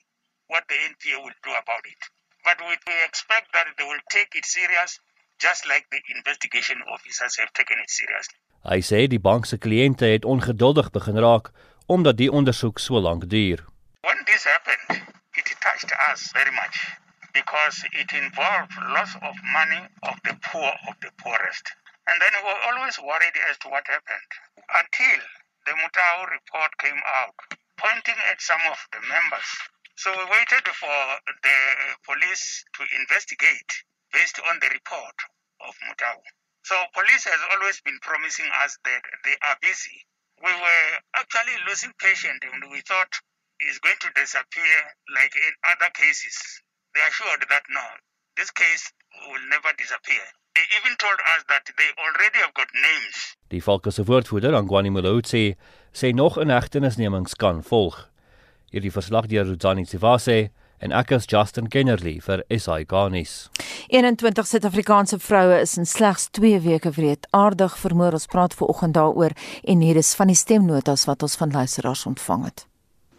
what 0.46 0.64
the 0.68 0.78
NPA 0.90 1.16
will 1.24 1.38
do 1.42 1.52
about 1.62 1.84
it. 1.92 2.02
But 2.44 2.60
we, 2.60 2.74
we 2.86 2.96
expect 3.08 3.52
that 3.52 3.66
they 3.76 3.84
will 3.84 4.04
take 4.10 4.34
it 4.34 4.44
serious 4.44 5.00
just 5.38 5.66
like 5.66 5.86
the 5.90 6.00
investigation 6.16 6.78
officers 6.94 7.36
have 7.40 7.52
taken 7.52 7.78
it 7.82 7.90
seriously. 7.90 8.38
Hy 8.62 8.78
sê 8.86 9.06
die 9.10 9.18
bank 9.18 9.48
se 9.50 9.58
kliënte 9.58 10.06
het 10.06 10.24
ongeduldig 10.24 10.92
begin 10.94 11.18
raak 11.24 11.50
omdat 11.90 12.20
die 12.20 12.30
ondersoek 12.30 12.78
so 12.78 13.00
lank 13.02 13.26
duur. 13.32 13.64
When 14.06 14.22
this 14.28 14.44
happened, 14.46 15.02
touched 15.62 15.92
us 16.10 16.30
very 16.34 16.50
much 16.50 16.76
because 17.32 17.84
it 17.92 18.12
involved 18.12 18.72
loss 18.92 19.14
of 19.22 19.34
money 19.52 19.80
of 20.02 20.20
the 20.24 20.36
poor 20.44 20.72
of 20.88 20.94
the 21.00 21.10
poorest. 21.16 21.72
And 22.06 22.20
then 22.20 22.32
we 22.36 22.44
were 22.44 22.62
always 22.68 22.98
worried 22.98 23.36
as 23.48 23.56
to 23.64 23.68
what 23.68 23.86
happened 23.86 24.30
until 24.68 25.20
the 25.64 25.72
Mutau 25.72 26.28
report 26.28 26.76
came 26.78 27.00
out, 27.06 27.34
pointing 27.78 28.18
at 28.28 28.42
some 28.42 28.60
of 28.68 28.76
the 28.92 29.00
members. 29.08 29.48
So 29.96 30.10
we 30.12 30.24
waited 30.28 30.66
for 30.68 30.98
the 31.42 31.58
police 32.04 32.64
to 32.74 32.82
investigate 33.00 33.72
based 34.12 34.40
on 34.50 34.58
the 34.60 34.68
report 34.68 35.16
of 35.62 35.72
Mutau. 35.88 36.20
So 36.64 36.76
police 36.92 37.24
has 37.24 37.40
always 37.54 37.80
been 37.80 37.98
promising 38.02 38.50
us 38.62 38.76
that 38.84 39.02
they 39.24 39.36
are 39.46 39.56
busy. 39.62 40.04
We 40.42 40.52
were 40.52 40.90
actually 41.14 41.56
losing 41.66 41.92
patience 41.98 42.42
and 42.42 42.70
we 42.70 42.80
thought 42.82 43.14
is 43.70 43.78
going 43.78 44.00
to 44.04 44.10
disappear 44.22 44.78
like 45.18 45.34
in 45.36 45.52
other 45.72 45.90
cases. 46.02 46.36
They 46.94 47.02
assured 47.08 47.42
that 47.48 47.64
no, 47.78 47.86
this 48.36 48.50
case 48.50 48.84
will 49.28 49.44
never 49.54 49.72
disappear. 49.82 50.24
They 50.54 50.66
even 50.78 50.94
told 50.96 51.18
us 51.34 51.42
that 51.48 51.64
they 51.78 51.90
already 52.04 52.38
have 52.44 52.54
got 52.54 52.70
names. 52.74 53.36
Die 53.48 53.62
Falke 53.62 53.90
se 53.90 54.04
woordvoerder, 54.04 54.54
Angwani 54.54 54.90
Molotsi, 54.90 55.56
sê 55.92 56.12
nog 56.12 56.38
inhegtenisnemings 56.40 57.34
kan 57.36 57.62
volg. 57.64 57.96
Hierdie 58.72 58.92
verslag 58.92 59.28
deur 59.32 59.46
Ruzani 59.48 59.84
Sivase 59.88 60.50
en 60.82 60.92
ek 60.96 61.14
is 61.16 61.28
Justin 61.30 61.68
Kennerly 61.72 62.18
vir 62.24 62.42
SI 62.48 62.84
Garnis. 62.88 63.48
21 63.92 64.48
Suid-Afrikaanse 64.48 65.20
vroue 65.20 65.60
is 65.60 65.76
in 65.80 65.88
slegs 65.88 66.28
2 66.32 66.60
weke 66.64 66.92
wreedaardig 66.96 67.78
vermoor. 67.78 68.16
Ons 68.16 68.28
praat 68.32 68.56
ver 68.56 68.72
oggend 68.72 68.96
daaroor 68.98 69.36
en 69.62 69.84
hier 69.84 70.00
is 70.00 70.14
van 70.18 70.32
die 70.32 70.38
stemnotas 70.38 71.06
wat 71.08 71.22
ons 71.22 71.36
van 71.40 71.52
luisteraars 71.60 72.06
ontvang 72.12 72.44
het. 72.50 72.66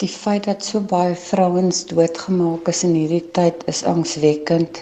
Die 0.02 0.10
feit 0.10 0.48
dat 0.50 0.66
so 0.66 0.82
baie 0.82 1.16
vrouens 1.16 1.84
doodgemaak 1.90 2.72
is 2.72 2.84
in 2.88 2.96
hierdie 2.98 3.26
tyd 3.38 3.62
is 3.74 3.84
angswekkend. 3.90 4.82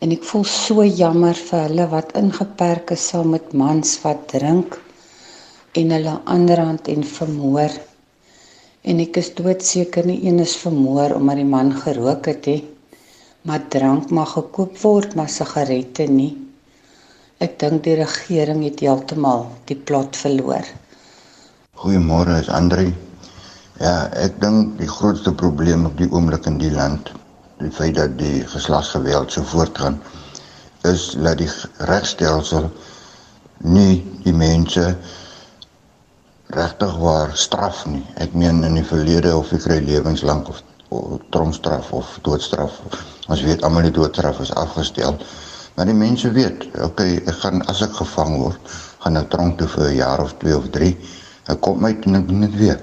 En 0.00 0.12
ek 0.12 0.24
voel 0.28 0.46
so 0.52 0.84
jammer 0.84 1.36
vir 1.50 1.66
hulle 1.68 1.88
wat 1.92 2.14
ingeperk 2.20 2.94
is 2.96 3.08
saam 3.12 3.34
met 3.36 3.52
mans 3.52 3.96
wat 4.04 4.24
drink 4.32 4.78
en 5.76 5.92
hulle 5.92 6.16
aanrand 6.36 6.88
en 6.88 7.04
vermoor. 7.16 7.76
En 8.86 9.04
ek 9.04 9.20
is 9.20 9.34
doodseker 9.36 10.08
nie 10.08 10.22
een 10.24 10.40
is 10.44 10.56
vermoor 10.62 11.18
omdat 11.18 11.42
die 11.42 11.52
man 11.52 11.74
gerook 11.84 12.32
het 12.32 12.48
nie 12.52 12.62
maar 13.46 13.62
drank 13.68 14.10
mag 14.10 14.32
gekoop 14.34 14.78
word 14.82 15.14
maar 15.14 15.30
sigarette 15.30 16.08
nie. 16.10 16.32
Ek 17.38 17.58
dink 17.60 17.84
die 17.84 17.94
regering 18.00 18.64
het 18.66 18.80
heeltemal 18.82 19.46
die 19.70 19.76
plot 19.78 20.18
verloor. 20.18 20.66
Goeiemôre 21.78 22.40
is 22.40 22.50
Andre 22.50 22.88
ja 23.80 24.08
ek 24.24 24.40
dink 24.40 24.78
die 24.78 24.88
grootste 24.88 25.32
probleem 25.32 25.86
op 25.86 25.96
die 25.98 26.10
oomblik 26.10 26.46
in 26.46 26.58
die 26.58 26.72
land 26.72 27.12
die 27.60 27.70
feit 27.72 27.96
dat 27.96 28.18
die 28.18 28.44
geslagsgeweld 28.48 29.32
so 29.32 29.42
voortgaan 29.42 30.00
is 30.84 31.14
dat 31.18 31.38
die 31.38 31.50
regstelsel 31.88 32.70
nie 33.64 34.04
die 34.24 34.34
mense 34.36 34.96
regtig 36.54 36.96
waar 36.96 37.32
straf 37.34 37.86
nie. 37.86 38.04
Ek 38.22 38.34
meen 38.34 38.62
in 38.64 38.76
die 38.78 38.86
verlede 38.86 39.32
of 39.36 39.52
ek 39.54 39.64
kry 39.66 39.78
lewenslank 39.82 40.50
of, 40.52 40.62
of 40.94 41.18
tronkstraf 41.34 41.90
of 41.96 42.12
doodstraf. 42.26 42.78
Ons 43.26 43.42
weet 43.46 43.64
almal 43.66 43.88
die 43.88 43.96
doodstraf 43.96 44.40
is 44.44 44.54
afgestel. 44.54 45.18
Maar 45.76 45.90
die 45.90 45.96
mense 45.96 46.30
weet, 46.32 46.68
okay, 46.84 47.18
ek 47.26 47.40
gaan 47.42 47.64
as 47.70 47.82
ek 47.84 47.96
gevang 47.98 48.38
word, 48.40 48.76
gaan 49.02 49.18
ek 49.20 49.32
tronk 49.32 49.58
toe 49.58 49.68
vir 49.74 49.88
'n 49.90 49.96
jaar 49.96 50.22
of 50.22 50.36
2 50.44 50.56
of 50.56 50.70
3. 50.76 50.94
Ek 51.52 51.60
kom 51.60 51.84
uit 51.84 52.06
en 52.06 52.20
ek 52.20 52.28
doen 52.28 52.46
dit 52.46 52.56
weer. 52.56 52.78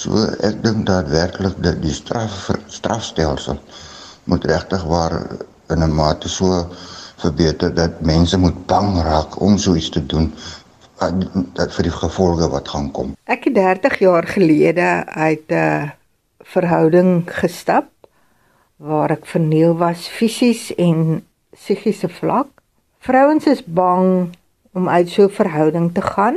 So 0.00 0.16
ek 0.40 0.62
dink 0.64 0.86
daadwerklik 0.88 1.58
dat 1.60 1.82
die 1.82 1.92
straf 1.92 2.46
strafstelsel 2.72 3.58
moet 4.32 4.46
regtig 4.48 4.84
waar 4.88 5.16
in 5.68 5.82
'n 5.84 5.94
mate 5.94 6.28
so 6.28 6.64
verbeter 7.20 7.74
dat 7.74 8.00
mense 8.00 8.38
moet 8.38 8.66
bang 8.66 8.96
raak 9.04 9.40
om 9.40 9.58
so 9.58 9.74
iets 9.74 9.90
te 9.90 10.06
doen 10.06 10.32
dat 11.52 11.74
vir 11.74 11.82
die 11.82 11.92
gevolge 11.92 12.48
wat 12.48 12.68
gaan 12.68 12.90
kom. 12.90 13.12
Ek 13.24 13.44
het 13.44 13.54
30 13.54 13.98
jaar 13.98 14.26
gelede 14.26 15.04
uit 15.04 15.52
'n 15.52 15.92
verhouding 16.44 17.28
gestap 17.28 17.88
waar 18.76 19.10
ek 19.10 19.26
verniel 19.26 19.76
was 19.76 20.08
fisies 20.08 20.74
en 20.74 21.26
psigiese 21.52 22.08
vlak. 22.08 22.48
Vrouens 22.98 23.46
is 23.46 23.64
bang 23.64 24.32
om 24.72 24.88
uit 24.88 25.08
so 25.08 25.22
'n 25.24 25.30
verhouding 25.30 25.92
te 25.94 26.02
gaan 26.02 26.36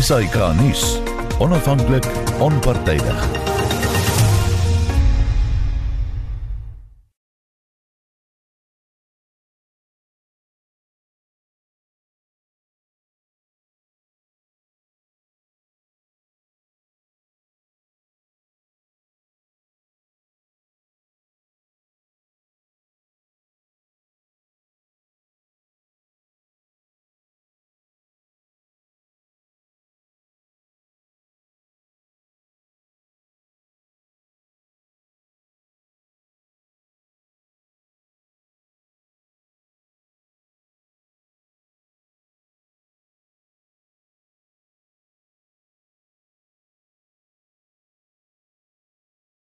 SAK 0.00 0.34
nuus. 0.58 1.00
Onafhanklik, 1.38 2.06
onpartydig. 2.40 3.45